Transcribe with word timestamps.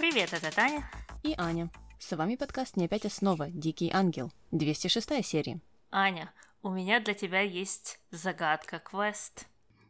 Привет, 0.00 0.32
это 0.32 0.50
Таня. 0.50 0.90
И 1.22 1.34
Аня. 1.36 1.68
С 1.98 2.16
вами 2.16 2.36
подкаст 2.36 2.74
«Не 2.78 2.86
опять 2.86 3.04
основа. 3.04 3.50
Дикий 3.50 3.90
ангел». 3.92 4.32
206 4.50 5.22
серия. 5.22 5.60
Аня, 5.90 6.32
у 6.62 6.70
меня 6.70 7.00
для 7.00 7.12
тебя 7.12 7.42
есть 7.42 8.00
загадка, 8.10 8.78
квест. 8.78 9.46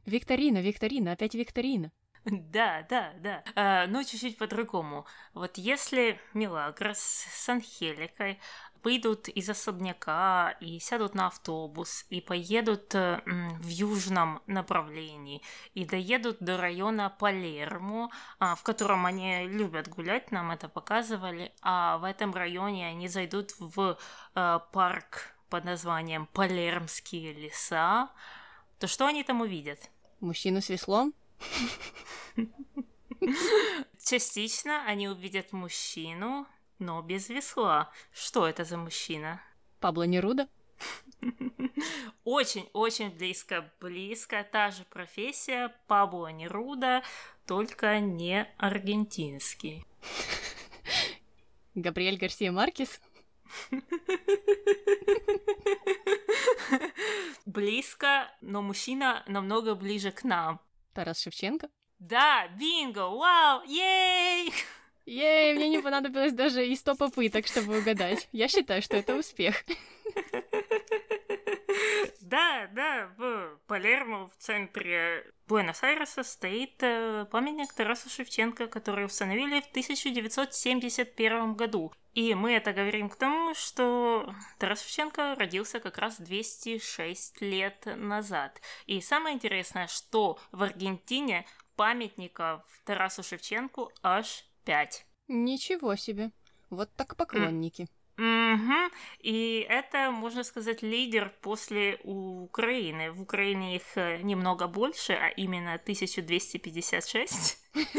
Викторина, 0.06 0.58
викторина, 0.58 1.12
опять 1.12 1.36
викторина. 1.36 1.92
Да, 2.24 2.84
да, 2.90 3.12
да. 3.20 3.44
А, 3.54 3.86
но 3.86 4.02
чуть-чуть 4.02 4.36
по-другому. 4.36 5.06
Вот 5.32 5.58
если 5.58 6.18
Милагрос 6.34 6.98
с 6.98 7.48
Анхеликой 7.48 8.40
выйдут 8.82 9.28
из 9.28 9.48
особняка 9.48 10.56
и 10.60 10.78
сядут 10.78 11.14
на 11.14 11.26
автобус 11.26 12.06
и 12.10 12.20
поедут 12.20 12.94
э, 12.94 13.20
в 13.24 13.68
южном 13.68 14.42
направлении 14.46 15.42
и 15.74 15.84
доедут 15.84 16.38
до 16.40 16.56
района 16.56 17.10
Палермо, 17.10 18.10
а, 18.38 18.54
в 18.54 18.62
котором 18.62 19.06
они 19.06 19.46
любят 19.46 19.88
гулять, 19.88 20.30
нам 20.32 20.50
это 20.50 20.68
показывали, 20.68 21.52
а 21.62 21.98
в 21.98 22.04
этом 22.04 22.34
районе 22.34 22.86
они 22.88 23.08
зайдут 23.08 23.52
в 23.58 23.98
э, 24.34 24.58
парк 24.72 25.34
под 25.48 25.64
названием 25.64 26.26
Палермские 26.26 27.32
леса, 27.32 28.10
то 28.78 28.86
что 28.86 29.06
они 29.06 29.24
там 29.24 29.40
увидят? 29.40 29.90
Мужчину 30.20 30.60
с 30.60 30.68
веслом? 30.68 31.12
Частично 34.02 34.84
они 34.86 35.08
увидят 35.08 35.52
мужчину, 35.52 36.46
но 36.80 37.00
без 37.02 37.28
весла. 37.28 37.92
Что 38.12 38.48
это 38.48 38.64
за 38.64 38.76
мужчина? 38.76 39.40
Пабло 39.78 40.02
Неруда? 40.02 40.48
Очень-очень 42.24 43.10
близко, 43.10 43.70
близко. 43.80 44.44
Та 44.50 44.70
же 44.70 44.84
профессия 44.84 45.74
Пабло 45.86 46.28
Неруда, 46.28 47.02
только 47.46 48.00
не 48.00 48.48
аргентинский. 48.56 49.86
Габриэль 51.74 52.18
Гарсия 52.18 52.50
Маркес? 52.50 53.00
Близко, 57.46 58.30
но 58.40 58.62
мужчина 58.62 59.22
намного 59.26 59.74
ближе 59.74 60.12
к 60.12 60.24
нам. 60.24 60.60
Тарас 60.94 61.20
Шевченко? 61.20 61.68
Да, 61.98 62.48
бинго, 62.48 63.08
вау, 63.08 63.62
ей! 63.66 64.52
Ей, 65.06 65.54
мне 65.54 65.68
не 65.68 65.80
понадобилось 65.80 66.32
даже 66.32 66.66
и 66.66 66.76
сто 66.76 66.94
попыток, 66.94 67.46
чтобы 67.46 67.78
угадать. 67.78 68.28
Я 68.32 68.48
считаю, 68.48 68.82
что 68.82 68.96
это 68.96 69.16
успех. 69.16 69.64
Да, 72.20 72.68
да, 72.72 73.10
в 73.16 73.58
Палермо, 73.66 74.28
в 74.28 74.36
центре 74.36 75.26
Буэнос-Айреса, 75.48 76.22
стоит 76.22 76.80
э, 76.80 77.26
памятник 77.28 77.72
Тарасу 77.72 78.08
Шевченко, 78.08 78.68
который 78.68 79.04
установили 79.04 79.60
в 79.60 79.66
1971 79.70 81.54
году. 81.54 81.92
И 82.14 82.34
мы 82.34 82.52
это 82.52 82.72
говорим 82.72 83.08
к 83.08 83.16
тому, 83.16 83.54
что 83.54 84.32
Тарас 84.58 84.82
Шевченко 84.82 85.34
родился 85.36 85.80
как 85.80 85.98
раз 85.98 86.20
206 86.20 87.40
лет 87.40 87.84
назад. 87.96 88.60
И 88.86 89.00
самое 89.00 89.34
интересное, 89.34 89.88
что 89.88 90.38
в 90.52 90.62
Аргентине 90.62 91.46
памятников 91.74 92.62
Тарасу 92.84 93.22
Шевченку 93.22 93.92
аж 94.02 94.44
5. 94.64 95.06
Ничего 95.28 95.96
себе. 95.96 96.30
Вот 96.70 96.90
так 96.96 97.16
поклонники. 97.16 97.88
Угу. 98.16 98.90
И 99.20 99.66
это, 99.68 100.10
можно 100.10 100.44
сказать, 100.44 100.82
лидер 100.82 101.32
после 101.40 101.98
Украины. 102.04 103.12
В 103.12 103.22
Украине 103.22 103.76
их 103.76 103.96
э, 103.96 104.18
немного 104.18 104.66
больше, 104.68 105.14
а 105.14 105.28
именно 105.28 105.74
1256. 105.74 107.58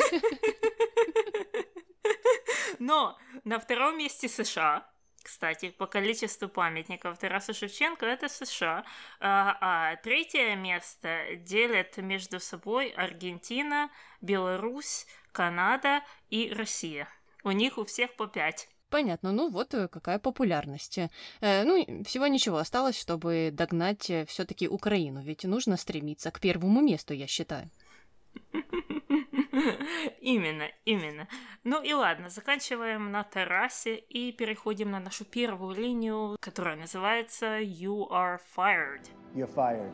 Но 2.79 3.17
на 3.43 3.59
втором 3.59 3.97
месте 3.97 4.27
США, 4.27 4.90
кстати, 5.23 5.69
по 5.69 5.87
количеству 5.87 6.47
памятников 6.47 7.17
Тарасу 7.17 7.53
Шевченко 7.53 8.05
это 8.05 8.29
США. 8.29 8.83
А, 9.19 9.57
а 9.61 9.95
третье 9.97 10.55
место 10.55 11.35
делят 11.35 11.97
между 11.97 12.39
собой 12.39 12.89
Аргентина, 12.89 13.89
Беларусь, 14.21 15.05
Канада 15.31 16.01
и 16.29 16.51
Россия. 16.53 17.07
У 17.43 17.51
них 17.51 17.77
у 17.77 17.85
всех 17.85 18.15
по 18.15 18.27
пять. 18.27 18.69
Понятно, 18.89 19.31
ну 19.31 19.49
вот 19.49 19.73
э, 19.73 19.87
какая 19.87 20.19
популярность. 20.19 20.97
Э, 20.97 21.63
ну, 21.63 22.03
всего 22.03 22.27
ничего 22.27 22.57
осталось, 22.57 22.99
чтобы 22.99 23.49
догнать 23.53 24.09
э, 24.09 24.25
все-таки 24.25 24.67
Украину, 24.67 25.23
ведь 25.23 25.45
нужно 25.45 25.77
стремиться 25.77 26.29
к 26.29 26.41
первому 26.41 26.81
месту, 26.81 27.13
я 27.13 27.25
считаю. 27.25 27.69
Именно, 30.21 30.67
именно. 30.85 31.27
Ну 31.63 31.81
и 31.81 31.93
ладно, 31.93 32.29
заканчиваем 32.29 33.11
на 33.11 33.23
террасе 33.23 33.97
и 33.97 34.31
переходим 34.31 34.91
на 34.91 34.99
нашу 34.99 35.25
первую 35.25 35.75
линию, 35.75 36.37
которая 36.39 36.75
называется 36.75 37.59
You 37.59 38.09
are 38.09 38.39
fired. 38.55 39.01
You're 39.35 39.47
fired. 39.47 39.91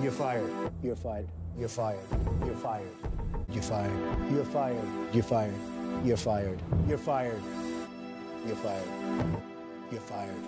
You're 0.00 0.12
fired. 0.12 0.50
You're 0.82 0.96
fired. 0.96 1.28
You're 1.58 1.68
fired. 1.68 2.00
You're 2.44 2.54
fired. 2.54 2.92
You're 3.48 3.64
fired. 3.64 3.92
You're 4.32 4.44
fired. 4.44 4.74
You're 5.12 5.24
fired. 5.24 5.54
You're 6.04 6.16
fired. 6.16 6.58
You're 6.86 6.98
fired. 6.98 7.42
You're 8.46 8.56
fired. 8.56 8.56
You're 8.56 8.56
fired. 8.56 9.49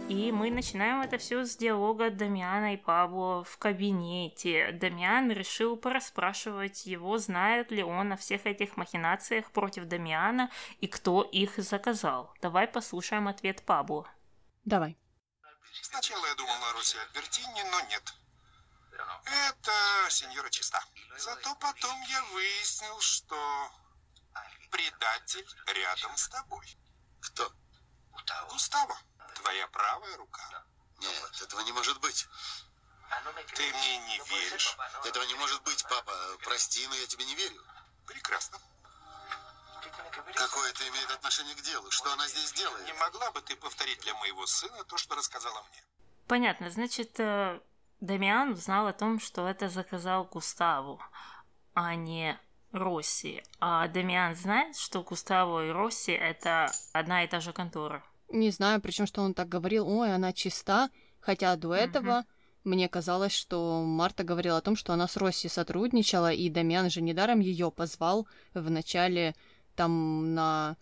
И 0.09 0.31
мы 0.31 0.51
начинаем 0.51 1.01
это 1.01 1.19
все 1.19 1.45
с 1.45 1.57
диалога 1.57 2.11
Дамиана 2.11 2.75
и 2.75 2.77
Пабло 2.77 3.43
в 3.45 3.59
кабинете. 3.59 4.71
Дамиан 4.73 5.33
решил 5.33 5.77
порасспрашивать 5.77 6.87
его, 6.87 7.19
знает 7.19 7.71
ли 7.73 7.83
он 7.83 8.13
о 8.13 8.17
всех 8.17 8.47
этих 8.47 8.77
махинациях 8.77 9.51
против 9.51 9.87
Дамиана 9.87 10.51
и 10.79 10.87
кто 10.87 11.23
их 11.23 11.57
заказал. 11.57 12.33
Давай 12.41 12.69
послушаем 12.69 13.27
ответ 13.27 13.65
Пабло. 13.65 14.09
Давай. 14.65 14.97
Сначала 15.83 16.25
я 16.27 16.35
думал 16.35 16.65
о 16.71 16.73
Руси 16.75 16.99
Альбертине, 16.99 17.65
но 17.71 17.81
нет. 17.89 18.15
Это 19.25 19.73
сеньора 20.11 20.51
чиста. 20.51 20.81
Зато 21.19 21.55
потом 21.57 22.01
я 22.03 22.23
выяснил, 22.33 23.01
что 23.01 23.37
предатель 24.71 25.47
рядом 25.67 26.17
с 26.17 26.29
тобой. 26.29 26.67
Кто? 27.21 27.53
Густаво, 28.51 28.97
твоя 29.35 29.67
правая 29.69 30.17
рука. 30.17 30.65
Нет, 31.01 31.43
этого 31.43 31.61
не 31.63 31.73
может 31.73 32.01
быть. 32.01 32.29
Ты 33.55 33.63
мне 33.63 33.99
не 33.99 34.19
веришь? 34.31 34.77
Этого 35.05 35.25
не 35.25 35.35
может 35.35 35.63
быть, 35.65 35.85
папа. 35.89 36.13
Прости, 36.45 36.87
но 36.87 36.95
я 36.95 37.07
тебе 37.07 37.25
не 37.25 37.35
верю. 37.35 37.63
Прекрасно. 38.07 38.59
Какое 40.35 40.71
это 40.71 40.89
имеет 40.89 41.11
отношение 41.11 41.55
к 41.55 41.61
делу? 41.63 41.91
Что 41.91 42.13
она 42.13 42.27
здесь 42.29 42.53
делает? 42.53 42.87
Не 42.87 42.93
могла 42.95 43.31
бы 43.33 43.41
ты 43.43 43.57
повторить 43.57 44.01
для 44.01 44.15
моего 44.15 44.47
сына 44.47 44.85
то, 44.85 44.97
что 44.97 45.15
рассказала 45.15 45.63
мне? 45.71 45.83
Понятно. 46.27 46.71
Значит, 46.71 47.19
э, 47.21 47.61
Дамиан 48.01 48.53
узнал 48.53 48.87
о 48.87 48.93
том, 48.93 49.21
что 49.21 49.47
это 49.49 49.69
заказал 49.69 50.25
Густаву, 50.25 51.03
а 51.75 51.95
не 51.95 52.39
Росси. 52.73 53.43
А 53.61 53.87
Дамиан 53.89 54.35
знает, 54.35 54.77
что 54.77 55.03
Густаво 55.03 55.67
и 55.67 55.71
Росси 55.71 56.13
это 56.13 56.73
одна 56.93 57.25
и 57.25 57.29
та 57.29 57.41
же 57.41 57.53
контора? 57.53 58.03
Не 58.33 58.51
знаю, 58.51 58.81
причем 58.81 59.07
что 59.07 59.23
он 59.23 59.35
так 59.35 59.49
говорил, 59.49 59.87
ой, 59.89 60.15
она 60.15 60.33
чиста, 60.33 60.91
хотя 61.21 61.55
до 61.57 61.75
этого 61.75 62.21
угу. 62.21 62.27
мне 62.71 62.89
казалось, 62.89 63.33
что 63.33 63.83
Марта 63.85 64.25
говорила 64.25 64.57
о 64.57 64.63
том, 64.63 64.75
что 64.75 64.93
она 64.93 65.07
с 65.07 65.17
Росси 65.17 65.49
сотрудничала, 65.49 66.33
и 66.33 66.49
Дамиан 66.49 66.91
же 66.91 67.03
недаром 67.03 67.41
ее 67.41 67.71
позвал 67.71 68.27
в 68.55 68.71
начале 68.71 69.35
там 69.77 70.35
на 70.35 70.77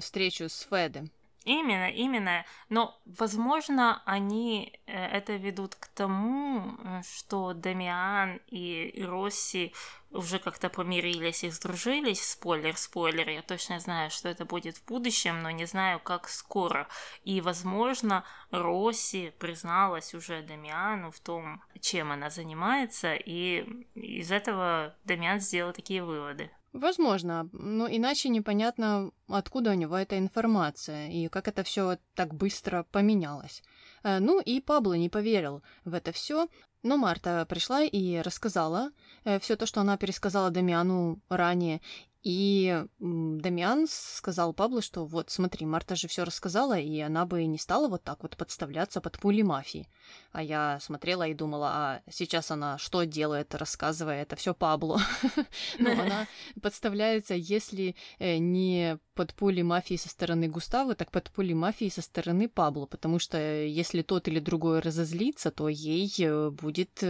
встречу 0.00 0.48
с 0.48 0.66
Федом. 0.70 1.10
Именно, 1.44 1.90
именно. 1.90 2.44
Но, 2.68 3.00
возможно, 3.06 4.02
они 4.04 4.78
э, 4.86 4.92
это 4.92 5.36
ведут 5.36 5.74
к 5.74 5.88
тому, 5.88 6.76
э, 6.84 7.02
что 7.02 7.54
Дамиан 7.54 8.40
и 8.48 9.02
Росси 9.08 9.72
уже 10.10 10.38
как-то 10.38 10.68
помирились 10.68 11.44
и 11.44 11.50
сдружились. 11.50 12.22
Спойлер, 12.22 12.76
спойлер, 12.76 13.28
я 13.30 13.40
точно 13.40 13.80
знаю, 13.80 14.10
что 14.10 14.28
это 14.28 14.44
будет 14.44 14.76
в 14.76 14.84
будущем, 14.84 15.42
но 15.42 15.50
не 15.50 15.64
знаю, 15.64 15.98
как 16.00 16.28
скоро. 16.28 16.88
И, 17.24 17.40
возможно, 17.40 18.24
Росси 18.50 19.32
призналась 19.38 20.12
уже 20.14 20.42
Дамиану 20.42 21.10
в 21.10 21.20
том, 21.20 21.62
чем 21.80 22.12
она 22.12 22.28
занимается, 22.28 23.14
и 23.14 23.60
из 23.94 24.30
этого 24.30 24.94
Дамиан 25.04 25.40
сделал 25.40 25.72
такие 25.72 26.04
выводы. 26.04 26.50
Возможно, 26.72 27.48
но 27.52 27.88
иначе 27.88 28.28
непонятно, 28.28 29.10
откуда 29.28 29.72
у 29.72 29.74
него 29.74 29.96
эта 29.96 30.18
информация 30.18 31.10
и 31.10 31.28
как 31.28 31.48
это 31.48 31.64
все 31.64 31.98
так 32.14 32.32
быстро 32.32 32.86
поменялось. 32.92 33.62
Э, 34.04 34.20
ну 34.20 34.40
и 34.40 34.60
Пабло 34.60 34.94
не 34.94 35.08
поверил 35.08 35.62
в 35.84 35.94
это 35.94 36.12
все, 36.12 36.46
но 36.84 36.96
Марта 36.96 37.44
пришла 37.48 37.82
и 37.82 38.20
рассказала 38.20 38.92
э, 39.24 39.40
все 39.40 39.56
то, 39.56 39.66
что 39.66 39.80
она 39.80 39.96
пересказала 39.96 40.50
Дамиану 40.50 41.20
ранее. 41.28 41.80
И 42.22 42.84
Дамиан 42.98 43.86
сказал 43.88 44.52
Пабло, 44.52 44.82
что 44.82 45.06
вот 45.06 45.30
смотри, 45.30 45.64
Марта 45.64 45.96
же 45.96 46.06
все 46.06 46.24
рассказала, 46.24 46.78
и 46.78 47.00
она 47.00 47.24
бы 47.24 47.46
не 47.46 47.56
стала 47.56 47.88
вот 47.88 48.04
так 48.04 48.22
вот 48.22 48.36
подставляться 48.36 49.00
под 49.00 49.18
пули 49.18 49.40
мафии. 49.40 49.88
А 50.32 50.42
я 50.42 50.78
смотрела 50.80 51.26
и 51.26 51.34
думала, 51.34 51.70
а 51.72 52.02
сейчас 52.10 52.50
она 52.50 52.76
что 52.76 53.04
делает, 53.04 53.54
рассказывая 53.54 54.22
это 54.22 54.36
все 54.36 54.54
Пабло. 54.54 55.00
Ну, 55.78 55.92
она 55.92 56.26
подставляется, 56.60 57.34
если 57.34 57.96
э, 58.18 58.36
не 58.36 58.98
под 59.14 59.34
пули 59.34 59.62
мафии 59.62 59.96
со 59.96 60.08
стороны 60.08 60.48
Густавы, 60.48 60.94
так 60.94 61.10
под 61.10 61.30
пули 61.30 61.54
мафии 61.54 61.88
со 61.88 62.02
стороны 62.02 62.48
Пабло, 62.48 62.86
потому 62.86 63.18
что 63.18 63.38
э, 63.38 63.68
если 63.68 64.02
тот 64.02 64.28
или 64.28 64.40
другой 64.40 64.80
разозлится, 64.80 65.50
то 65.50 65.68
ей 65.68 66.12
э, 66.18 66.50
будет 66.50 67.02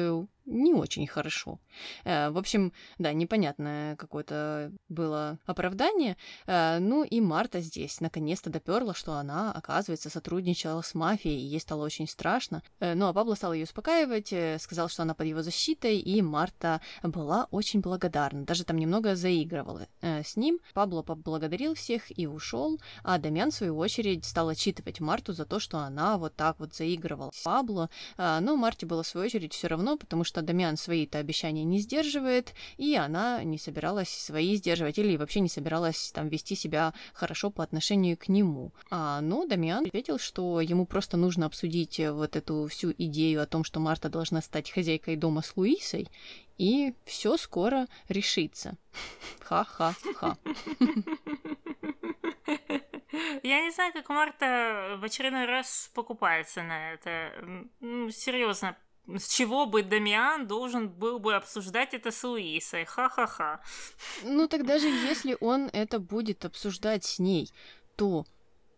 не 0.51 0.75
очень 0.75 1.07
хорошо. 1.07 1.61
Э, 2.05 2.31
в 2.31 2.39
общем, 2.39 2.73
да, 2.99 3.13
непонятное 3.13 3.97
какое-то 3.97 4.73
было 4.89 5.39
оправдание. 5.47 6.17
Э, 6.47 6.79
ну 6.81 7.05
и 7.05 7.21
Марта 7.21 7.61
здесь 7.61 8.01
наконец-то 8.01 8.51
доперла, 8.51 8.95
что 8.95 9.15
она, 9.15 9.53
оказывается, 9.53 10.11
сотрудничала 10.11 10.83
с 10.83 10.95
мафией, 10.95 11.41
и 11.41 11.47
ей 11.47 11.61
стало 11.61 11.85
очень 11.85 12.09
страшно. 12.09 12.63
Э, 12.81 12.95
ну 12.95 13.07
а 13.07 13.13
Пабло 13.13 13.35
стал 13.35 13.53
ее 13.53 13.65
успокаивать, 13.65 14.35
сказал, 14.61 14.89
что 14.89 15.03
она 15.03 15.15
под 15.15 15.27
его 15.27 15.43
защитой, 15.43 15.99
и 15.99 16.21
Марта 16.21 16.81
была 17.03 17.47
очень 17.51 17.81
благодарна, 17.81 18.45
даже 18.45 18.65
там 18.65 18.79
немного 18.79 19.15
заигрывала 19.15 19.87
с 20.03 20.37
ним. 20.37 20.59
Пабло 20.75 21.03
поблагодарил 21.03 21.75
всех 21.75 22.19
и 22.19 22.27
ушел, 22.27 22.81
а 23.05 23.19
Дамян, 23.19 23.51
в 23.51 23.55
свою 23.55 23.77
очередь, 23.79 24.25
стал 24.25 24.49
отчитывать 24.49 25.01
Марту 25.01 25.33
за 25.33 25.45
то, 25.45 25.61
что 25.61 25.79
она 25.79 26.19
вот 26.19 26.35
так 26.35 26.59
вот 26.59 26.75
заигрывала 26.75 27.31
с 27.33 27.43
Пабло. 27.43 27.89
Но 28.19 28.57
Марте 28.57 28.87
было, 28.87 29.03
в 29.03 29.07
свою 29.07 29.27
очередь, 29.27 29.53
все 29.53 29.69
равно, 29.69 29.97
потому 29.97 30.25
что 30.25 30.40
Дамиан 30.43 30.77
свои-то 30.77 31.19
обещания 31.19 31.65
не 31.65 31.79
сдерживает, 31.79 32.55
и 32.77 32.95
она 32.95 33.43
не 33.45 33.59
собиралась 33.59 34.09
свои 34.09 34.57
сдерживать, 34.57 34.99
или 34.99 35.17
вообще 35.17 35.41
не 35.41 35.49
собиралась 35.49 36.13
там 36.13 36.29
вести 36.29 36.55
себя 36.55 36.93
хорошо 37.13 37.51
по 37.51 37.63
отношению 37.63 38.17
к 38.17 38.29
нему. 38.29 38.73
А, 38.91 39.21
но 39.21 39.47
Дамиан 39.47 39.87
ответил, 39.87 40.19
что 40.19 40.61
ему 40.61 40.87
просто 40.87 41.17
нужно 41.17 41.47
обсудить 41.47 42.01
вот 42.01 42.37
эту 42.37 42.67
всю 42.69 42.93
идею 42.93 43.43
о 43.43 43.47
том, 43.47 43.65
что 43.65 43.81
Марта 43.81 44.09
должна 44.09 44.41
стать 44.43 44.71
хозяйкой 44.71 45.17
дома 45.17 45.43
с 45.43 45.57
Луисой, 45.57 46.09
и 46.59 46.95
все 47.05 47.37
скоро 47.37 47.87
решится. 48.09 48.77
Ха-ха-ха. 49.41 50.37
Я 53.43 53.63
не 53.63 53.71
знаю, 53.71 53.93
как 53.93 54.09
Марта 54.09 54.97
в 55.01 55.05
очередной 55.05 55.47
раз 55.47 55.91
покупается 55.95 56.63
на 56.63 56.93
это. 56.93 57.33
Ну, 57.81 58.11
серьезно, 58.11 58.77
с 59.07 59.29
чего 59.29 59.67
бы 59.67 59.83
Дамиан 59.83 60.47
должен 60.47 60.89
был 60.89 61.19
бы 61.19 61.35
обсуждать 61.35 61.95
это 61.95 62.11
с 62.11 62.23
Луисой? 62.23 62.85
Ха-ха-ха. 62.85 63.61
Ну 64.23 64.49
так 64.49 64.67
даже 64.67 64.87
если 64.87 65.37
он 65.41 65.69
это 65.73 65.99
будет 65.99 66.45
обсуждать 66.45 67.05
с 67.05 67.19
ней, 67.19 67.51
то 67.97 68.25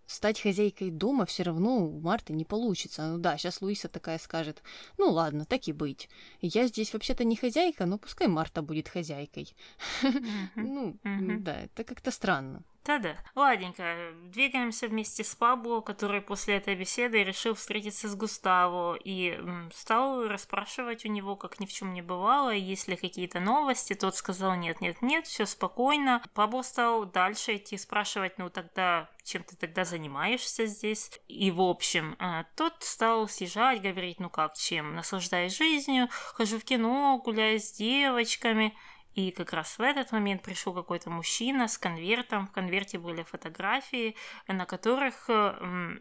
стать 0.07 0.41
хозяйкой 0.41 0.91
дома 0.91 1.25
все 1.27 1.43
равно 1.43 1.87
у 1.87 2.01
Марты 2.01 2.33
не 2.33 2.45
получится. 2.45 3.07
Ну 3.07 3.19
да, 3.19 3.37
сейчас 3.37 3.63
Луиса 3.63 3.89
такая 3.89 4.19
скажет, 4.19 4.63
ну 4.99 5.11
ладно, 5.11 5.45
так 5.45 5.69
и 5.69 5.73
быть. 5.73 6.09
Я 6.41 6.67
здесь 6.67 6.93
вообще-то 6.93 7.25
не 7.25 7.37
хозяйка, 7.37 7.87
но 7.87 7.99
пускай 7.99 8.29
Марта 8.29 8.63
будет 8.63 8.89
хозяйкой. 8.89 9.55
Ну, 10.55 10.99
да, 11.03 11.63
это 11.63 11.85
как-то 11.85 12.11
странно. 12.11 12.63
Да-да. 12.85 13.17
Ладненько, 13.37 14.13
двигаемся 14.25 14.89
вместе 14.89 15.23
с 15.23 15.37
Пабло, 15.37 15.81
который 15.81 16.21
после 16.21 16.57
этой 16.57 16.75
беседы 16.75 17.23
решил 17.23 17.55
встретиться 17.55 18.09
с 18.09 18.17
Густаво 18.17 18.97
и 18.97 19.39
стал 19.73 20.27
расспрашивать 20.27 21.05
у 21.05 21.09
него, 21.09 21.37
как 21.37 21.61
ни 21.61 21.67
в 21.67 21.73
чем 21.73 21.95
не 21.95 22.03
бывало, 22.03 22.51
есть 22.51 22.89
ли 22.89 22.97
какие-то 22.97 23.39
новости. 23.39 23.95
Тот 23.95 24.17
сказал 24.17 24.57
нет, 24.57 24.81
нет, 24.81 25.01
нет, 25.01 25.27
все 25.27 25.47
спокойно. 25.47 26.23
Пабло 26.35 26.63
стал 26.63 27.05
дальше 27.05 27.57
идти 27.57 27.79
спрашивать, 27.79 28.39
ну 28.39 28.51
тогда 28.51 29.09
чем 29.25 29.45
ты 29.45 29.57
тогда 29.57 29.85
занимаешься 29.85 30.67
здесь? 30.67 31.11
И 31.29 31.51
в 31.51 31.61
общем, 31.61 32.17
э, 32.19 32.45
тот 32.57 32.75
стал 32.81 33.29
съезжать, 33.29 33.81
говорить, 33.81 34.19
ну 34.19 34.29
как, 34.29 34.55
чем? 34.55 34.97
Наслаждаюсь 34.97 35.57
жизнью, 35.57 36.09
хожу 36.35 36.59
в 36.59 36.65
кино, 36.65 37.21
гуляю 37.25 37.61
с 37.61 37.73
девочками. 37.73 38.75
И 39.15 39.31
как 39.31 39.53
раз 39.53 39.79
в 39.79 39.83
этот 39.83 40.13
момент 40.13 40.43
пришел 40.43 40.73
какой-то 40.73 41.11
мужчина 41.11 41.69
с 41.69 41.77
конвертом. 41.77 42.47
В 42.47 42.53
конверте 42.53 42.99
были 42.99 43.23
фотографии, 43.23 44.17
на 44.49 44.65
которых 44.65 45.29
э, 45.29 45.99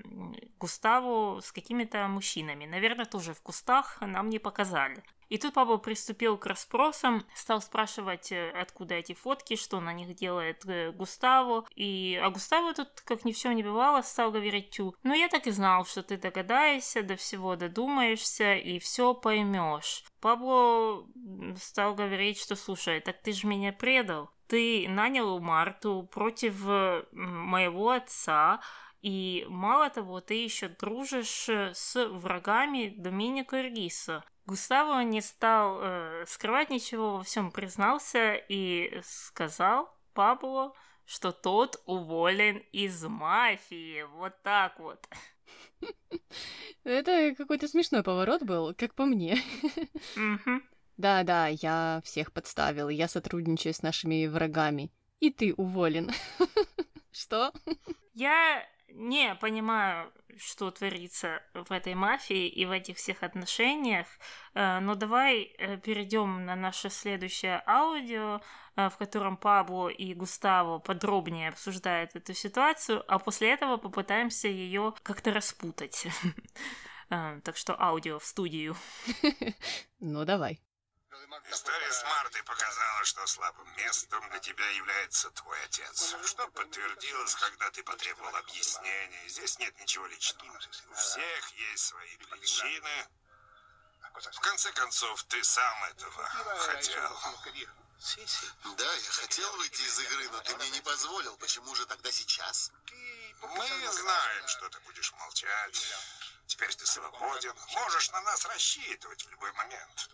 Густаву 0.59 1.41
с 1.41 1.51
какими-то 1.51 2.07
мужчинами. 2.07 2.65
Наверное, 2.65 3.05
тоже 3.05 3.33
в 3.33 3.41
кустах 3.41 3.97
нам 4.01 4.29
не 4.29 4.39
показали. 4.39 5.03
И 5.31 5.37
тут 5.37 5.53
папа 5.53 5.77
приступил 5.77 6.37
к 6.37 6.45
расспросам, 6.45 7.25
стал 7.33 7.61
спрашивать, 7.61 8.33
э, 8.33 8.51
откуда 8.51 8.95
эти 8.95 9.13
фотки, 9.13 9.55
что 9.55 9.79
на 9.79 9.93
них 9.93 10.13
делает 10.13 10.65
э, 10.65 10.91
Густаво. 10.91 11.65
И, 11.73 12.19
а 12.21 12.29
Густаво 12.29 12.73
тут, 12.73 12.89
как 13.05 13.23
ни 13.23 13.31
в 13.31 13.37
чем 13.37 13.55
не 13.55 13.63
бывало, 13.63 14.01
стал 14.01 14.31
говорить 14.31 14.71
Тю, 14.71 14.93
ну 15.03 15.13
я 15.13 15.29
так 15.29 15.47
и 15.47 15.51
знал, 15.51 15.85
что 15.85 16.03
ты 16.03 16.17
догадаешься, 16.17 17.01
до 17.01 17.15
всего 17.15 17.55
додумаешься 17.55 18.55
и 18.55 18.77
все 18.79 19.13
поймешь. 19.13 20.03
Пабло 20.19 21.07
стал 21.55 21.95
говорить, 21.95 22.37
что 22.37 22.57
слушай, 22.57 22.99
так 22.99 23.21
ты 23.21 23.31
же 23.31 23.47
меня 23.47 23.71
предал. 23.71 24.31
Ты 24.47 24.85
нанял 24.89 25.39
Марту 25.39 26.09
против 26.11 26.61
э, 26.67 27.05
моего 27.13 27.91
отца, 27.91 28.59
и 29.01 29.45
мало 29.47 29.89
того, 29.89 30.19
ты 30.19 30.43
еще 30.43 30.67
дружишь 30.67 31.47
с 31.47 31.95
врагами 32.09 32.93
Доминика 32.97 33.61
Риса. 33.61 34.25
Густаво 34.51 34.99
не 34.99 35.21
стал 35.21 35.79
э, 35.81 36.25
скрывать 36.27 36.69
ничего, 36.69 37.15
во 37.15 37.23
всем 37.23 37.53
признался 37.53 38.33
и 38.33 38.99
сказал 39.01 39.97
Пабло, 40.13 40.75
что 41.05 41.31
тот 41.31 41.81
уволен 41.85 42.57
из 42.73 43.01
мафии. 43.01 44.03
Вот 44.17 44.33
так 44.43 44.77
вот. 44.77 45.07
Это 46.83 47.33
какой-то 47.33 47.69
смешной 47.69 48.03
поворот 48.03 48.43
был, 48.43 48.75
как 48.75 48.93
по 48.93 49.05
мне. 49.05 49.41
Да-да, 50.97 51.47
я 51.47 52.01
всех 52.03 52.33
подставил, 52.33 52.89
я 52.89 53.07
сотрудничаю 53.07 53.73
с 53.73 53.81
нашими 53.81 54.27
врагами. 54.27 54.91
И 55.21 55.31
ты 55.31 55.53
уволен. 55.53 56.11
Что? 57.13 57.53
Я 58.13 58.67
не 58.93 59.35
понимаю, 59.35 60.11
что 60.37 60.71
творится 60.71 61.41
в 61.53 61.71
этой 61.71 61.95
мафии 61.95 62.47
и 62.47 62.65
в 62.65 62.71
этих 62.71 62.97
всех 62.97 63.23
отношениях, 63.23 64.07
э, 64.53 64.79
но 64.79 64.95
давай 64.95 65.43
э, 65.43 65.77
перейдем 65.77 66.45
на 66.45 66.55
наше 66.55 66.89
следующее 66.89 67.63
аудио, 67.67 68.41
э, 68.75 68.89
в 68.89 68.97
котором 68.97 69.37
Пабло 69.37 69.89
и 69.89 70.13
Густаво 70.13 70.79
подробнее 70.79 71.49
обсуждают 71.49 72.15
эту 72.15 72.33
ситуацию, 72.33 73.03
а 73.07 73.19
после 73.19 73.51
этого 73.51 73.77
попытаемся 73.77 74.47
ее 74.47 74.93
как-то 75.03 75.31
распутать. 75.31 76.07
Так 77.43 77.57
что 77.57 77.75
аудио 77.77 78.19
в 78.19 78.25
студию. 78.25 78.77
Ну 79.99 80.23
давай. 80.23 80.61
История 81.49 81.91
с 81.91 82.03
Мартой 82.03 82.41
показала, 82.43 83.03
что 83.03 83.27
слабым 83.27 83.67
местом 83.75 84.29
для 84.29 84.39
тебя 84.39 84.67
является 84.69 85.29
твой 85.31 85.61
отец. 85.63 86.15
Что 86.25 86.47
подтвердилось, 86.49 87.35
когда 87.35 87.69
ты 87.71 87.83
потребовал 87.83 88.33
объяснений. 88.37 89.27
Здесь 89.27 89.59
нет 89.59 89.77
ничего 89.79 90.07
личного. 90.07 90.57
У 90.89 90.93
всех 90.93 91.49
есть 91.51 91.85
свои 91.85 92.17
причины. 92.17 93.07
В 94.13 94.39
конце 94.39 94.71
концов, 94.71 95.23
ты 95.23 95.43
сам 95.43 95.83
этого 95.85 96.23
хотел. 96.59 97.19
Да, 98.77 98.93
я 98.93 99.11
хотел 99.11 99.57
выйти 99.57 99.81
из 99.81 99.99
игры, 99.99 100.29
но 100.29 100.39
ты 100.41 100.55
мне 100.55 100.69
не 100.71 100.81
позволил. 100.81 101.37
Почему 101.37 101.75
же 101.75 101.85
тогда 101.87 102.11
сейчас? 102.11 102.71
Мы 103.41 103.67
знаем, 103.91 104.47
что 104.47 104.69
ты 104.69 104.79
будешь 104.81 105.11
молчать. 105.13 105.93
Теперь 106.51 106.75
ты 106.75 106.85
свободен. 106.85 107.53
Можешь 107.75 108.11
на 108.11 108.19
нас 108.23 108.45
рассчитывать 108.45 109.23
в 109.23 109.31
любой 109.31 109.53
момент. 109.53 110.09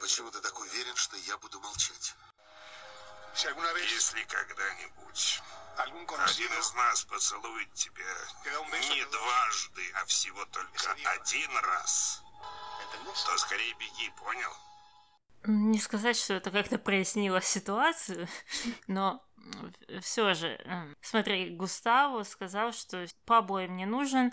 Почему 0.00 0.30
ты 0.30 0.40
так 0.40 0.56
уверен, 0.60 0.94
что 0.94 1.16
я 1.16 1.36
буду 1.38 1.58
молчать? 1.58 2.14
Если 3.34 4.22
когда-нибудь 4.22 5.42
один 5.76 6.52
из 6.60 6.74
нас 6.74 7.04
поцелует 7.06 7.74
тебя 7.74 8.04
не 8.44 9.04
дважды, 9.06 9.82
а 9.96 10.04
всего 10.04 10.44
только 10.44 10.92
один 10.92 11.56
раз, 11.56 12.22
то 13.26 13.38
скорее 13.38 13.74
беги, 13.74 14.10
понял? 14.10 14.52
Не 15.42 15.80
сказать, 15.80 16.16
что 16.16 16.34
это 16.34 16.52
как-то 16.52 16.78
прояснило 16.78 17.42
ситуацию, 17.42 18.28
но 18.86 19.24
все 20.02 20.34
же, 20.34 20.96
смотри, 21.00 21.50
Густаво 21.50 22.22
сказал, 22.22 22.72
что 22.72 23.06
Пабло 23.24 23.64
им 23.64 23.76
не 23.76 23.86
нужен, 23.86 24.32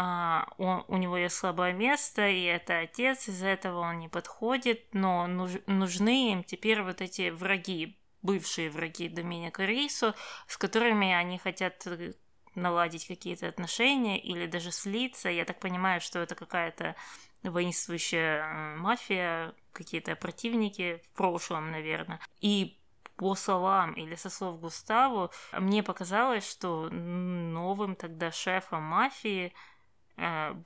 а, 0.00 0.46
он, 0.58 0.84
у 0.86 0.96
него 0.96 1.16
есть 1.16 1.34
слабое 1.34 1.72
место, 1.72 2.28
и 2.28 2.44
это 2.44 2.78
отец, 2.78 3.26
из-за 3.26 3.48
этого 3.48 3.80
он 3.80 3.98
не 3.98 4.08
подходит, 4.08 4.94
но 4.94 5.26
нуж, 5.26 5.54
нужны 5.66 6.30
им 6.30 6.44
теперь 6.44 6.82
вот 6.82 7.00
эти 7.00 7.30
враги, 7.30 7.98
бывшие 8.22 8.70
враги 8.70 9.08
Доминика 9.08 9.64
Рису, 9.64 10.14
с 10.46 10.56
которыми 10.56 11.12
они 11.12 11.38
хотят 11.38 11.84
э, 11.88 12.12
наладить 12.54 13.08
какие-то 13.08 13.48
отношения 13.48 14.20
или 14.20 14.46
даже 14.46 14.70
слиться. 14.70 15.30
Я 15.30 15.44
так 15.44 15.58
понимаю, 15.58 16.00
что 16.00 16.20
это 16.20 16.36
какая-то 16.36 16.94
воинствующая 17.42 18.76
мафия, 18.76 19.52
какие-то 19.72 20.14
противники 20.14 21.02
в 21.06 21.16
прошлом, 21.16 21.72
наверное. 21.72 22.20
И 22.40 22.78
по 23.16 23.34
словам 23.34 23.94
или 23.94 24.14
со 24.14 24.30
слов 24.30 24.60
Густаву, 24.60 25.32
мне 25.52 25.82
показалось, 25.82 26.48
что 26.48 26.88
новым 26.88 27.96
тогда 27.96 28.30
шефом 28.30 28.84
мафии 28.84 29.46
э, 29.46 29.77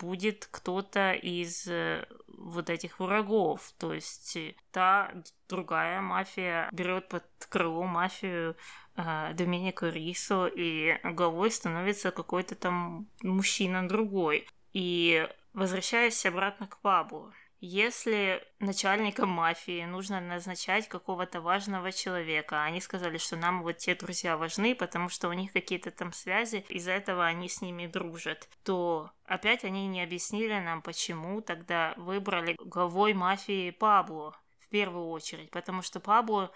будет 0.00 0.49
кто-то 0.50 1.12
из 1.12 1.66
э, 1.66 2.06
вот 2.28 2.71
этих 2.71 3.00
врагов. 3.00 3.73
То 3.78 3.92
есть 3.92 4.38
та 4.71 5.12
другая 5.49 6.00
мафия 6.00 6.68
берет 6.73 7.09
под 7.09 7.25
крыло 7.49 7.85
мафию 7.85 8.56
э, 8.97 9.32
Доминика 9.35 9.88
Рисо, 9.88 10.47
и 10.47 10.99
главой 11.04 11.50
становится 11.50 12.11
какой-то 12.11 12.54
там 12.54 13.09
мужчина 13.23 13.87
другой. 13.87 14.49
И 14.73 15.28
возвращаясь 15.52 16.25
обратно 16.25 16.66
к 16.66 16.78
Паблу, 16.78 17.32
если 17.64 18.42
начальникам 18.59 19.28
мафии 19.28 19.85
нужно 19.85 20.21
назначать 20.21 20.88
какого-то 20.88 21.40
важного 21.40 21.92
человека, 21.92 22.64
они 22.64 22.81
сказали, 22.81 23.19
что 23.19 23.37
нам 23.37 23.62
вот 23.62 23.76
те 23.76 23.95
друзья 23.95 24.37
важны, 24.37 24.75
потому 24.75 25.09
что 25.09 25.28
у 25.28 25.33
них 25.33 25.52
какие-то 25.52 25.92
там 25.92 26.12
связи, 26.12 26.66
из-за 26.69 26.90
этого 26.90 27.25
они 27.25 27.49
с 27.49 27.62
ними 27.62 27.87
дружат, 27.87 28.49
то 28.64 29.12
опять 29.26 29.62
они 29.62 29.87
не 29.87 30.02
объяснили 30.02 30.59
нам, 30.59 30.83
почему 30.83 31.40
тогда 31.40 31.95
выбрали 31.97 32.57
главой 32.59 33.14
мафии 33.14 33.71
Пабло 33.71 34.37
в 34.59 34.69
первую 34.69 35.11
очередь, 35.11 35.52
потому 35.52 35.83
что 35.83 36.00
Пабло 36.00 36.50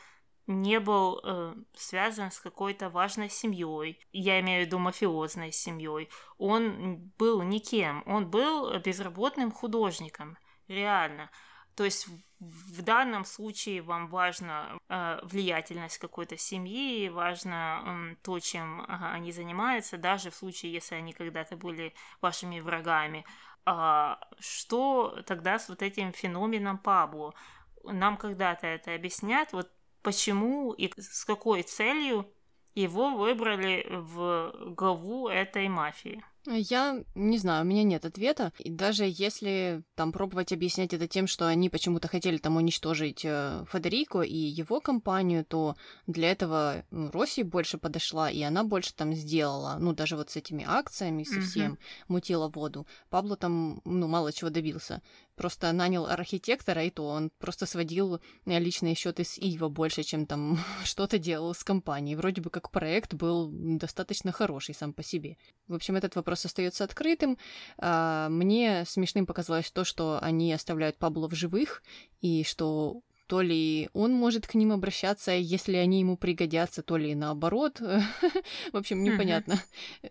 не 0.48 0.80
был 0.80 1.20
э, 1.22 1.54
связан 1.76 2.32
с 2.32 2.40
какой-то 2.40 2.90
важной 2.90 3.30
семьей, 3.30 4.00
я 4.10 4.40
имею 4.40 4.64
в 4.64 4.66
виду 4.66 4.80
мафиозной 4.80 5.52
семьей, 5.52 6.08
он 6.36 7.12
был 7.16 7.42
никем, 7.42 8.02
он 8.06 8.28
был 8.28 8.76
безработным 8.80 9.52
художником 9.52 10.36
реально. 10.68 11.30
То 11.75 11.85
есть 11.85 12.08
в 12.40 12.82
данном 12.82 13.25
случае 13.25 13.82
вам 13.82 14.08
важна 14.08 14.78
э, 14.88 15.20
влиятельность 15.23 15.99
какой-то 15.99 16.37
семьи, 16.37 17.08
важно 17.08 17.82
э, 18.12 18.16
то, 18.23 18.40
чем 18.40 18.80
э, 18.80 18.85
они 18.88 19.32
занимаются, 19.32 19.99
даже 19.99 20.30
в 20.30 20.35
случае, 20.35 20.73
если 20.73 20.94
они 20.94 21.12
когда-то 21.12 21.56
были 21.56 21.94
вашими 22.20 22.61
врагами. 22.61 23.25
А 23.64 24.20
что 24.38 25.23
тогда 25.26 25.58
с 25.58 25.68
вот 25.68 25.82
этим 25.82 26.12
феноменом 26.12 26.78
Пабло? 26.78 27.35
Нам 27.85 28.16
когда-то 28.16 28.66
это 28.66 28.94
объяснят, 28.94 29.52
вот 29.52 29.70
почему 30.02 30.73
и 30.73 30.90
с 31.00 31.25
какой 31.25 31.62
целью 31.62 32.30
его 32.75 33.16
выбрали 33.16 33.87
в 33.90 34.52
главу 34.76 35.28
этой 35.28 35.68
мафии. 35.68 36.23
Я 36.46 37.02
не 37.14 37.38
знаю, 37.38 37.64
у 37.64 37.68
меня 37.68 37.82
нет 37.82 38.04
ответа. 38.04 38.52
И 38.58 38.70
даже 38.70 39.04
если 39.06 39.82
там 39.94 40.12
пробовать 40.12 40.52
объяснять 40.52 40.94
это 40.94 41.08
тем, 41.08 41.26
что 41.26 41.46
они 41.46 41.68
почему-то 41.68 42.08
хотели 42.08 42.38
там 42.38 42.56
уничтожить 42.56 43.24
э, 43.24 43.64
Федерико 43.72 44.22
и 44.22 44.36
его 44.36 44.80
компанию, 44.80 45.44
то 45.44 45.76
для 46.06 46.30
этого 46.30 46.84
ну, 46.90 47.10
Росси 47.10 47.42
больше 47.42 47.78
подошла, 47.78 48.30
и 48.30 48.42
она 48.42 48.64
больше 48.64 48.94
там 48.94 49.12
сделала. 49.14 49.76
Ну, 49.78 49.92
даже 49.92 50.16
вот 50.16 50.30
с 50.30 50.36
этими 50.36 50.64
акциями 50.66 51.24
совсем 51.24 51.72
mm-hmm. 51.72 52.04
мутила 52.08 52.48
воду. 52.48 52.86
Пабло 53.10 53.36
там, 53.36 53.80
ну, 53.84 54.06
мало 54.06 54.32
чего 54.32 54.50
добился 54.50 55.02
просто 55.36 55.72
нанял 55.72 56.06
архитектора, 56.06 56.82
и 56.84 56.90
то 56.90 57.06
он 57.06 57.30
просто 57.38 57.66
сводил 57.66 58.20
э, 58.46 58.58
личные 58.58 58.94
счеты 58.94 59.22
с 59.22 59.38
Ива 59.38 59.68
больше, 59.68 60.02
чем 60.02 60.26
там 60.26 60.58
что-то 60.84 61.18
делал 61.18 61.54
с 61.54 61.62
компанией. 61.62 62.16
Вроде 62.16 62.40
бы 62.40 62.50
как 62.50 62.70
проект 62.70 63.14
был 63.14 63.50
достаточно 63.52 64.32
хороший 64.32 64.74
сам 64.74 64.92
по 64.92 65.02
себе. 65.02 65.36
В 65.68 65.74
общем, 65.74 65.96
этот 65.96 66.16
вопрос 66.16 66.35
остается 66.44 66.84
открытым. 66.84 67.38
А, 67.78 68.28
мне 68.28 68.84
смешным 68.86 69.26
показалось 69.26 69.70
то, 69.70 69.84
что 69.84 70.18
они 70.20 70.52
оставляют 70.52 70.98
Пабло 70.98 71.28
в 71.28 71.34
живых, 71.34 71.82
и 72.20 72.44
что 72.44 73.00
то 73.26 73.40
ли 73.40 73.88
он 73.92 74.12
может 74.12 74.47
к 74.47 74.54
ним 74.54 74.73
обращаться, 74.73 75.33
если 75.33 75.76
они 75.76 76.00
ему 76.00 76.16
пригодятся, 76.16 76.83
то 76.83 76.97
ли 76.97 77.14
наоборот. 77.14 77.80
В 78.73 78.76
общем, 78.76 79.02
непонятно, 79.02 79.61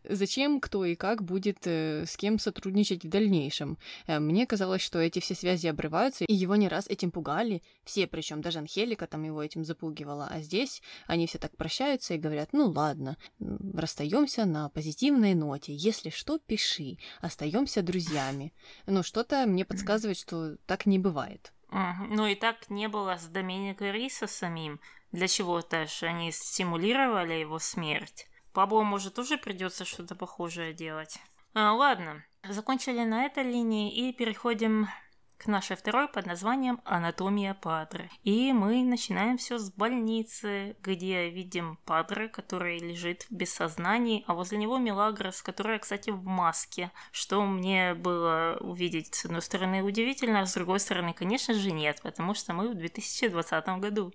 зачем, 0.04 0.60
кто 0.60 0.86
и 0.86 0.96
как 0.96 1.24
будет 1.24 1.60
э, 1.66 2.06
с 2.06 2.18
кем 2.18 2.40
сотрудничать 2.40 3.06
в 3.06 3.10
дальнейшем. 3.10 3.78
Э, 4.08 4.20
мне 4.20 4.46
казалось, 4.46 4.82
что 4.82 5.00
эти 5.00 5.20
все 5.20 5.36
связи 5.36 5.68
обрываются, 5.68 6.26
и 6.26 6.34
его 6.34 6.56
не 6.56 6.68
раз 6.68 6.88
этим 6.88 7.12
пугали. 7.12 7.64
Все, 7.86 8.08
причем 8.08 8.42
даже 8.42 8.60
Анхелика 8.60 9.08
там 9.08 9.24
его 9.24 9.42
этим 9.42 9.64
запугивала. 9.64 10.28
А 10.30 10.42
здесь 10.42 10.82
они 11.08 11.28
все 11.28 11.38
так 11.38 11.56
прощаются 11.56 12.14
и 12.14 12.18
говорят, 12.18 12.50
ну 12.52 12.70
ладно, 12.70 13.18
расстаемся 13.40 14.46
на 14.46 14.70
позитивной 14.70 15.36
ноте. 15.36 15.74
Если 15.74 16.10
что, 16.10 16.38
пиши. 16.38 16.98
Остаемся 17.22 17.82
друзьями. 17.82 18.54
Но 18.86 19.04
что-то 19.04 19.46
мне 19.46 19.66
подсказывает, 19.66 20.18
что 20.18 20.58
так 20.66 20.86
не 20.86 21.00
бывает. 21.00 21.55
Ну 21.70 22.28
и 22.28 22.36
так 22.36 22.70
не 22.70 22.88
было 22.88 23.18
с 23.18 23.26
Доминико 23.26 23.92
Риса 23.92 24.28
самим. 24.28 24.80
Для 25.12 25.28
чего-то 25.28 25.88
же 25.88 26.08
они 26.08 26.32
стимулировали 26.32 27.34
его 27.34 27.60
смерть. 27.60 28.28
Пабло, 28.54 28.84
может, 28.84 29.20
уже 29.20 29.38
придется 29.38 29.86
что-то 29.86 30.16
похожее 30.16 30.74
делать. 30.74 31.20
А, 31.54 31.74
ладно, 31.74 32.24
закончили 32.48 33.04
на 33.04 33.26
этой 33.26 33.44
линии 33.44 33.94
и 33.94 34.14
переходим 34.14 34.88
к 35.38 35.48
нашей 35.48 35.76
второй 35.76 36.08
под 36.08 36.26
названием 36.26 36.82
«Анатомия 36.86 37.54
Падры». 37.54 38.10
И 38.24 38.54
мы 38.54 38.84
начинаем 38.84 39.38
все 39.38 39.58
с 39.58 39.72
больницы, 39.72 40.76
где 40.82 41.30
видим 41.30 41.78
Падры, 41.86 42.30
который 42.30 42.80
лежит 42.80 43.26
без 43.30 43.54
сознания, 43.54 44.24
а 44.28 44.34
возле 44.34 44.58
него 44.58 44.78
Мелагрос, 44.78 45.42
которая, 45.42 45.80
кстати, 45.80 46.10
в 46.10 46.24
маске, 46.24 46.92
что 47.12 47.46
мне 47.46 47.94
было 47.94 48.58
увидеть, 48.60 49.16
с 49.16 49.26
одной 49.26 49.42
стороны, 49.42 49.84
удивительно, 49.84 50.42
а 50.42 50.46
с 50.46 50.54
другой 50.54 50.80
стороны, 50.80 51.14
конечно 51.14 51.54
же, 51.54 51.72
нет, 51.72 52.02
потому 52.02 52.34
что 52.34 52.54
мы 52.54 52.70
в 52.70 52.76
2020 52.76 53.68
году. 53.80 54.14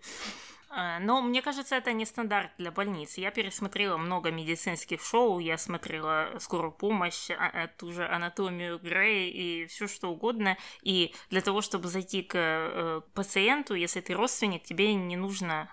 А, 0.73 1.01
но 1.01 1.21
мне 1.21 1.43
кажется, 1.43 1.75
это 1.75 1.93
не 1.93 2.07
стандарт 2.07 2.53
для 2.57 2.71
больниц. 2.71 3.19
Я 3.19 3.33
пересмотрела 3.33 3.97
много 3.97 4.31
медицинских 4.31 5.05
шоу, 5.05 5.41
я 5.41 5.59
смотрела 5.59 6.37
скорую 6.39 6.71
помощь, 6.71 7.29
а, 7.31 7.51
а, 7.53 7.67
ту 7.67 7.93
же 7.93 8.07
анатомию 8.07 8.79
Грей 8.79 9.31
и 9.31 9.67
все 9.67 9.89
что 9.89 10.11
угодно. 10.11 10.57
И 10.83 11.13
для 11.29 11.41
того, 11.41 11.61
чтобы 11.61 11.89
зайти 11.89 12.23
к 12.23 12.35
э, 12.37 13.01
пациенту, 13.15 13.75
если 13.75 14.01
ты 14.01 14.15
родственник, 14.15 14.63
тебе 14.63 14.95
не 14.95 15.17
нужно 15.17 15.69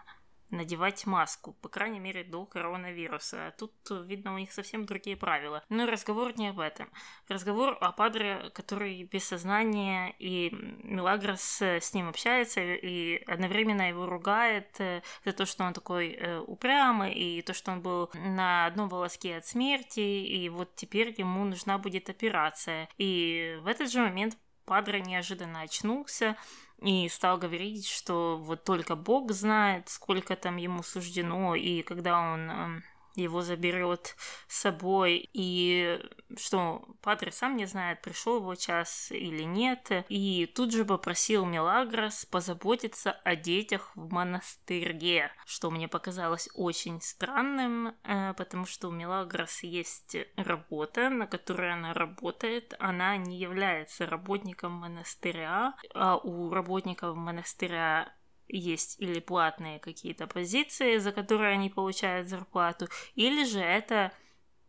надевать 0.49 1.05
маску, 1.05 1.53
по 1.53 1.69
крайней 1.69 1.99
мере, 1.99 2.23
до 2.23 2.45
коронавируса. 2.45 3.47
А 3.47 3.51
тут, 3.51 3.73
видно, 4.05 4.33
у 4.33 4.37
них 4.37 4.51
совсем 4.51 4.85
другие 4.85 5.17
правила. 5.17 5.63
Но 5.69 5.85
разговор 5.85 6.37
не 6.37 6.49
об 6.49 6.59
этом. 6.59 6.89
Разговор 7.27 7.77
о 7.81 7.91
Падре, 7.91 8.49
который 8.53 9.03
без 9.03 9.25
сознания, 9.25 10.15
и 10.19 10.49
Мелагрос 10.83 11.61
э, 11.61 11.79
с 11.81 11.93
ним 11.93 12.09
общается, 12.09 12.61
и 12.61 13.23
одновременно 13.25 13.89
его 13.89 14.05
ругает 14.05 14.75
э, 14.79 15.01
за 15.25 15.33
то, 15.33 15.45
что 15.45 15.63
он 15.63 15.73
такой 15.73 16.11
э, 16.11 16.39
упрямый, 16.39 17.13
и 17.13 17.41
то, 17.41 17.53
что 17.53 17.71
он 17.71 17.81
был 17.81 18.09
на 18.13 18.65
одном 18.65 18.89
волоске 18.89 19.37
от 19.37 19.45
смерти, 19.45 19.99
и 19.99 20.49
вот 20.49 20.75
теперь 20.75 21.13
ему 21.17 21.45
нужна 21.45 21.77
будет 21.77 22.09
операция. 22.09 22.89
И 22.97 23.57
в 23.61 23.67
этот 23.67 23.91
же 23.91 23.99
момент 23.99 24.37
Падре 24.65 24.99
неожиданно 24.99 25.61
очнулся, 25.61 26.35
и 26.81 27.09
стал 27.09 27.37
говорить, 27.37 27.87
что 27.87 28.37
вот 28.37 28.63
только 28.63 28.95
Бог 28.95 29.31
знает, 29.31 29.89
сколько 29.89 30.35
там 30.35 30.57
ему 30.57 30.83
суждено, 30.83 31.55
и 31.55 31.81
когда 31.81 32.19
он 32.19 32.49
эм, 32.49 32.83
его 33.21 33.41
заберет 33.41 34.15
с 34.47 34.61
собой, 34.61 35.29
и 35.33 35.99
что 36.37 36.83
Падре 37.01 37.31
сам 37.31 37.55
не 37.57 37.65
знает, 37.65 38.01
пришел 38.01 38.37
его 38.37 38.55
час 38.55 39.11
или 39.11 39.43
нет, 39.43 39.91
и 40.09 40.45
тут 40.45 40.71
же 40.71 40.85
попросил 40.85 41.45
Мелагрос 41.45 42.25
позаботиться 42.25 43.11
о 43.11 43.35
детях 43.35 43.91
в 43.95 44.11
монастыре, 44.11 45.31
что 45.45 45.71
мне 45.71 45.87
показалось 45.87 46.49
очень 46.53 47.01
странным, 47.01 47.95
э, 48.03 48.33
потому 48.33 48.65
что 48.65 48.89
у 48.89 48.91
Мелагрос 48.91 49.63
есть 49.63 50.17
работа, 50.35 51.09
на 51.09 51.27
которой 51.27 51.73
она 51.73 51.93
работает, 51.93 52.73
она 52.79 53.17
не 53.17 53.37
является 53.37 54.05
работником 54.05 54.73
монастыря, 54.73 55.75
а 55.93 56.17
у 56.17 56.49
работников 56.49 57.15
монастыря 57.15 58.13
есть 58.47 58.99
или 58.99 59.19
платные 59.19 59.79
какие-то 59.79 60.27
позиции, 60.27 60.97
за 60.97 61.11
которые 61.11 61.53
они 61.53 61.69
получают 61.69 62.27
зарплату, 62.27 62.87
или 63.15 63.43
же 63.43 63.59
это 63.59 64.11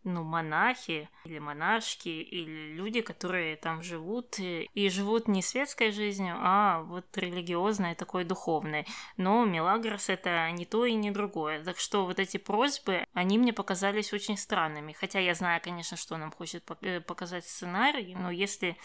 ну, 0.04 0.24
монахи 0.24 1.08
или 1.24 1.38
монашки, 1.38 2.08
или 2.08 2.72
люди, 2.72 3.00
которые 3.00 3.56
там 3.56 3.82
живут 3.82 4.38
и 4.38 4.88
живут 4.90 5.28
не 5.28 5.42
светской 5.42 5.90
жизнью, 5.90 6.36
а 6.38 6.82
вот 6.82 7.04
религиозной, 7.16 7.94
такой 7.94 8.24
духовной. 8.24 8.86
Но 9.16 9.44
Мелагрос 9.44 10.08
это 10.08 10.50
не 10.52 10.64
то 10.64 10.84
и 10.86 10.94
не 10.94 11.10
другое. 11.10 11.62
Так 11.62 11.78
что 11.78 12.06
вот 12.06 12.18
эти 12.18 12.36
просьбы, 12.36 13.04
они 13.12 13.38
мне 13.38 13.52
показались 13.52 14.12
очень 14.12 14.36
странными. 14.38 14.92
Хотя 14.92 15.18
я 15.18 15.34
знаю, 15.34 15.60
конечно, 15.62 15.96
что 15.96 16.16
нам 16.16 16.32
хочет 16.32 16.64
э, 16.80 17.00
показать 17.00 17.46
сценарий, 17.46 18.14
но 18.14 18.30
если 18.30 18.76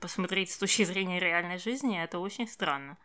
посмотреть 0.00 0.50
с 0.50 0.58
точки 0.58 0.84
зрения 0.84 1.20
реальной 1.20 1.58
жизни, 1.58 2.02
это 2.02 2.18
очень 2.18 2.46
странно. 2.46 2.98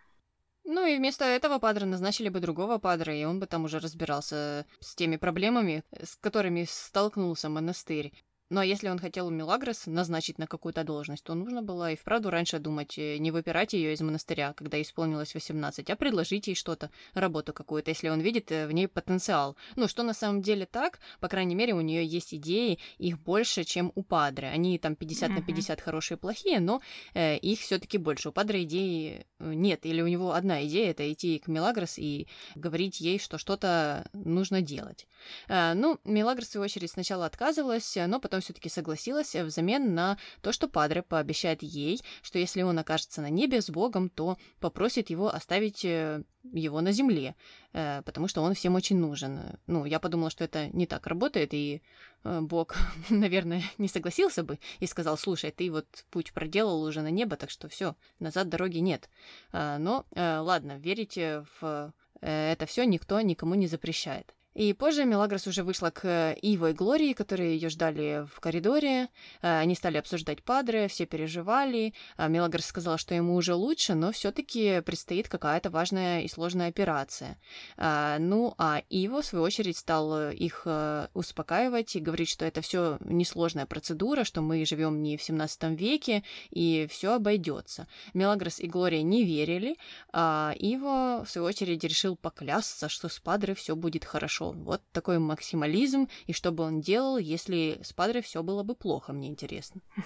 Ну 0.68 0.86
и 0.88 0.98
вместо 0.98 1.26
этого 1.26 1.60
падра 1.60 1.86
назначили 1.86 2.30
бы 2.30 2.40
другого 2.40 2.80
падра, 2.80 3.16
и 3.16 3.24
он 3.24 3.40
бы 3.40 3.46
там 3.46 3.66
уже 3.66 3.80
разбирался 3.80 4.66
с 4.80 4.96
теми 4.96 5.16
проблемами, 5.16 5.84
с 5.92 6.16
которыми 6.16 6.66
столкнулся 6.68 7.50
монастырь. 7.50 8.12
Ну 8.52 8.60
а 8.60 8.66
если 8.66 8.90
он 8.90 9.00
хотел 9.00 9.32
Мелагрос 9.32 9.88
назначить 9.88 10.38
на 10.38 10.46
какую-то 10.46 10.84
должность, 10.84 11.24
то 11.24 11.34
нужно 11.34 11.64
было 11.64 11.92
и 11.92 11.96
вправду 11.96 12.30
раньше 12.30 12.60
думать, 12.60 12.96
э, 12.98 13.18
не 13.18 13.32
выпирать 13.32 13.74
ее 13.74 13.94
из 13.94 14.02
монастыря, 14.02 14.54
когда 14.54 14.80
исполнилось 14.80 15.34
18, 15.34 15.90
а 15.90 15.96
предложить 15.96 16.46
ей 16.46 16.56
что-то, 16.56 16.92
работу 17.16 17.54
какую-то, 17.54 17.90
если 17.90 18.10
он 18.10 18.22
видит 18.22 18.52
э, 18.52 18.68
в 18.68 18.72
ней 18.72 18.88
потенциал. 18.88 19.56
Ну, 19.76 19.88
что 19.88 20.04
на 20.04 20.14
самом 20.14 20.44
деле 20.44 20.68
так, 20.68 21.00
по 21.20 21.28
крайней 21.28 21.56
мере, 21.56 21.74
у 21.74 21.82
нее 21.82 22.06
есть 22.06 22.36
идеи, 22.36 22.78
их 23.00 23.20
больше, 23.20 23.64
чем 23.64 23.92
у 23.96 24.04
Падре. 24.04 24.50
Они 24.50 24.78
там 24.78 24.96
50 24.96 25.32
mm-hmm. 25.32 25.34
на 25.34 25.42
50 25.42 25.82
хорошие 25.82 26.18
и 26.18 26.20
плохие, 26.20 26.60
но 26.60 26.82
э, 27.16 27.38
их 27.38 27.60
все-таки 27.60 27.98
больше. 27.98 28.30
У 28.30 28.32
Падре 28.32 28.62
идеи 28.64 29.26
э, 29.40 29.54
нет, 29.56 29.88
или 29.88 30.02
у 30.02 30.08
него 30.08 30.34
одна 30.34 30.64
идея 30.68 30.92
это 30.92 31.12
идти 31.12 31.40
к 31.40 31.48
Мелагрос 31.48 31.98
и 31.98 32.28
говорить 32.54 33.00
ей, 33.00 33.18
что 33.18 33.40
что-то 33.40 34.08
нужно 34.14 34.62
делать. 34.62 35.08
Э, 35.48 35.74
ну, 35.74 36.00
Мелагрос, 36.04 36.48
в 36.48 36.52
свою 36.52 36.66
очередь, 36.66 36.92
сначала 36.92 37.26
отказывалась, 37.26 37.98
но 38.08 38.20
потом 38.20 38.35
потом 38.36 38.42
все-таки 38.42 38.70
согласилась 38.70 39.34
взамен 39.34 39.96
на 39.96 40.18
то, 40.42 40.52
что 40.52 40.68
Падре 40.68 41.02
пообещает 41.02 41.64
ей, 41.64 42.02
что 42.22 42.38
если 42.38 42.64
он 42.64 42.78
окажется 42.78 43.22
на 43.22 43.30
небе 43.30 43.62
с 43.62 43.70
Богом, 43.70 44.10
то 44.10 44.38
попросит 44.60 45.10
его 45.10 45.34
оставить 45.34 45.86
э, 45.86 46.22
его 46.44 46.82
на 46.82 46.92
земле, 46.92 47.36
э, 47.72 48.02
потому 48.02 48.28
что 48.28 48.42
он 48.42 48.54
всем 48.54 48.76
очень 48.76 48.98
нужен. 48.98 49.40
Ну, 49.68 49.86
я 49.86 50.00
подумала, 50.00 50.30
что 50.30 50.44
это 50.44 50.68
не 50.74 50.86
так 50.86 51.08
работает, 51.08 51.54
и 51.54 51.82
э, 52.26 52.42
Бог, 52.42 52.76
наверное, 53.10 53.64
не 53.78 53.88
согласился 53.88 54.44
бы 54.44 54.60
и 54.82 54.86
сказал, 54.86 55.18
слушай, 55.18 55.52
ты 55.52 55.72
вот 55.72 55.88
путь 56.10 56.34
проделал 56.34 56.84
уже 56.84 57.02
на 57.02 57.12
небо, 57.12 57.38
так 57.38 57.50
что 57.50 57.70
все, 57.70 57.96
назад 58.20 58.50
дороги 58.50 58.80
нет. 58.80 59.10
Но 59.54 60.06
ладно, 60.14 60.78
верите 60.78 61.46
в 61.62 61.94
это 62.22 62.66
все 62.66 62.86
никто 62.86 63.22
никому 63.22 63.56
не 63.56 63.68
запрещает. 63.68 64.36
И 64.56 64.72
позже 64.72 65.04
Мелагрос 65.04 65.48
уже 65.48 65.64
вышла 65.64 65.90
к 65.90 66.34
Иво 66.42 66.70
и 66.70 66.74
Глории, 66.74 67.12
которые 67.12 67.56
ее 67.56 67.68
ждали 67.68 68.26
в 68.34 68.40
коридоре. 68.40 69.10
Э, 69.42 69.60
они 69.60 69.76
стали 69.76 69.98
обсуждать 69.98 70.44
Падре, 70.44 70.88
все 70.88 71.06
переживали. 71.06 71.94
Э, 72.18 72.30
Мелагрос 72.30 72.66
сказала, 72.66 72.98
что 72.98 73.14
ему 73.14 73.36
уже 73.36 73.54
лучше, 73.54 73.96
но 73.96 74.14
все-таки 74.14 74.80
предстоит 74.80 75.28
какая-то 75.28 75.70
важная 75.70 76.22
и 76.22 76.30
сложная 76.30 76.70
операция. 76.70 77.38
Э, 77.76 78.16
ну, 78.18 78.56
а 78.58 78.82
Иво, 78.90 79.22
в 79.22 79.26
свою 79.26 79.44
очередь, 79.44 79.78
стал 79.78 80.30
их 80.30 80.66
успокаивать 81.14 81.98
и 81.98 82.00
говорить, 82.00 82.30
что 82.30 82.46
это 82.46 82.62
все 82.62 82.98
несложная 83.02 83.66
процедура, 83.66 84.24
что 84.24 84.42
мы 84.42 84.66
живем 84.66 85.04
не 85.04 85.18
в 85.18 85.22
17 85.22 85.64
веке, 85.78 86.24
и 86.50 86.88
все 86.90 87.16
обойдется. 87.16 87.88
Мелагрос 88.14 88.62
и 88.62 88.68
Глория 88.68 89.02
не 89.02 89.26
верили, 89.26 89.76
а 90.14 90.54
Иво, 90.58 91.26
в 91.26 91.30
свою 91.30 91.48
очередь, 91.48 91.84
решил 91.84 92.16
поклясться, 92.16 92.88
что 92.88 93.10
с 93.10 93.20
Падре 93.20 93.54
все 93.54 93.76
будет 93.76 94.06
хорошо 94.06 94.45
пошел. 94.46 94.64
Вот 94.64 94.82
такой 94.92 95.20
максимализм, 95.20 96.08
и 96.28 96.34
что 96.34 96.52
бы 96.52 96.64
он 96.64 96.82
делал, 96.82 97.18
если 97.18 97.80
с 97.82 97.94
Падре 97.94 98.22
все 98.22 98.44
было 98.44 98.64
бы 98.64 98.76
плохо, 98.76 99.14
мне 99.14 99.28
интересно. 99.28 99.82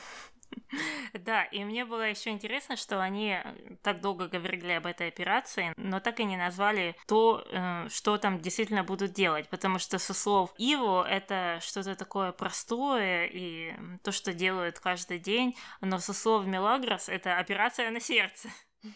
Да, 1.13 1.43
и 1.43 1.63
мне 1.63 1.85
было 1.85 2.09
еще 2.09 2.31
интересно, 2.31 2.75
что 2.75 2.99
они 2.99 3.37
так 3.83 4.01
долго 4.01 4.27
говорили 4.27 4.71
об 4.71 4.87
этой 4.87 5.07
операции, 5.07 5.73
но 5.77 5.99
так 5.99 6.19
и 6.19 6.23
не 6.23 6.37
назвали 6.37 6.95
то, 7.07 7.45
э, 7.45 7.87
что 7.89 8.17
там 8.17 8.39
действительно 8.39 8.83
будут 8.83 9.13
делать, 9.13 9.47
потому 9.49 9.77
что 9.77 9.99
со 9.99 10.15
слов 10.15 10.51
Иво 10.57 11.07
это 11.07 11.59
что-то 11.61 11.95
такое 11.95 12.31
простое 12.31 13.27
и 13.27 13.75
то, 14.01 14.11
что 14.11 14.33
делают 14.33 14.79
каждый 14.79 15.19
день, 15.19 15.55
но 15.81 15.99
со 15.99 16.13
слов 16.13 16.47
Мелагрос 16.47 17.09
это 17.09 17.37
операция 17.37 17.91
на 17.91 17.99
сердце. 17.99 18.49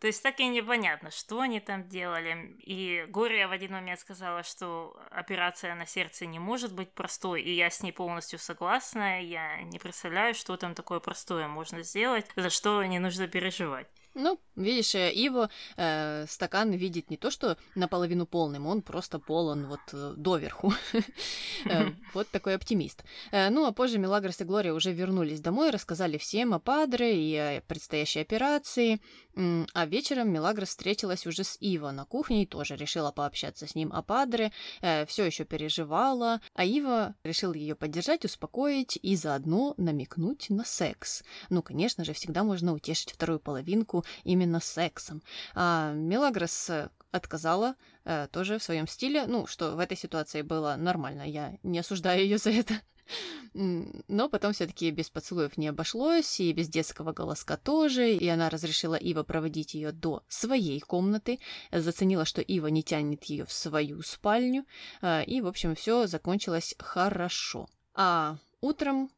То 0.00 0.06
есть 0.06 0.22
так 0.22 0.40
и 0.40 0.48
непонятно, 0.48 1.10
что 1.10 1.40
они 1.40 1.60
там 1.60 1.88
делали. 1.88 2.56
И 2.58 3.04
Гория 3.08 3.48
в 3.48 3.52
один 3.52 3.72
момент 3.72 4.00
сказала, 4.00 4.42
что 4.42 4.98
операция 5.10 5.74
на 5.74 5.86
сердце 5.86 6.26
не 6.26 6.38
может 6.38 6.74
быть 6.74 6.92
простой, 6.92 7.42
и 7.42 7.52
я 7.52 7.70
с 7.70 7.82
ней 7.82 7.92
полностью 7.92 8.38
согласна. 8.38 9.22
Я 9.22 9.62
не 9.62 9.78
представляю, 9.78 10.34
что 10.34 10.56
там 10.56 10.74
такое 10.74 11.00
простое 11.00 11.48
можно 11.48 11.82
сделать, 11.82 12.26
за 12.36 12.50
что 12.50 12.82
не 12.84 12.98
нужно 12.98 13.28
переживать. 13.28 13.88
Ну, 14.18 14.40
видишь, 14.56 14.94
э, 14.94 15.12
Иво 15.12 15.50
э, 15.76 16.24
стакан 16.26 16.72
видит 16.72 17.10
не 17.10 17.18
то, 17.18 17.30
что 17.30 17.58
наполовину 17.74 18.24
полным, 18.26 18.66
он 18.66 18.80
просто 18.80 19.18
полон 19.18 19.66
вот 19.66 19.80
э, 19.92 20.14
доверху. 20.16 20.72
Э, 21.66 21.90
вот 22.14 22.28
такой 22.28 22.54
оптимист. 22.54 23.02
Ну, 23.32 23.66
а 23.66 23.72
позже 23.72 23.98
Мелагрос 23.98 24.40
и 24.40 24.44
Глория 24.44 24.72
уже 24.72 24.92
вернулись 24.92 25.40
домой, 25.40 25.70
рассказали 25.70 26.16
всем 26.16 26.54
о 26.54 26.58
Падре 26.58 27.20
и 27.20 27.36
о 27.36 27.60
предстоящей 27.66 28.20
операции. 28.20 29.00
А 29.36 29.86
вечером 29.86 30.30
Мелагрос 30.30 30.70
встретилась 30.70 31.26
уже 31.26 31.44
с 31.44 31.58
Иво 31.60 31.90
на 31.90 32.04
кухне 32.04 32.42
и 32.42 32.46
тоже 32.46 32.74
решила 32.76 33.12
пообщаться 33.12 33.66
с 33.66 33.74
ним 33.74 33.92
о 33.92 34.02
Падре. 34.02 34.50
Все 34.80 35.24
еще 35.24 35.44
переживала, 35.44 36.40
а 36.54 36.64
Ива 36.64 37.14
решил 37.22 37.52
ее 37.52 37.74
поддержать, 37.74 38.24
успокоить 38.24 38.98
и 39.02 39.14
заодно 39.14 39.74
намекнуть 39.76 40.48
на 40.48 40.64
секс. 40.64 41.22
Ну, 41.50 41.62
конечно 41.62 42.04
же, 42.04 42.14
всегда 42.14 42.44
можно 42.44 42.72
утешить 42.72 43.12
вторую 43.12 43.38
половинку 43.38 44.04
именно 44.24 44.60
сексом. 44.60 45.22
А 45.54 45.92
Мелагрос 45.92 46.70
э, 46.70 46.88
отказала 47.10 47.74
э, 48.04 48.28
тоже 48.32 48.58
в 48.58 48.62
своем 48.62 48.86
стиле, 48.86 49.26
ну, 49.26 49.46
что 49.46 49.72
в 49.72 49.78
этой 49.78 49.96
ситуации 49.96 50.42
было 50.42 50.76
нормально, 50.76 51.28
я 51.28 51.58
не 51.62 51.78
осуждаю 51.78 52.22
ее 52.22 52.38
за 52.38 52.50
это. 52.50 52.74
Но 53.54 54.28
потом 54.28 54.52
все-таки 54.52 54.90
без 54.90 55.10
поцелуев 55.10 55.56
не 55.56 55.68
обошлось, 55.68 56.40
и 56.40 56.52
без 56.52 56.68
детского 56.68 57.12
голоска 57.12 57.56
тоже, 57.56 58.12
и 58.12 58.26
она 58.28 58.50
разрешила 58.50 58.94
Ива 58.94 59.22
проводить 59.22 59.74
ее 59.74 59.92
до 59.92 60.22
своей 60.28 60.80
комнаты, 60.80 61.38
заценила, 61.72 62.24
что 62.24 62.40
Ива 62.40 62.66
не 62.68 62.82
тянет 62.82 63.24
ее 63.24 63.44
в 63.44 63.52
свою 63.52 64.02
спальню, 64.02 64.64
э, 65.02 65.24
и, 65.24 65.40
в 65.40 65.46
общем, 65.46 65.74
все 65.74 66.06
закончилось 66.06 66.74
хорошо. 66.78 67.68
А 67.94 68.36
утром 68.60 69.10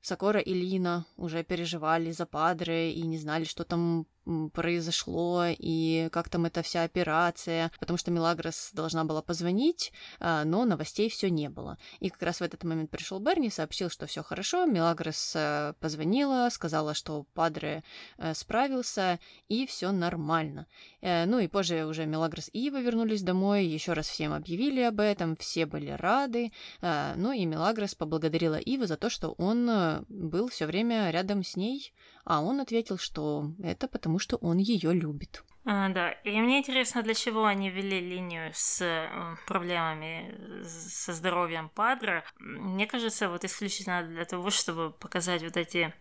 Сокора 0.00 0.40
и 0.40 0.52
Лина 0.52 1.06
уже 1.16 1.44
переживали 1.44 2.10
за 2.10 2.26
Падре 2.26 2.92
и 2.92 3.02
не 3.02 3.18
знали, 3.18 3.44
что 3.44 3.64
там 3.64 4.06
произошло 4.52 5.44
и 5.48 6.08
как 6.12 6.28
там 6.28 6.44
эта 6.44 6.62
вся 6.62 6.84
операция, 6.84 7.70
потому 7.80 7.96
что 7.96 8.10
Мелагрос 8.10 8.70
должна 8.72 9.04
была 9.04 9.22
позвонить, 9.22 9.92
а, 10.20 10.44
но 10.44 10.64
новостей 10.64 11.08
все 11.10 11.30
не 11.30 11.48
было. 11.48 11.78
И 12.00 12.10
как 12.10 12.22
раз 12.22 12.38
в 12.38 12.42
этот 12.42 12.64
момент 12.64 12.90
пришел 12.90 13.18
Берни, 13.18 13.50
сообщил, 13.50 13.90
что 13.90 14.06
все 14.06 14.22
хорошо, 14.22 14.66
Мелагрос 14.66 15.32
э, 15.34 15.74
позвонила, 15.80 16.48
сказала, 16.50 16.94
что 16.94 17.24
Падре 17.34 17.82
э, 18.18 18.34
справился 18.34 19.18
и 19.48 19.66
все 19.66 19.92
нормально. 19.92 20.66
Э, 21.02 21.26
ну 21.26 21.38
и 21.38 21.48
позже 21.48 21.84
уже 21.84 22.06
Мелагрос 22.06 22.48
и 22.52 22.66
Ива 22.66 22.80
вернулись 22.80 23.22
домой, 23.22 23.66
еще 23.66 23.92
раз 23.92 24.08
всем 24.08 24.32
объявили 24.32 24.80
об 24.80 25.00
этом, 25.00 25.36
все 25.36 25.66
были 25.66 25.90
рады. 25.90 26.52
Ну 26.80 27.32
и 27.32 27.44
Мелагрос 27.44 27.94
поблагодарила 27.94 28.56
Ива 28.56 28.86
за 28.86 28.96
то, 28.96 29.10
что 29.10 29.32
он 29.32 30.04
был 30.08 30.48
все 30.48 30.66
время 30.66 31.10
рядом 31.10 31.44
с 31.44 31.56
ней, 31.56 31.92
а 32.24 32.40
он 32.40 32.60
ответил, 32.60 32.98
что 32.98 33.52
это 33.62 33.88
потому, 33.88 34.18
что 34.18 34.36
он 34.36 34.58
ее 34.58 34.92
любит. 34.94 35.42
А, 35.64 35.88
да, 35.90 36.10
и 36.10 36.40
мне 36.40 36.58
интересно, 36.58 37.02
для 37.02 37.14
чего 37.14 37.44
они 37.44 37.70
ввели 37.70 38.00
линию 38.00 38.50
с 38.52 38.82
э, 38.82 39.08
проблемами 39.46 40.64
со 40.64 41.12
здоровьем 41.12 41.68
Падра. 41.68 42.24
Мне 42.40 42.88
кажется, 42.88 43.28
вот 43.28 43.44
исключительно 43.44 44.02
для 44.02 44.24
того, 44.24 44.50
чтобы 44.50 44.90
показать 44.90 45.42
вот 45.44 45.56
эти 45.56 45.94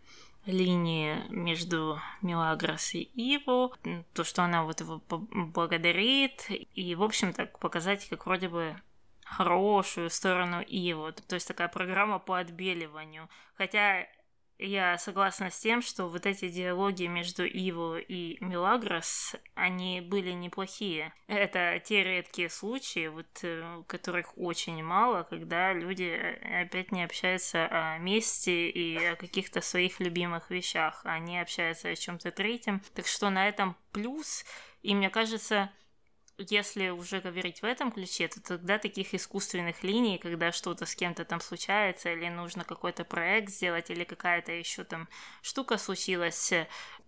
линии 0.46 1.24
между 1.30 2.00
Мелагрос 2.22 2.96
и 2.96 3.02
Иво, 3.02 3.72
то, 4.14 4.24
что 4.24 4.44
она 4.44 4.64
вот 4.64 4.80
его 4.80 5.02
благодарит, 5.08 6.48
и, 6.50 6.96
в 6.96 7.04
общем, 7.04 7.34
так 7.34 7.60
показать, 7.60 8.08
как 8.10 8.26
вроде 8.26 8.50
бы 8.50 8.76
хорошую 9.24 10.10
сторону 10.10 10.62
Иво. 10.62 11.12
То 11.12 11.36
есть 11.36 11.48
такая 11.48 11.68
программа 11.68 12.20
по 12.20 12.38
отбеливанию. 12.38 13.30
Хотя 13.56 14.08
я 14.62 14.98
согласна 14.98 15.50
с 15.50 15.60
тем, 15.60 15.82
что 15.82 16.08
вот 16.08 16.26
эти 16.26 16.50
диалоги 16.50 17.08
между 17.08 17.46
Иво 17.46 18.00
и 18.00 18.38
Милагрос, 18.44 19.36
они 19.56 20.02
были 20.02 20.32
неплохие. 20.32 21.14
Это 21.28 21.82
те 21.84 22.04
редкие 22.04 22.50
случаи, 22.50 23.08
вот 23.08 23.28
э, 23.42 23.84
которых 23.88 24.38
очень 24.38 24.84
мало, 24.84 25.24
когда 25.24 25.74
люди 25.74 26.04
э, 26.04 26.62
опять 26.64 26.92
не 26.92 27.04
общаются 27.04 27.68
о 27.72 27.98
месте 27.98 28.70
и 28.70 29.04
о 29.04 29.16
каких-то 29.16 29.62
своих 29.62 30.00
любимых 30.00 30.52
вещах, 30.52 31.02
они 31.04 31.40
общаются 31.40 31.90
о 31.90 31.96
чем-то 31.96 32.32
третьем. 32.32 32.82
Так 32.94 33.08
что 33.08 33.30
на 33.30 33.48
этом 33.48 33.76
плюс, 33.92 34.46
и 34.84 34.94
мне 34.94 35.10
кажется, 35.10 35.72
если 36.38 36.90
уже 36.90 37.22
говорить 37.22 37.62
в 37.62 37.66
этом 37.66 37.92
ключе, 37.92 38.28
то 38.28 38.42
тогда 38.42 38.78
таких 38.78 39.14
искусственных 39.14 39.84
линий, 39.84 40.18
когда 40.18 40.52
что-то 40.52 40.86
с 40.86 40.96
кем-то 40.96 41.26
там 41.26 41.40
случается, 41.40 42.12
или 42.12 42.30
нужно 42.30 42.64
какой-то 42.64 43.04
проект 43.04 43.50
сделать, 43.50 43.90
или 43.90 44.04
какая-то 44.04 44.52
еще 44.52 44.84
там 44.84 45.08
штука 45.42 45.78
случилась, 45.78 46.54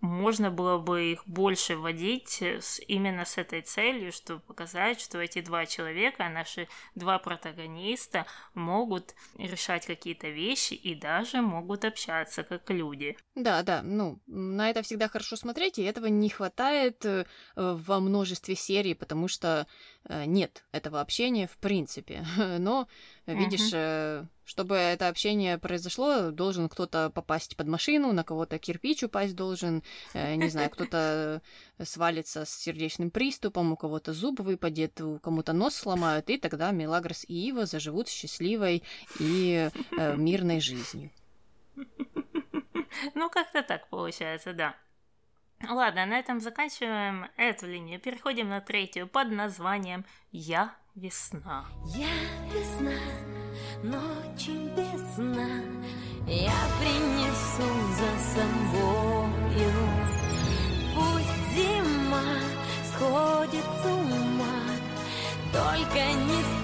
можно 0.00 0.50
было 0.50 0.78
бы 0.78 1.12
их 1.12 1.26
больше 1.26 1.76
вводить 1.76 2.42
с, 2.42 2.80
именно 2.86 3.24
с 3.24 3.38
этой 3.38 3.62
целью, 3.62 4.12
чтобы 4.12 4.40
показать, 4.40 5.00
что 5.00 5.18
эти 5.18 5.40
два 5.40 5.66
человека, 5.66 6.28
наши 6.28 6.68
два 6.94 7.18
протагониста, 7.18 8.26
могут 8.54 9.14
решать 9.38 9.86
какие-то 9.86 10.28
вещи 10.28 10.74
и 10.74 10.94
даже 10.94 11.40
могут 11.40 11.84
общаться 11.84 12.42
как 12.42 12.70
люди. 12.70 13.16
Да, 13.34 13.62
да, 13.62 13.82
ну, 13.82 14.20
на 14.26 14.70
это 14.70 14.82
всегда 14.82 15.08
хорошо 15.08 15.36
смотреть, 15.36 15.78
и 15.78 15.82
этого 15.82 16.06
не 16.06 16.28
хватает 16.28 17.04
э, 17.04 17.24
во 17.56 18.00
множестве 18.00 18.54
серий, 18.54 18.94
потому 18.94 19.13
потому 19.14 19.28
что 19.28 19.68
э, 20.08 20.24
нет 20.24 20.64
этого 20.72 21.00
общения 21.00 21.46
в 21.46 21.56
принципе. 21.58 22.26
Но, 22.58 22.88
видишь, 23.26 23.72
uh-huh. 23.72 24.26
чтобы 24.44 24.74
это 24.74 25.06
общение 25.06 25.56
произошло, 25.56 26.32
должен 26.32 26.68
кто-то 26.68 27.10
попасть 27.10 27.56
под 27.56 27.68
машину, 27.68 28.12
на 28.12 28.24
кого-то 28.24 28.58
кирпич 28.58 29.04
упасть 29.04 29.36
должен, 29.36 29.84
не 30.14 30.48
знаю, 30.48 30.68
кто-то 30.70 31.42
свалится 31.84 32.44
с 32.44 32.50
сердечным 32.50 33.12
приступом, 33.12 33.72
у 33.72 33.76
кого-то 33.76 34.12
зуб 34.12 34.40
выпадет, 34.40 35.00
у 35.00 35.20
кому-то 35.20 35.52
нос 35.52 35.76
сломают, 35.76 36.28
и 36.28 36.36
тогда 36.36 36.72
Мелагрос 36.72 37.24
и 37.28 37.48
Ива 37.48 37.66
заживут 37.66 38.08
счастливой 38.08 38.82
и 39.20 39.70
мирной 40.16 40.58
жизнью. 40.70 41.12
Ну, 43.14 43.30
как-то 43.30 43.62
так 43.62 43.88
получается, 43.90 44.54
да. 44.54 44.74
Ладно, 45.70 46.06
на 46.06 46.18
этом 46.18 46.40
заканчиваем 46.40 47.26
эту 47.36 47.66
линию. 47.66 48.00
Переходим 48.00 48.48
на 48.48 48.60
третью 48.60 49.06
под 49.06 49.30
названием 49.30 50.04
«Я 50.32 50.74
весна». 50.94 51.64
Я 51.86 52.08
весна, 52.52 52.98
ночью 53.82 54.54
весна, 54.76 55.48
я 56.26 56.52
принесу 56.80 57.68
за 57.94 58.10
собою. 58.34 59.72
Пусть 60.94 61.54
зима 61.54 62.22
сходит 62.94 63.64
с 63.64 63.86
ума, 63.86 64.60
только 65.52 65.98
не 65.98 66.42
спорит 66.42 66.63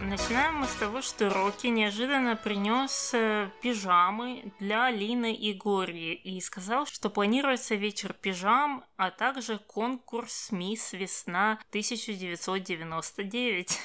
начинаем 0.00 0.56
мы 0.56 0.66
с 0.66 0.74
того, 0.74 1.00
что 1.02 1.30
Рокки 1.30 1.68
неожиданно 1.68 2.34
принес 2.36 3.12
э, 3.14 3.50
пижамы 3.62 4.52
для 4.58 4.90
Лины 4.90 5.34
и 5.34 5.52
Глории 5.52 6.14
и 6.14 6.40
сказал, 6.40 6.86
что 6.86 7.10
планируется 7.10 7.74
вечер 7.74 8.12
пижам, 8.12 8.84
а 8.96 9.10
также 9.10 9.58
конкурс 9.58 10.50
«Мисс 10.50 10.92
Весна 10.92 11.58
1999». 11.72 13.78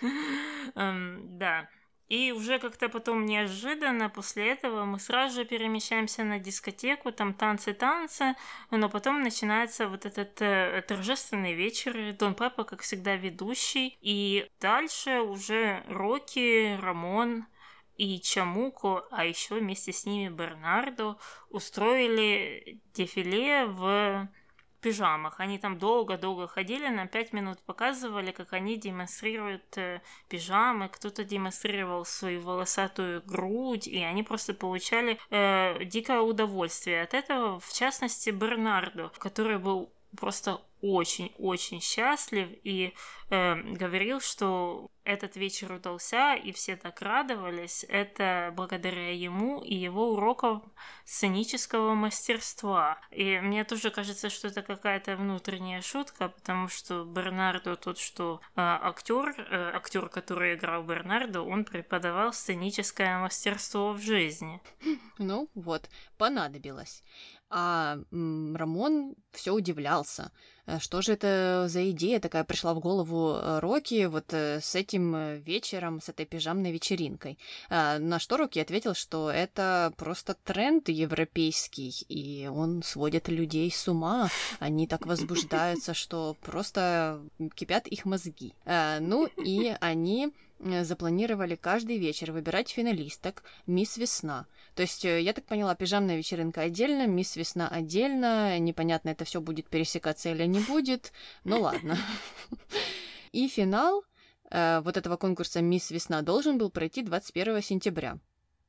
Эм, 0.74 1.38
да. 1.38 1.68
И 2.08 2.30
уже 2.30 2.58
как-то 2.58 2.88
потом 2.88 3.26
неожиданно 3.26 4.08
после 4.08 4.52
этого 4.52 4.84
мы 4.84 5.00
сразу 5.00 5.36
же 5.36 5.44
перемещаемся 5.44 6.22
на 6.22 6.38
дискотеку, 6.38 7.10
там 7.10 7.34
танцы-танцы, 7.34 8.36
но 8.70 8.88
потом 8.88 9.22
начинается 9.22 9.88
вот 9.88 10.06
этот 10.06 10.40
э, 10.40 10.84
торжественный 10.86 11.54
вечер, 11.54 12.12
Дон 12.12 12.34
Пеппа, 12.34 12.62
как 12.62 12.82
всегда, 12.82 13.16
ведущий, 13.16 13.96
и 14.00 14.48
дальше 14.60 15.20
уже 15.20 15.82
Рокки, 15.88 16.78
Рамон, 16.80 17.46
и 17.96 18.20
Чамуко, 18.20 19.06
а 19.10 19.24
еще 19.24 19.56
вместе 19.56 19.92
с 19.92 20.04
ними 20.04 20.28
Бернардо 20.28 21.16
устроили 21.48 22.80
дефиле 22.94 23.64
в 23.66 24.28
пижамах. 24.80 25.40
Они 25.40 25.58
там 25.58 25.78
долго-долго 25.78 26.46
ходили, 26.46 26.88
на 26.88 27.06
пять 27.06 27.32
минут 27.32 27.58
показывали, 27.62 28.30
как 28.30 28.52
они 28.52 28.76
демонстрируют 28.76 29.76
э, 29.76 30.00
пижамы, 30.28 30.88
кто-то 30.88 31.24
демонстрировал 31.24 32.04
свою 32.04 32.42
волосатую 32.42 33.22
грудь, 33.24 33.86
и 33.86 34.02
они 34.02 34.22
просто 34.22 34.54
получали 34.54 35.18
э, 35.30 35.84
дикое 35.84 36.20
удовольствие 36.20 37.02
от 37.02 37.14
этого, 37.14 37.60
в 37.60 37.72
частности, 37.72 38.30
Бернардо, 38.30 39.10
который 39.18 39.58
был 39.58 39.92
просто 40.16 40.60
очень-очень 40.80 41.80
счастлив 41.80 42.48
и 42.64 42.94
э, 43.30 43.62
говорил, 43.62 44.20
что 44.20 44.90
этот 45.06 45.36
вечер 45.36 45.72
удался, 45.72 46.34
и 46.34 46.52
все 46.52 46.76
так 46.76 47.00
радовались. 47.00 47.86
Это 47.88 48.52
благодаря 48.54 49.14
ему 49.14 49.62
и 49.62 49.74
его 49.74 50.12
урокам 50.12 50.72
сценического 51.04 51.94
мастерства. 51.94 52.98
И 53.12 53.38
мне 53.38 53.64
тоже 53.64 53.90
кажется, 53.90 54.30
что 54.30 54.48
это 54.48 54.62
какая-то 54.62 55.16
внутренняя 55.16 55.80
шутка, 55.80 56.28
потому 56.28 56.68
что 56.68 57.04
Бернардо 57.04 57.76
тот, 57.76 57.98
что 57.98 58.40
э, 58.56 58.60
актер, 58.60 59.28
э, 59.38 59.76
актер, 59.76 60.08
который 60.08 60.54
играл 60.54 60.82
Бернардо, 60.82 61.42
он 61.42 61.64
преподавал 61.64 62.32
сценическое 62.32 63.18
мастерство 63.18 63.92
в 63.92 64.00
жизни. 64.00 64.60
Ну 65.18 65.48
вот, 65.54 65.88
понадобилось. 66.18 67.02
А 67.48 67.98
Рамон 68.10 69.14
все 69.32 69.52
удивлялся. 69.52 70.32
Э, 70.66 70.78
что 70.78 71.02
же 71.02 71.12
это 71.12 71.66
за 71.68 71.90
идея 71.90 72.20
такая 72.20 72.44
пришла 72.44 72.74
в 72.74 72.80
голову 72.80 73.34
э, 73.34 73.58
Рокки 73.60 74.06
вот 74.06 74.32
э, 74.32 74.60
с 74.60 74.74
этим 74.74 75.36
вечером, 75.40 76.00
с 76.00 76.08
этой 76.08 76.26
пижамной 76.26 76.72
вечеринкой? 76.72 77.38
А, 77.68 77.98
на 77.98 78.18
что 78.18 78.36
Рокки 78.36 78.58
ответил, 78.58 78.94
что 78.94 79.30
это 79.30 79.92
просто 79.96 80.34
тренд 80.34 80.88
европейский, 80.88 81.92
и 82.08 82.46
он 82.46 82.82
сводит 82.82 83.28
людей 83.28 83.70
с 83.70 83.88
ума. 83.88 84.28
Они 84.58 84.86
так 84.86 85.06
возбуждаются, 85.06 85.94
что 85.94 86.36
просто 86.42 87.20
кипят 87.54 87.86
их 87.86 88.04
мозги. 88.04 88.52
А, 88.64 88.98
ну 89.00 89.28
и 89.36 89.74
они 89.80 90.32
запланировали 90.58 91.54
каждый 91.54 91.98
вечер 91.98 92.32
выбирать 92.32 92.70
финалисток 92.70 93.42
«Мисс 93.66 93.98
Весна». 93.98 94.46
То 94.76 94.82
есть, 94.82 95.06
э, 95.06 95.22
я 95.22 95.32
так 95.32 95.46
поняла, 95.46 95.74
пижамная 95.74 96.18
вечеринка 96.18 96.60
отдельно, 96.60 97.06
мисс 97.06 97.34
Весна 97.34 97.66
отдельно, 97.66 98.58
непонятно, 98.58 99.08
это 99.08 99.24
все 99.24 99.40
будет 99.40 99.70
пересекаться 99.70 100.28
или 100.28 100.44
не 100.44 100.60
будет, 100.60 101.12
ну 101.44 101.62
ладно. 101.62 101.96
И 103.32 103.48
финал 103.48 104.04
э, 104.50 104.80
вот 104.80 104.98
этого 104.98 105.16
конкурса 105.16 105.62
«Мисс 105.62 105.90
Весна» 105.90 106.20
должен 106.20 106.58
был 106.58 106.70
пройти 106.70 107.02
21 107.02 107.62
сентября, 107.62 108.18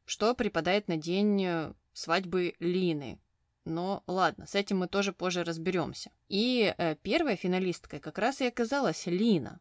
что 0.06 0.34
припадает 0.34 0.88
на 0.88 0.96
день 0.96 1.44
э, 1.44 1.74
свадьбы 1.92 2.56
Лины. 2.60 3.20
Но 3.66 4.02
ладно, 4.08 4.48
с 4.48 4.56
этим 4.56 4.78
мы 4.78 4.88
тоже 4.88 5.12
позже 5.12 5.44
разберемся. 5.44 6.10
И 6.30 6.74
первой 7.02 7.36
финалисткой 7.36 8.00
как 8.00 8.18
раз 8.18 8.40
и 8.40 8.48
оказалась 8.48 9.08
Лина. 9.08 9.60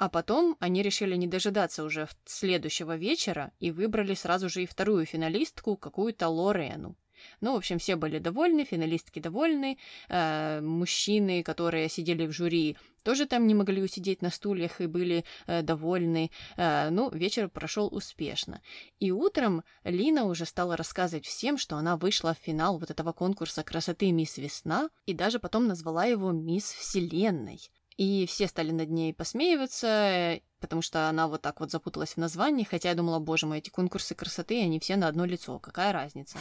А 0.00 0.08
потом 0.08 0.56
они 0.60 0.82
решили 0.82 1.14
не 1.14 1.26
дожидаться 1.26 1.84
уже 1.84 2.08
следующего 2.24 2.96
вечера 2.96 3.52
и 3.60 3.70
выбрали 3.70 4.14
сразу 4.14 4.48
же 4.48 4.62
и 4.62 4.66
вторую 4.66 5.04
финалистку, 5.04 5.76
какую-то 5.76 6.28
Лорену. 6.28 6.96
Ну, 7.42 7.52
в 7.52 7.56
общем, 7.56 7.78
все 7.78 7.96
были 7.96 8.18
довольны, 8.18 8.64
финалистки 8.64 9.18
довольны, 9.18 9.76
э, 10.08 10.62
мужчины, 10.62 11.42
которые 11.42 11.90
сидели 11.90 12.26
в 12.26 12.32
жюри, 12.32 12.78
тоже 13.02 13.26
там 13.26 13.46
не 13.46 13.54
могли 13.54 13.82
усидеть 13.82 14.22
на 14.22 14.30
стульях 14.30 14.80
и 14.80 14.86
были 14.86 15.26
э, 15.46 15.60
довольны. 15.60 16.30
Э, 16.56 16.88
ну, 16.88 17.10
вечер 17.10 17.50
прошел 17.50 17.86
успешно. 17.92 18.62
И 19.00 19.10
утром 19.10 19.64
Лина 19.84 20.24
уже 20.24 20.46
стала 20.46 20.78
рассказывать 20.78 21.26
всем, 21.26 21.58
что 21.58 21.76
она 21.76 21.98
вышла 21.98 22.32
в 22.32 22.38
финал 22.38 22.78
вот 22.78 22.90
этого 22.90 23.12
конкурса 23.12 23.62
красоты 23.62 24.12
Мисс 24.12 24.38
Весна 24.38 24.88
и 25.04 25.12
даже 25.12 25.38
потом 25.38 25.66
назвала 25.66 26.06
его 26.06 26.32
Мисс 26.32 26.72
Вселенной. 26.72 27.60
И 28.00 28.24
все 28.24 28.48
стали 28.48 28.70
над 28.70 28.88
ней 28.88 29.12
посмеиваться, 29.12 30.40
потому 30.58 30.80
что 30.80 31.10
она 31.10 31.28
вот 31.28 31.42
так 31.42 31.60
вот 31.60 31.70
запуталась 31.70 32.14
в 32.14 32.16
названии, 32.16 32.64
хотя 32.64 32.88
я 32.88 32.94
думала, 32.94 33.18
боже 33.18 33.44
мой, 33.44 33.58
эти 33.58 33.68
конкурсы 33.68 34.14
красоты, 34.14 34.62
они 34.62 34.80
все 34.80 34.96
на 34.96 35.06
одно 35.06 35.26
лицо, 35.26 35.58
какая 35.58 35.92
разница? 35.92 36.38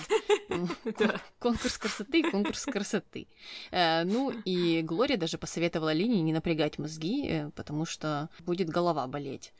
Конкурс 1.39 1.77
красоты 1.77 2.31
конкурс 2.31 2.63
красоты. 2.63 3.27
Э, 3.71 4.05
ну 4.05 4.31
и 4.45 4.81
Глория 4.83 5.17
даже 5.17 5.37
посоветовала 5.37 5.91
Лине 5.91 6.21
не 6.21 6.31
напрягать 6.31 6.79
мозги, 6.79 7.27
э, 7.27 7.49
потому 7.49 7.83
что 7.83 8.29
будет 8.39 8.69
голова 8.69 9.05
болеть. 9.07 9.51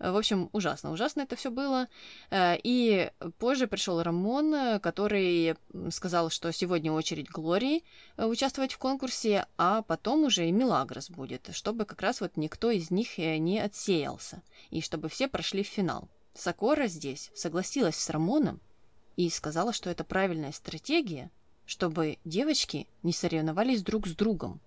В 0.00 0.16
общем, 0.16 0.48
ужасно, 0.52 0.92
ужасно 0.92 1.20
это 1.20 1.36
все 1.36 1.50
было. 1.50 1.86
Э, 2.30 2.56
и 2.62 3.10
позже 3.38 3.66
пришел 3.66 4.02
Рамон, 4.02 4.80
который 4.80 5.56
сказал, 5.90 6.30
что 6.30 6.50
сегодня 6.52 6.90
очередь 6.90 7.28
Глории 7.28 7.84
э, 8.16 8.24
участвовать 8.24 8.72
в 8.72 8.78
конкурсе, 8.78 9.46
а 9.58 9.82
потом 9.82 10.24
уже 10.24 10.48
и 10.48 10.52
Милагрос 10.52 11.10
будет, 11.10 11.50
чтобы 11.52 11.84
как 11.84 12.00
раз 12.00 12.22
вот 12.22 12.38
никто 12.38 12.70
из 12.70 12.90
них 12.90 13.18
э, 13.18 13.36
не 13.36 13.58
отсеялся, 13.58 14.42
и 14.70 14.80
чтобы 14.80 15.10
все 15.10 15.28
прошли 15.28 15.62
в 15.62 15.68
финал. 15.68 16.08
Сокора 16.34 16.86
здесь 16.86 17.30
согласилась 17.34 17.96
с 17.96 18.08
Рамоном 18.08 18.58
и 19.16 19.28
сказала, 19.28 19.74
что 19.74 19.90
это 19.90 20.02
правильная 20.02 20.52
стратегия, 20.52 21.30
чтобы 21.66 22.16
девочки 22.24 22.88
не 23.02 23.12
соревновались 23.12 23.82
друг 23.82 24.06
с 24.06 24.12
другом. 24.12 24.60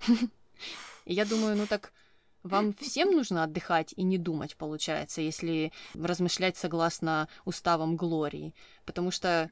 Я 1.04 1.26
думаю, 1.26 1.56
ну 1.56 1.66
так 1.66 1.92
вам 2.42 2.72
всем 2.74 3.10
нужно 3.10 3.44
отдыхать 3.44 3.92
и 3.96 4.02
не 4.02 4.18
думать, 4.18 4.56
получается, 4.56 5.20
если 5.20 5.72
размышлять 5.94 6.56
согласно 6.56 7.28
уставам 7.44 7.96
Глории. 7.96 8.54
Потому 8.84 9.10
что 9.10 9.50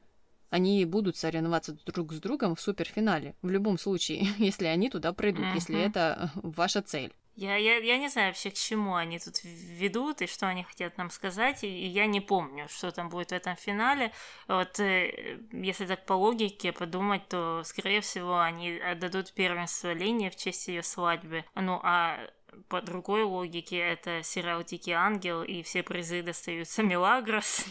они 0.49 0.83
будут 0.85 1.15
соревноваться 1.15 1.73
друг 1.85 2.13
с 2.13 2.19
другом 2.19 2.55
в 2.55 2.61
суперфинале. 2.61 3.35
В 3.41 3.49
любом 3.49 3.77
случае, 3.77 4.27
если 4.37 4.65
они 4.65 4.89
туда 4.89 5.13
придут, 5.13 5.45
uh-huh. 5.45 5.55
если 5.55 5.79
это 5.79 6.31
ваша 6.35 6.81
цель. 6.81 7.13
Я, 7.35 7.55
я, 7.55 7.77
я 7.77 7.97
не 7.97 8.09
знаю 8.09 8.29
вообще, 8.29 8.51
к 8.51 8.55
чему 8.55 8.95
они 8.95 9.17
тут 9.17 9.41
ведут 9.43 10.21
и 10.21 10.27
что 10.27 10.47
они 10.47 10.63
хотят 10.63 10.97
нам 10.97 11.09
сказать, 11.09 11.63
и 11.63 11.87
я 11.87 12.05
не 12.05 12.19
помню, 12.19 12.67
что 12.67 12.91
там 12.91 13.07
будет 13.07 13.29
в 13.29 13.33
этом 13.33 13.55
финале. 13.55 14.11
Вот 14.49 14.79
э, 14.81 15.39
если 15.53 15.85
так 15.85 16.05
по 16.05 16.13
логике 16.13 16.73
подумать, 16.73 17.27
то, 17.29 17.63
скорее 17.63 18.01
всего, 18.01 18.39
они 18.39 18.77
отдадут 18.77 19.31
первенство 19.31 19.93
Лене 19.93 20.29
в 20.29 20.35
честь 20.35 20.67
ее 20.67 20.83
свадьбы. 20.83 21.45
Ну, 21.55 21.79
а 21.81 22.19
по 22.67 22.81
другой 22.81 23.23
логике 23.23 23.77
это 23.77 24.23
сериал 24.23 24.63
«Дикий 24.63 24.91
ангел», 24.91 25.43
и 25.43 25.61
все 25.63 25.83
призы 25.83 26.21
достаются 26.21 26.83
Мелагрос. 26.83 27.65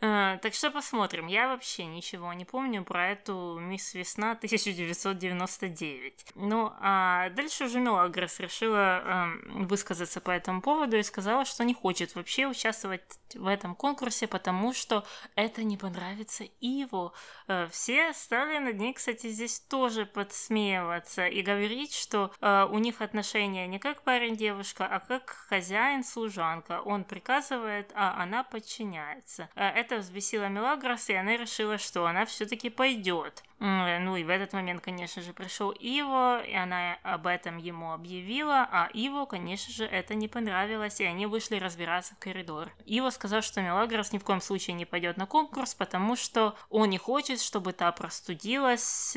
А, 0.00 0.36
так 0.38 0.54
что 0.54 0.70
посмотрим. 0.70 1.26
Я 1.26 1.48
вообще 1.48 1.86
ничего 1.86 2.32
не 2.32 2.44
помню 2.44 2.84
про 2.84 3.08
эту 3.08 3.58
Мисс 3.58 3.94
Весна 3.94 4.32
1999. 4.32 6.26
Ну, 6.34 6.72
а 6.80 7.30
дальше 7.30 7.64
уже 7.64 7.80
Мелагрос 7.80 8.38
решила 8.40 9.02
э, 9.04 9.26
высказаться 9.64 10.20
по 10.20 10.30
этому 10.30 10.60
поводу 10.60 10.96
и 10.96 11.02
сказала, 11.02 11.44
что 11.44 11.64
не 11.64 11.74
хочет 11.74 12.14
вообще 12.14 12.46
участвовать 12.46 13.02
в 13.34 13.46
этом 13.46 13.74
конкурсе, 13.74 14.26
потому 14.26 14.72
что 14.72 15.04
это 15.34 15.64
не 15.64 15.76
понравится 15.76 16.44
Иву. 16.60 17.12
Э, 17.48 17.68
все 17.70 18.12
стали 18.12 18.58
над 18.58 18.78
ней, 18.78 18.92
кстати, 18.92 19.28
здесь 19.28 19.60
тоже 19.60 20.04
подсмеиваться 20.06 21.26
и 21.26 21.42
говорить, 21.42 21.94
что 21.94 22.32
э, 22.40 22.66
у 22.70 22.78
них 22.78 23.00
отношения 23.00 23.66
не 23.66 23.78
как 23.78 24.02
парень-девушка, 24.02 24.86
а 24.86 25.00
как 25.00 25.30
хозяин-служанка. 25.48 26.82
Он 26.82 27.04
приказывает, 27.04 27.92
а 27.96 28.22
она 28.22 28.44
подчиняется. 28.44 29.48
Э, 29.54 29.68
это 29.68 29.96
взбесило 29.96 30.48
Мелагрос, 30.48 31.08
и 31.08 31.14
она 31.14 31.36
решила, 31.36 31.78
что 31.78 32.06
она 32.06 32.26
все-таки 32.26 32.68
пойдет. 32.68 33.42
Ну 33.58 34.16
и 34.16 34.22
в 34.22 34.28
этот 34.28 34.52
момент, 34.52 34.82
конечно 34.82 35.22
же, 35.22 35.32
пришел 35.32 35.70
Иво, 35.70 36.42
и 36.42 36.52
она 36.52 36.98
об 37.02 37.26
этом 37.26 37.56
ему 37.56 37.92
объявила, 37.92 38.68
а 38.70 38.90
Иво, 38.92 39.24
конечно 39.24 39.72
же, 39.72 39.86
это 39.86 40.14
не 40.14 40.28
понравилось, 40.28 41.00
и 41.00 41.04
они 41.04 41.24
вышли 41.24 41.56
разбираться 41.56 42.14
в 42.14 42.18
коридор. 42.18 42.70
Иво 42.84 43.08
сказал, 43.08 43.40
что 43.40 43.62
Мелагрос 43.62 44.12
ни 44.12 44.18
в 44.18 44.24
коем 44.24 44.42
случае 44.42 44.74
не 44.74 44.84
пойдет 44.84 45.16
на 45.16 45.24
конкурс, 45.24 45.74
потому 45.74 46.16
что 46.16 46.54
он 46.68 46.90
не 46.90 46.98
хочет, 46.98 47.40
чтобы 47.40 47.72
та 47.72 47.90
простудилась, 47.92 49.16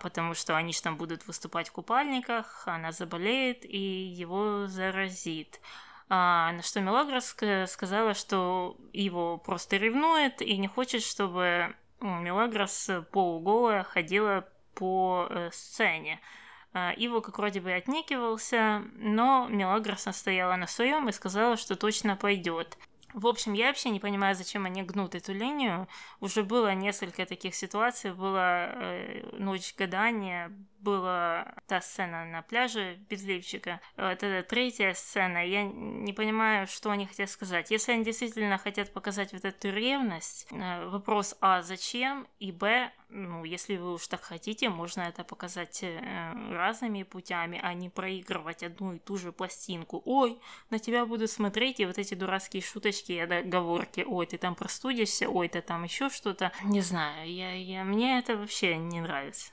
потому 0.00 0.32
что 0.32 0.56
они 0.56 0.72
же 0.72 0.80
там 0.80 0.96
будут 0.96 1.26
выступать 1.26 1.68
в 1.68 1.72
купальниках, 1.72 2.62
она 2.66 2.90
заболеет 2.90 3.66
и 3.66 3.78
его 3.78 4.66
заразит. 4.66 5.60
А, 6.16 6.52
на 6.52 6.62
что 6.62 6.80
Мелагрос 6.80 7.34
сказала, 7.66 8.14
что 8.14 8.76
его 8.92 9.36
просто 9.36 9.78
ревнует 9.78 10.42
и 10.42 10.56
не 10.58 10.68
хочет, 10.68 11.02
чтобы 11.02 11.74
Мелагрос 12.00 12.88
полуголая 13.10 13.82
ходила 13.82 14.46
по 14.76 15.26
э, 15.28 15.50
сцене. 15.52 16.20
А, 16.72 16.92
Иво 16.92 17.18
как 17.18 17.38
вроде 17.38 17.60
бы 17.60 17.72
отнекивался, 17.72 18.84
но 18.94 19.48
Мелагрос 19.48 20.06
настояла 20.06 20.54
на 20.54 20.68
своем 20.68 21.08
и 21.08 21.12
сказала, 21.12 21.56
что 21.56 21.74
точно 21.74 22.14
пойдет. 22.14 22.78
В 23.14 23.28
общем, 23.28 23.52
я 23.52 23.68
вообще 23.68 23.90
не 23.90 24.00
понимаю, 24.00 24.34
зачем 24.34 24.66
они 24.66 24.82
гнут 24.82 25.14
эту 25.14 25.32
линию. 25.32 25.86
Уже 26.20 26.42
было 26.42 26.74
несколько 26.74 27.24
таких 27.24 27.54
ситуаций. 27.54 28.12
Была 28.12 28.66
э, 28.74 29.36
ночь 29.38 29.72
гадания, 29.78 30.50
была 30.80 31.54
та 31.66 31.80
сцена 31.80 32.24
на 32.26 32.42
пляже 32.42 32.98
без 33.08 33.24
лифчика. 33.24 33.80
Вот 33.96 34.22
это 34.22 34.46
третья 34.46 34.92
сцена. 34.94 35.46
Я 35.46 35.62
не 35.64 36.12
понимаю, 36.12 36.66
что 36.66 36.90
они 36.90 37.06
хотят 37.06 37.30
сказать. 37.30 37.70
Если 37.70 37.92
они 37.92 38.04
действительно 38.04 38.58
хотят 38.58 38.92
показать 38.92 39.32
вот 39.32 39.44
эту 39.44 39.70
ревность, 39.70 40.46
э, 40.50 40.88
вопрос 40.88 41.36
А, 41.40 41.62
зачем? 41.62 42.26
И 42.40 42.50
Б, 42.50 42.92
ну, 43.08 43.44
если 43.44 43.76
вы 43.76 43.94
уж 43.94 44.06
так 44.08 44.22
хотите, 44.22 44.68
можно 44.68 45.02
это 45.02 45.24
показать 45.24 45.82
э, 45.82 46.00
разными 46.52 47.02
путями, 47.04 47.58
а 47.62 47.72
не 47.72 47.88
проигрывать 47.88 48.62
одну 48.62 48.94
и 48.94 48.98
ту 48.98 49.16
же 49.16 49.32
пластинку. 49.32 50.02
Ой, 50.04 50.38
на 50.70 50.78
тебя 50.78 51.06
буду 51.06 51.28
смотреть, 51.28 51.80
и 51.80 51.86
вот 51.86 51.98
эти 51.98 52.14
дурацкие 52.14 52.62
шуточки 52.62 53.03
и 53.10 53.26
договорки. 53.26 54.04
Ой, 54.06 54.26
ты 54.26 54.38
там 54.38 54.54
простудишься, 54.54 55.28
ой, 55.28 55.48
ты 55.48 55.60
там 55.62 55.84
еще 55.84 56.10
что-то. 56.10 56.52
Не 56.64 56.80
знаю, 56.80 57.30
я, 57.30 57.52
я, 57.52 57.84
мне 57.84 58.18
это 58.18 58.36
вообще 58.36 58.76
не 58.76 59.00
нравится. 59.00 59.52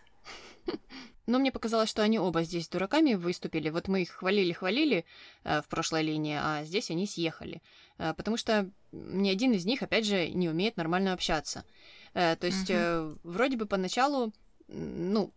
Но 1.28 1.40
мне 1.40 1.52
показалось, 1.52 1.90
что 1.90 2.02
они 2.02 2.20
оба 2.20 2.44
здесь 2.44 2.68
дураками 2.68 3.14
выступили. 3.14 3.70
Вот 3.70 3.88
мы 3.88 4.02
их 4.02 4.10
хвалили-хвалили 4.10 5.06
э, 5.44 5.62
в 5.62 5.68
прошлой 5.68 6.02
линии, 6.04 6.38
а 6.42 6.64
здесь 6.66 6.90
они 6.90 7.06
съехали. 7.06 7.62
Э, 7.98 8.14
потому 8.16 8.38
что 8.38 8.70
ни 8.92 9.30
один 9.30 9.54
из 9.54 9.66
них, 9.66 9.82
опять 9.84 10.06
же, 10.06 10.30
не 10.30 10.50
умеет 10.50 10.78
нормально 10.78 11.14
общаться. 11.14 11.64
Э, 12.14 12.36
то 12.36 12.48
есть, 12.48 12.70
угу. 12.70 12.78
э, 12.78 13.16
вроде 13.24 13.56
бы 13.56 13.66
поначалу, 13.66 14.34
ну, 14.68 15.32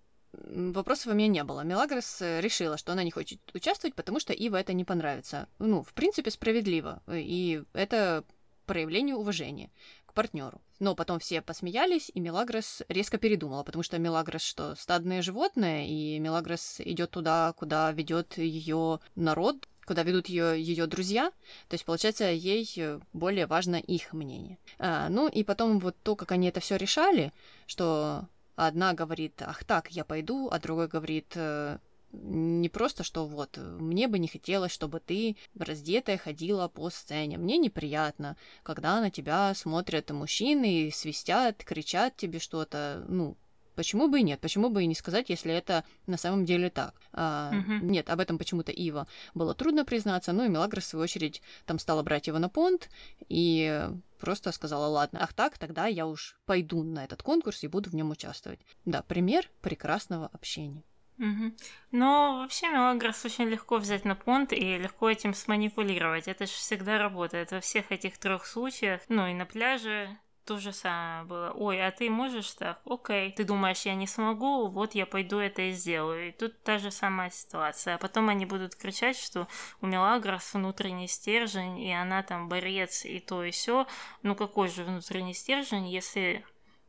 вопросов 0.47 1.13
у 1.13 1.15
меня 1.15 1.29
не 1.29 1.45
было. 1.45 1.63
Мелагрос 1.63 2.23
э, 2.23 2.41
решила, 2.41 2.77
что 2.77 2.93
она 2.93 3.05
не 3.05 3.11
хочет 3.11 3.41
участвовать, 3.55 3.95
потому 3.95 4.21
что 4.21 4.33
Ива 4.33 4.57
это 4.57 4.73
не 4.73 4.85
понравится. 4.85 5.49
Ну, 5.59 5.83
в 5.83 5.93
принципе, 5.93 6.31
справедливо. 6.31 7.03
И 7.09 7.63
это 7.73 8.25
проявление 8.67 9.17
уважения 9.17 9.71
партнеру. 10.15 10.61
Но 10.79 10.95
потом 10.95 11.19
все 11.19 11.43
посмеялись, 11.43 12.11
и 12.15 12.21
Мелагрос 12.21 12.83
резко 12.89 13.19
передумала, 13.19 13.63
потому 13.63 13.83
что 13.83 13.99
Мелагрос 13.99 14.43
что, 14.43 14.75
стадное 14.77 15.23
животное, 15.23 15.87
и 15.87 16.19
Мелагрос 16.19 16.81
идет 16.81 17.11
туда, 17.11 17.53
куда 17.57 17.93
ведет 17.93 18.39
ее 18.39 19.01
народ, 19.15 19.69
куда 19.85 20.03
ведут 20.03 20.29
ее 20.29 20.61
ее 20.61 20.87
друзья. 20.87 21.31
То 21.69 21.75
есть, 21.75 21.85
получается, 21.85 22.31
ей 22.31 22.67
более 23.13 23.47
важно 23.47 23.77
их 23.77 24.13
мнение. 24.13 24.59
А, 24.79 25.09
ну 25.09 25.29
и 25.29 25.45
потом 25.45 25.79
вот 25.79 25.97
то, 26.03 26.17
как 26.17 26.33
они 26.33 26.49
это 26.49 26.61
все 26.61 26.77
решали, 26.77 27.33
что 27.67 28.27
одна 28.57 28.95
говорит, 28.95 29.43
ах 29.43 29.65
так, 29.65 29.91
я 29.91 30.05
пойду, 30.05 30.49
а 30.51 30.59
другой 30.59 30.89
говорит, 30.89 31.33
«Э, 31.35 31.79
не 32.23 32.69
просто, 32.69 33.03
что 33.03 33.27
вот, 33.27 33.57
мне 33.57 34.07
бы 34.09 34.19
не 34.19 34.29
хотелось, 34.29 34.73
чтобы 34.73 35.01
ты 35.01 35.37
раздетая 35.59 36.17
ходила 36.17 36.69
по 36.69 36.89
сцене. 36.91 37.39
Мне 37.39 37.59
неприятно, 37.59 38.37
когда 38.63 39.01
на 39.01 39.11
тебя 39.11 39.53
смотрят 39.55 40.11
мужчины 40.11 40.87
и 40.87 40.91
свистят, 40.91 41.65
кричат 41.65 42.17
тебе 42.17 42.39
что-то. 42.39 43.05
Ну, 43.09 43.37
Почему 43.75 44.09
бы 44.09 44.21
и 44.21 44.23
нет? 44.23 44.41
Почему 44.41 44.71
бы 44.71 44.83
и 44.83 44.87
не 44.87 44.95
сказать, 44.95 45.31
если 45.31 45.53
это 45.53 45.85
на 46.07 46.17
самом 46.17 46.45
деле 46.45 46.71
так? 46.71 46.95
А, 47.13 47.51
угу. 47.53 47.87
Нет, 47.87 48.11
об 48.11 48.21
этом 48.21 48.39
почему-то 48.39 48.73
Ива 48.73 49.07
было 49.35 49.55
трудно 49.55 49.85
признаться, 49.85 50.33
ну 50.33 50.45
и 50.45 50.49
Мелагра, 50.49 50.81
в 50.81 50.85
свою 50.85 51.05
очередь, 51.05 51.43
там 51.67 51.79
стала 51.79 52.03
брать 52.03 52.27
его 52.27 52.39
на 52.39 52.49
понт 52.49 52.89
и 53.29 53.89
просто 54.19 54.53
сказала, 54.53 54.87
ладно, 54.87 55.21
ах 55.23 55.33
так, 55.33 55.59
тогда 55.59 55.87
я 55.87 56.07
уж 56.07 56.37
пойду 56.47 56.83
на 56.83 57.05
этот 57.05 57.23
конкурс 57.23 57.63
и 57.65 57.69
буду 57.69 57.91
в 57.91 57.95
нем 57.95 58.11
участвовать. 58.11 58.61
Да, 58.85 59.03
пример 59.03 59.51
прекрасного 59.61 60.31
общения. 60.33 60.83
Угу. 61.19 61.53
Но 61.93 62.39
вообще 62.41 62.69
Мелагрос 62.69 63.25
очень 63.25 63.45
легко 63.45 63.77
взять 63.77 64.05
на 64.05 64.17
понт 64.17 64.53
и 64.53 64.79
легко 64.79 65.09
этим 65.09 65.33
сманипулировать. 65.33 66.27
Это 66.27 66.47
же 66.47 66.53
всегда 66.53 66.99
работает 66.99 67.53
во 67.53 67.61
всех 67.61 67.93
этих 67.93 68.19
трех 68.19 68.47
случаях. 68.47 69.03
Ну 69.09 69.27
и 69.27 69.35
на 69.35 69.47
пляже 69.47 70.19
то 70.45 70.59
же 70.59 70.73
самое 70.73 71.25
было. 71.25 71.53
Ой, 71.55 71.85
а 71.85 71.91
ты 71.91 72.11
можешь 72.11 72.53
так? 72.53 72.81
Окей. 72.85 73.33
Ты 73.33 73.45
думаешь, 73.45 73.83
я 73.83 73.95
не 73.95 74.07
смогу? 74.07 74.69
Вот 74.69 74.95
я 74.95 75.07
пойду 75.07 75.39
это 75.39 75.63
и 75.63 75.73
сделаю. 75.73 76.29
И 76.29 76.33
тут 76.33 76.63
та 76.63 76.79
же 76.79 76.91
самая 76.91 77.31
ситуация. 77.31 77.95
А 77.95 77.99
потом 77.99 78.29
они 78.29 78.47
будут 78.47 78.75
кричать, 78.75 79.17
что 79.17 79.49
у 79.81 79.87
Мелагрос 79.87 80.55
внутренний 80.55 81.09
стержень, 81.09 81.81
и 81.81 81.93
она 81.93 82.23
там 82.23 82.49
борец, 82.49 83.05
и 83.05 83.21
то, 83.21 83.43
и 83.45 83.51
все. 83.51 83.87
Ну 84.23 84.35
какой 84.35 84.69
же 84.69 84.85
внутренний 84.85 85.35
стержень, 85.35 85.89
если 85.89 86.45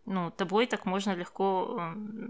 ну, 0.05 0.31
тобой 0.31 0.67
так 0.67 0.85
можно 0.85 1.15
легко, 1.15 1.81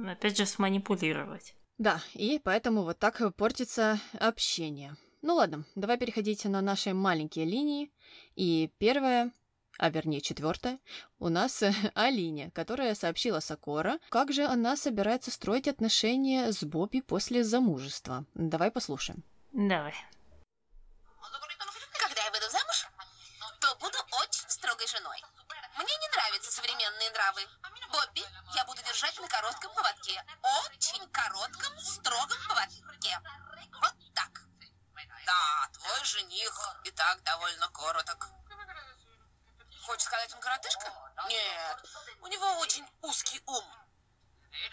опять 0.08 0.38
же, 0.38 0.46
сманипулировать. 0.46 1.56
Да, 1.78 2.02
и 2.14 2.40
поэтому 2.42 2.84
вот 2.84 3.00
так 3.00 3.22
портится 3.36 4.00
общение. 4.20 4.96
Ну 5.22 5.36
ладно, 5.36 5.66
давай 5.76 5.98
переходить 5.98 6.46
на 6.46 6.62
наши 6.62 6.94
маленькие 6.94 7.46
линии. 7.46 7.92
И 8.36 8.72
первая, 8.78 9.32
а 9.78 9.90
вернее 9.90 10.22
четвертая, 10.22 10.80
у 11.20 11.30
нас 11.30 11.64
Алине, 11.96 12.52
которая 12.52 12.96
сообщила 12.96 13.40
Сокора, 13.40 14.00
как 14.10 14.32
же 14.32 14.46
она 14.46 14.78
собирается 14.78 15.32
строить 15.32 15.68
отношения 15.68 16.52
с 16.52 16.64
Бобби 16.64 17.02
после 17.02 17.44
замужества. 17.44 18.26
Давай 18.34 18.72
послушаем. 18.72 19.24
Давай. 19.52 19.96
Когда 22.00 22.24
я 22.24 22.32
выйду 22.32 22.50
замуж, 22.50 22.88
то 23.60 23.76
буду 23.76 23.98
очень 24.24 24.50
строгой 24.50 24.88
женой. 24.88 25.18
Мне 25.78 25.96
не 26.02 26.10
нравятся 26.10 26.52
современные 26.52 27.10
нравы. 27.12 27.42
Бобби, 27.92 28.24
я 28.56 28.66
буду 28.66 28.82
держать 28.84 29.20
на 29.20 29.28
коротком 29.28 29.74
поводке. 29.74 30.24
Очень 30.66 31.08
коротком, 31.10 31.78
строгом 31.80 32.38
поводке. 32.48 33.20
Вот 33.82 33.94
так. 34.14 34.42
Да, 35.26 35.70
твой 35.74 36.06
жених 36.06 36.54
и 36.86 36.92
так 36.92 37.22
довольно 37.24 37.68
короток. 37.70 38.30
Хочешь 39.86 40.06
сказать, 40.06 40.34
он 40.34 40.40
коротышка? 40.40 40.92
Нет, 41.30 41.86
у 42.22 42.28
него 42.28 42.46
очень 42.60 42.86
узкий 43.02 43.42
ум. 43.46 43.66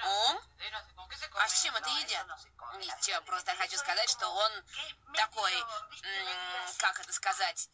Ум? 0.04 0.40
А 1.34 1.48
с 1.48 1.62
чем 1.62 1.74
это 1.76 1.88
едят? 1.90 2.26
Ничего, 2.78 3.20
просто 3.22 3.54
хочу 3.56 3.76
сказать, 3.76 4.08
что 4.08 4.28
он 4.28 4.52
такой, 5.14 5.52
как 6.78 7.00
это 7.00 7.12
сказать, 7.12 7.68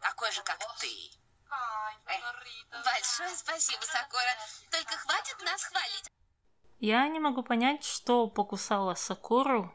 такой 0.00 0.32
же, 0.32 0.42
как 0.42 0.58
ты. 0.78 1.10
Большое 2.84 3.36
спасибо, 3.36 3.82
Сакура. 3.82 4.36
Только 4.70 4.96
хватит 4.96 5.40
нас 5.42 5.62
хвалить. 5.64 6.10
Я 6.80 7.06
не 7.08 7.20
могу 7.20 7.42
понять, 7.42 7.84
что 7.84 8.26
покусала 8.26 8.94
Сакуру 8.94 9.72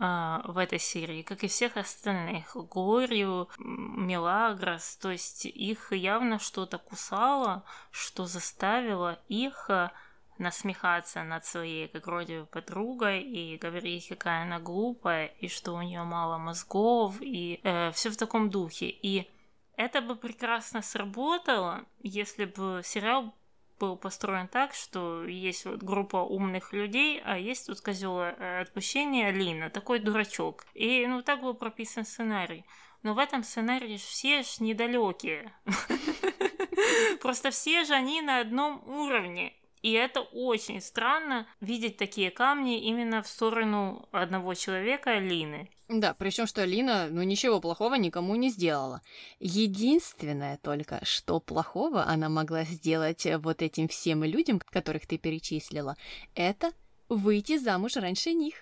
в 0.00 0.56
этой 0.56 0.78
серии, 0.78 1.22
как 1.22 1.44
и 1.44 1.48
всех 1.48 1.76
остальных. 1.76 2.56
Глорию, 2.56 3.48
Мелагрос, 3.58 4.96
то 4.96 5.10
есть 5.10 5.44
их 5.44 5.92
явно 5.92 6.38
что-то 6.38 6.78
кусало, 6.78 7.64
что 7.90 8.24
заставило 8.24 9.18
их 9.28 9.68
а, 9.68 9.92
насмехаться 10.38 11.22
над 11.22 11.44
своей, 11.44 11.86
как 11.88 12.06
вроде 12.06 12.44
подругой, 12.44 13.22
и 13.22 13.58
говорить, 13.58 14.08
какая 14.08 14.44
она 14.44 14.58
глупая, 14.58 15.26
и 15.26 15.48
что 15.48 15.74
у 15.74 15.82
нее 15.82 16.02
мало 16.02 16.38
мозгов, 16.38 17.16
и 17.20 17.60
э, 17.62 17.92
все 17.92 18.10
в 18.10 18.16
таком 18.16 18.48
духе. 18.48 18.86
И 18.88 19.30
это 19.76 20.00
бы 20.00 20.16
прекрасно 20.16 20.80
сработало, 20.80 21.84
если 22.02 22.46
бы 22.46 22.80
сериал 22.82 23.34
был 23.80 23.96
построен 23.96 24.46
так, 24.46 24.74
что 24.74 25.24
есть 25.24 25.64
вот 25.64 25.82
группа 25.82 26.18
умных 26.18 26.72
людей, 26.72 27.20
а 27.24 27.38
есть 27.38 27.66
тут 27.66 27.80
козел 27.80 28.20
э, 28.20 28.60
отпущения 28.60 29.30
Лина, 29.32 29.70
такой 29.70 29.98
дурачок. 29.98 30.64
И 30.74 31.06
ну 31.06 31.22
так 31.22 31.40
был 31.40 31.54
прописан 31.54 32.04
сценарий. 32.04 32.64
Но 33.02 33.14
в 33.14 33.18
этом 33.18 33.42
сценарии 33.42 33.96
все 33.96 34.42
ж 34.42 34.60
недалекие. 34.60 35.52
Просто 37.20 37.50
все 37.50 37.84
же 37.84 37.94
они 37.94 38.20
на 38.20 38.40
одном 38.40 38.86
уровне. 38.86 39.54
И 39.82 39.92
это 39.92 40.20
очень 40.20 40.82
странно 40.82 41.46
видеть 41.60 41.96
такие 41.96 42.30
камни 42.30 42.82
именно 42.82 43.22
в 43.22 43.26
сторону 43.26 44.06
одного 44.12 44.52
человека, 44.54 45.18
Лины. 45.18 45.70
Да, 45.92 46.14
причем 46.14 46.46
что 46.46 46.64
Лина, 46.64 47.08
ну 47.10 47.24
ничего 47.24 47.60
плохого 47.60 47.96
никому 47.96 48.36
не 48.36 48.50
сделала. 48.50 49.02
Единственное 49.40 50.56
только, 50.58 51.00
что 51.04 51.40
плохого 51.40 52.04
она 52.06 52.28
могла 52.28 52.62
сделать 52.62 53.26
вот 53.38 53.60
этим 53.60 53.88
всем 53.88 54.22
людям, 54.22 54.60
которых 54.60 55.08
ты 55.08 55.18
перечислила, 55.18 55.96
это 56.36 56.70
выйти 57.08 57.58
замуж 57.58 57.96
раньше 57.96 58.32
них. 58.34 58.54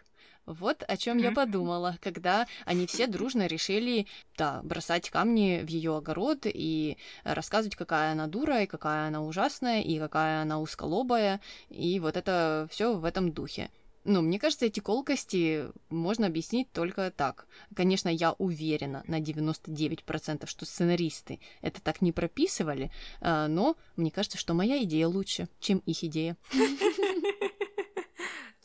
Вот 0.47 0.83
о 0.89 0.97
чем 0.97 1.19
я 1.19 1.31
подумала, 1.31 1.99
когда 2.01 2.47
они 2.65 2.87
все 2.87 3.07
дружно 3.07 3.47
решили, 3.47 4.07
да, 4.39 4.63
бросать 4.63 5.11
камни 5.11 5.61
в 5.63 5.69
ее 5.69 5.99
огород 5.99 6.39
и 6.45 6.97
рассказывать, 7.25 7.77
какая 7.77 8.13
она 8.13 8.27
дура, 8.27 8.63
и 8.63 8.67
какая 8.67 9.09
она 9.09 9.23
ужасная, 9.23 9.83
и 9.83 9.99
какая 9.99 10.41
она 10.41 10.59
узколобая, 10.59 11.43
и 11.69 12.01
вот 12.01 12.17
это 12.17 12.67
все 12.71 12.95
в 12.95 13.05
этом 13.05 13.33
духе. 13.33 13.69
Ну, 14.11 14.23
мне 14.23 14.39
кажется, 14.39 14.65
эти 14.65 14.81
колкости 14.81 15.67
можно 15.91 16.29
объяснить 16.29 16.73
только 16.73 17.13
так. 17.15 17.47
Конечно, 17.77 18.09
я 18.09 18.33
уверена 18.39 19.05
на 19.07 19.21
99%, 19.21 20.47
что 20.47 20.65
сценаристы 20.65 21.41
это 21.61 21.83
так 21.83 22.01
не 22.01 22.13
прописывали, 22.13 22.91
а, 23.21 23.49
но 23.49 23.77
мне 23.97 24.11
кажется, 24.11 24.39
что 24.39 24.55
моя 24.55 24.83
идея 24.85 25.09
лучше, 25.09 25.47
чем 25.61 25.83
их 25.85 26.03
идея. 26.05 26.39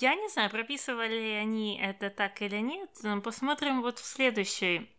Я 0.04 0.16
не 0.16 0.28
знаю, 0.28 0.50
прописывали 0.50 1.40
они 1.42 1.80
это 1.82 2.10
так 2.10 2.42
или 2.42 2.58
нет. 2.58 2.90
Посмотрим 3.24 3.82
вот 3.82 4.00
в 4.00 4.06
следующей 4.06 4.90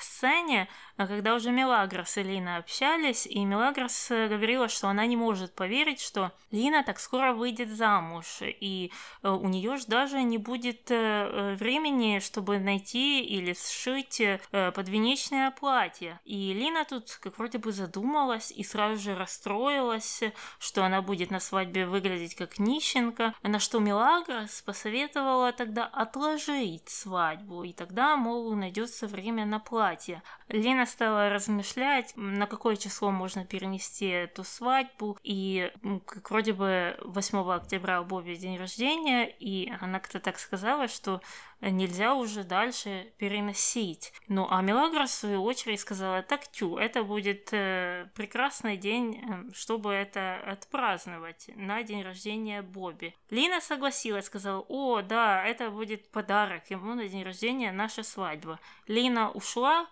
сцене, 0.00 0.68
а 0.96 1.06
когда 1.06 1.36
уже 1.36 1.52
Мелагрос 1.52 2.16
и 2.16 2.22
Лина 2.24 2.56
общались, 2.56 3.26
и 3.26 3.44
Мелагрос 3.44 4.10
э, 4.10 4.26
говорила, 4.26 4.68
что 4.68 4.88
она 4.88 5.06
не 5.06 5.16
может 5.16 5.54
поверить, 5.54 6.00
что 6.00 6.32
Лина 6.50 6.82
так 6.82 6.98
скоро 6.98 7.32
выйдет 7.32 7.70
замуж, 7.70 8.38
и 8.42 8.90
э, 9.22 9.28
у 9.30 9.46
нее 9.48 9.76
же 9.76 9.86
даже 9.86 10.20
не 10.22 10.38
будет 10.38 10.90
э, 10.90 11.54
времени, 11.54 12.18
чтобы 12.18 12.58
найти 12.58 13.24
или 13.24 13.54
сшить 13.54 14.20
подвенечное 14.50 15.52
платье. 15.52 16.18
И 16.24 16.52
Лина 16.52 16.84
тут 16.84 17.18
как 17.22 17.38
вроде 17.38 17.58
бы 17.58 17.70
задумалась 17.70 18.50
и 18.50 18.64
сразу 18.64 19.00
же 19.00 19.14
расстроилась, 19.14 20.22
что 20.58 20.84
она 20.84 21.02
будет 21.02 21.30
на 21.30 21.38
свадьбе 21.38 21.86
выглядеть 21.86 22.34
как 22.34 22.58
нищенка, 22.58 23.34
на 23.42 23.60
что 23.60 23.78
Мелагрос 23.78 24.39
посоветовала 24.64 25.52
тогда 25.52 25.86
отложить 25.86 26.88
свадьбу, 26.88 27.62
и 27.64 27.72
тогда, 27.72 28.16
мол, 28.16 28.54
найдется 28.54 29.06
время 29.06 29.44
на 29.46 29.58
платье. 29.58 30.22
Лина 30.48 30.86
стала 30.86 31.30
размышлять, 31.30 32.12
на 32.16 32.46
какое 32.46 32.76
число 32.76 33.10
можно 33.10 33.44
перенести 33.44 34.06
эту 34.06 34.44
свадьбу, 34.44 35.18
и 35.22 35.72
как 36.06 36.30
вроде 36.30 36.52
бы 36.52 36.96
8 37.02 37.50
октября 37.50 38.02
у 38.02 38.04
Бобби 38.04 38.34
день 38.34 38.58
рождения, 38.58 39.28
и 39.28 39.72
она 39.80 40.00
как-то 40.00 40.20
так 40.20 40.38
сказала, 40.38 40.88
что 40.88 41.20
нельзя 41.60 42.14
уже 42.14 42.44
дальше 42.44 43.12
переносить. 43.18 44.12
Ну, 44.28 44.46
а 44.50 44.62
Мелагра, 44.62 45.06
в 45.06 45.10
свою 45.10 45.42
очередь, 45.42 45.80
сказала, 45.80 46.22
так, 46.22 46.48
тю, 46.48 46.78
это 46.78 47.02
будет 47.02 47.48
э, 47.52 48.08
прекрасный 48.14 48.76
день, 48.76 49.22
э, 49.22 49.52
чтобы 49.52 49.92
это 49.92 50.36
отпраздновать 50.46 51.50
на 51.56 51.82
день 51.82 52.02
рождения 52.02 52.62
Бобби. 52.62 53.14
Лина 53.30 53.60
согласилась, 53.60 54.26
сказала, 54.26 54.64
о, 54.68 55.02
да, 55.02 55.44
это 55.44 55.70
будет 55.70 56.10
подарок 56.10 56.70
ему 56.70 56.94
на 56.94 57.08
день 57.08 57.22
рождения, 57.22 57.72
наша 57.72 58.02
свадьба. 58.02 58.58
Лина 58.86 59.30
ушла, 59.30 59.86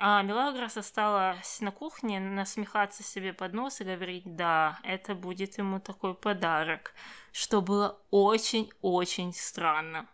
а 0.00 0.22
Мелагрос 0.22 0.76
осталась 0.76 1.60
на 1.60 1.72
кухне 1.72 2.20
насмехаться 2.20 3.02
себе 3.02 3.32
под 3.32 3.52
нос 3.52 3.80
и 3.80 3.84
говорить, 3.84 4.36
да, 4.36 4.78
это 4.84 5.16
будет 5.16 5.58
ему 5.58 5.80
такой 5.80 6.14
подарок, 6.14 6.94
что 7.32 7.60
было 7.60 7.98
очень-очень 8.10 9.32
странно. 9.32 10.06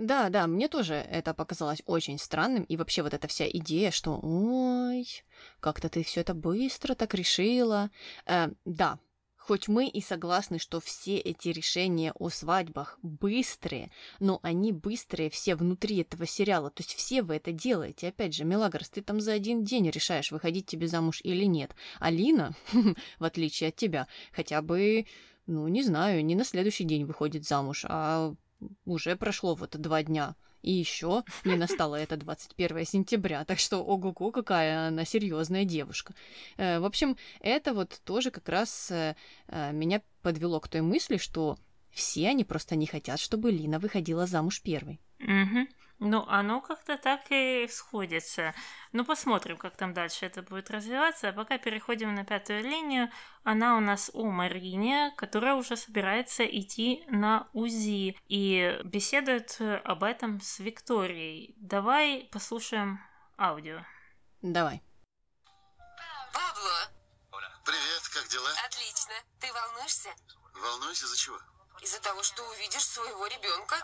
Да, 0.00 0.30
да, 0.30 0.46
мне 0.46 0.68
тоже 0.68 0.94
это 0.94 1.34
показалось 1.34 1.82
очень 1.84 2.18
странным, 2.18 2.64
и 2.64 2.78
вообще 2.78 3.02
вот 3.02 3.12
эта 3.12 3.28
вся 3.28 3.46
идея, 3.46 3.90
что 3.90 4.18
«Ой, 4.22 5.06
как-то 5.60 5.90
ты 5.90 6.02
все 6.02 6.22
это 6.22 6.32
быстро 6.32 6.94
так 6.94 7.12
решила». 7.12 7.90
Э, 8.24 8.48
да, 8.64 8.98
Хоть 9.36 9.68
мы 9.68 9.88
и 9.88 10.00
согласны, 10.00 10.58
что 10.58 10.80
все 10.80 11.16
эти 11.16 11.48
решения 11.48 12.12
о 12.12 12.28
свадьбах 12.28 12.98
быстрые, 13.02 13.90
но 14.20 14.38
они 14.42 14.70
быстрые 14.70 15.28
все 15.28 15.56
внутри 15.56 15.98
этого 16.02 16.24
сериала. 16.24 16.70
То 16.70 16.82
есть 16.82 16.94
все 16.94 17.22
вы 17.22 17.36
это 17.36 17.50
делаете. 17.50 18.08
Опять 18.08 18.34
же, 18.34 18.44
Мелагрос, 18.44 18.90
ты 18.90 19.02
там 19.02 19.20
за 19.20 19.32
один 19.32 19.64
день 19.64 19.90
решаешь, 19.90 20.30
выходить 20.30 20.66
тебе 20.66 20.86
замуж 20.86 21.20
или 21.24 21.46
нет. 21.46 21.74
Алина, 21.98 22.54
в 23.18 23.24
отличие 23.24 23.70
от 23.70 23.76
тебя, 23.76 24.06
хотя 24.30 24.62
бы, 24.62 25.06
ну, 25.46 25.66
не 25.68 25.82
знаю, 25.82 26.24
не 26.24 26.36
на 26.36 26.44
следующий 26.44 26.84
день 26.84 27.04
выходит 27.04 27.44
замуж, 27.44 27.84
а 27.88 28.34
уже 28.84 29.16
прошло 29.16 29.54
вот 29.54 29.76
два 29.76 30.02
дня. 30.02 30.36
И 30.62 30.72
еще 30.72 31.24
не 31.44 31.56
настало 31.56 31.96
это 31.96 32.16
21 32.16 32.84
сентября, 32.84 33.44
так 33.44 33.58
что 33.58 33.78
ого-го, 33.78 34.30
какая 34.30 34.88
она 34.88 35.04
серьезная 35.04 35.64
девушка. 35.64 36.14
Э, 36.58 36.80
в 36.80 36.84
общем, 36.84 37.16
это 37.40 37.72
вот 37.72 38.00
тоже 38.04 38.30
как 38.30 38.48
раз 38.48 38.90
э, 38.90 39.16
э, 39.48 39.72
меня 39.72 40.02
подвело 40.22 40.60
к 40.60 40.68
той 40.68 40.82
мысли, 40.82 41.16
что 41.16 41.58
все 41.90 42.28
они 42.28 42.44
просто 42.44 42.76
не 42.76 42.86
хотят, 42.86 43.20
чтобы 43.20 43.50
Лина 43.50 43.78
выходила 43.78 44.26
замуж 44.26 44.60
первой. 44.60 45.00
Угу. 45.20 45.66
Ну, 46.02 46.24
оно 46.28 46.62
как-то 46.62 46.96
так 46.96 47.20
и 47.28 47.68
сходится. 47.70 48.54
Ну, 48.92 49.04
посмотрим, 49.04 49.58
как 49.58 49.76
там 49.76 49.92
дальше 49.92 50.24
это 50.24 50.40
будет 50.42 50.70
развиваться. 50.70 51.28
А 51.28 51.32
пока 51.32 51.58
переходим 51.58 52.14
на 52.14 52.24
пятую 52.24 52.62
линию. 52.62 53.10
Она 53.44 53.76
у 53.76 53.80
нас 53.80 54.10
у 54.14 54.30
Марине, 54.30 55.12
которая 55.18 55.54
уже 55.54 55.76
собирается 55.76 56.44
идти 56.44 57.04
на 57.08 57.48
УЗИ 57.52 58.18
и 58.28 58.80
беседует 58.82 59.60
об 59.60 60.02
этом 60.02 60.40
с 60.40 60.58
Викторией. 60.58 61.54
Давай 61.58 62.30
послушаем 62.32 63.00
аудио. 63.38 63.84
Давай. 64.40 64.82
Пабло! 66.32 66.90
Привет, 67.62 68.08
как 68.14 68.26
дела? 68.28 68.48
Отлично. 68.64 69.12
Ты 69.38 69.52
волнуешься? 69.52 70.08
Волнуюсь 70.54 71.02
из-за 71.02 71.16
чего? 71.18 71.38
Из-за 71.80 72.00
того, 72.00 72.22
что 72.22 72.42
увидишь 72.50 72.86
своего 72.86 73.26
ребенка? 73.26 73.76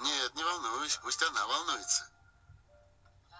Нет, 0.00 0.34
не 0.34 0.42
волнуюсь, 0.42 0.96
пусть 0.96 1.22
она 1.22 1.46
волнуется. 1.46 2.10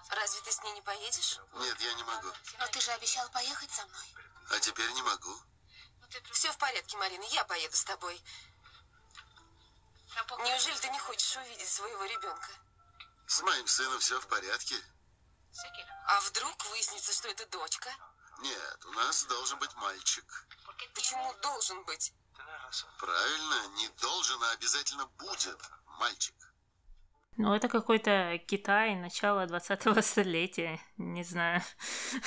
Разве 0.09 0.41
ты 0.41 0.51
с 0.51 0.61
ней 0.61 0.73
не 0.73 0.81
поедешь? 0.81 1.39
Нет, 1.53 1.79
я 1.81 1.93
не 1.95 2.03
могу. 2.03 2.29
Но 2.59 2.67
ты 2.67 2.79
же 2.79 2.91
обещал 2.91 3.27
поехать 3.29 3.71
со 3.71 3.85
мной. 3.85 4.15
А 4.51 4.59
теперь 4.59 4.91
не 4.91 5.01
могу. 5.01 5.35
Все 6.31 6.51
в 6.51 6.57
порядке, 6.57 6.95
Марина, 6.97 7.23
я 7.31 7.43
поеду 7.45 7.75
с 7.75 7.83
тобой. 7.83 8.21
Неужели 10.43 10.77
ты 10.77 10.89
не 10.89 10.99
хочешь 10.99 11.35
увидеть 11.37 11.69
своего 11.69 12.05
ребенка? 12.05 12.49
С 13.25 13.41
моим 13.41 13.67
сыном 13.67 13.99
все 13.99 14.19
в 14.19 14.27
порядке. 14.27 14.75
А 16.05 16.21
вдруг 16.21 16.65
выяснится, 16.65 17.13
что 17.13 17.29
это 17.29 17.45
дочка? 17.47 17.89
Нет, 18.39 18.85
у 18.85 18.91
нас 18.91 19.23
должен 19.23 19.57
быть 19.57 19.73
мальчик. 19.75 20.45
Почему 20.93 21.33
должен 21.41 21.83
быть? 21.85 22.13
Правильно, 22.99 23.75
не 23.77 23.89
должен, 24.01 24.41
а 24.43 24.53
обязательно 24.53 25.07
будет 25.19 25.57
мальчик. 25.99 26.35
Ну, 27.37 27.53
это 27.53 27.67
какой-то 27.67 28.39
Китай, 28.45 28.95
начало 28.95 29.45
20-го 29.45 30.01
столетия, 30.01 30.79
не 30.97 31.23
знаю. 31.23 31.61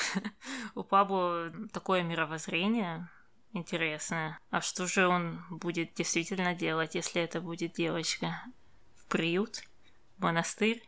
У 0.75 0.83
Пабло 0.83 1.53
такое 1.73 2.03
мировоззрение 2.03 3.09
интересное. 3.53 4.41
А 4.51 4.61
что 4.61 4.87
же 4.87 5.07
он 5.07 5.45
будет 5.51 5.95
действительно 5.95 6.55
делать, 6.55 6.95
если 6.95 7.23
это 7.23 7.41
будет 7.41 7.73
девочка? 7.75 8.43
В 8.97 9.07
приют? 9.07 9.63
В 10.17 10.23
монастырь? 10.23 10.85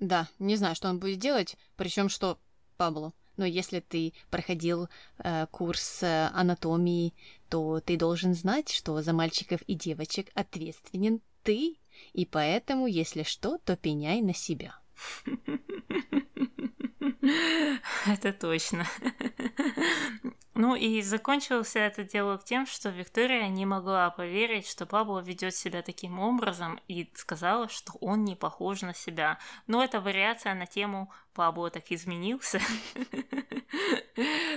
Да, 0.00 0.28
не 0.40 0.56
знаю, 0.56 0.74
что 0.74 0.88
он 0.88 0.98
будет 0.98 1.20
делать, 1.20 1.56
причем 1.76 2.08
что 2.08 2.38
Пабло. 2.76 3.12
Но 3.36 3.44
если 3.44 3.80
ты 3.80 4.12
проходил 4.30 4.88
э, 5.18 5.46
курс 5.50 6.02
э, 6.02 6.28
анатомии, 6.32 7.14
то 7.48 7.80
ты 7.80 7.96
должен 7.96 8.34
знать, 8.34 8.70
что 8.70 9.02
за 9.02 9.12
мальчиков 9.12 9.62
и 9.62 9.74
девочек 9.74 10.30
ответственен 10.34 11.20
ты, 11.42 11.76
и 12.12 12.26
поэтому, 12.26 12.86
если 12.86 13.22
что, 13.22 13.58
то 13.58 13.76
пеняй 13.76 14.20
на 14.20 14.34
себя. 14.34 14.76
Это 18.06 18.32
точно. 18.32 18.86
Ну 20.54 20.74
и 20.74 21.00
закончился 21.00 21.78
это 21.78 22.04
диалог 22.04 22.44
тем, 22.44 22.66
что 22.66 22.90
Виктория 22.90 23.48
не 23.48 23.64
могла 23.64 24.10
поверить, 24.10 24.68
что 24.68 24.84
Пабло 24.84 25.20
ведет 25.20 25.54
себя 25.54 25.80
таким 25.80 26.20
образом 26.20 26.78
и 26.88 27.10
сказала, 27.14 27.70
что 27.70 27.94
он 28.02 28.24
не 28.24 28.36
похож 28.36 28.82
на 28.82 28.92
себя. 28.92 29.38
Но 29.66 29.82
это 29.82 30.02
вариация 30.02 30.54
на 30.54 30.66
тему 30.66 31.10
Пабло 31.34 31.70
так 31.70 31.90
изменился. 31.90 32.60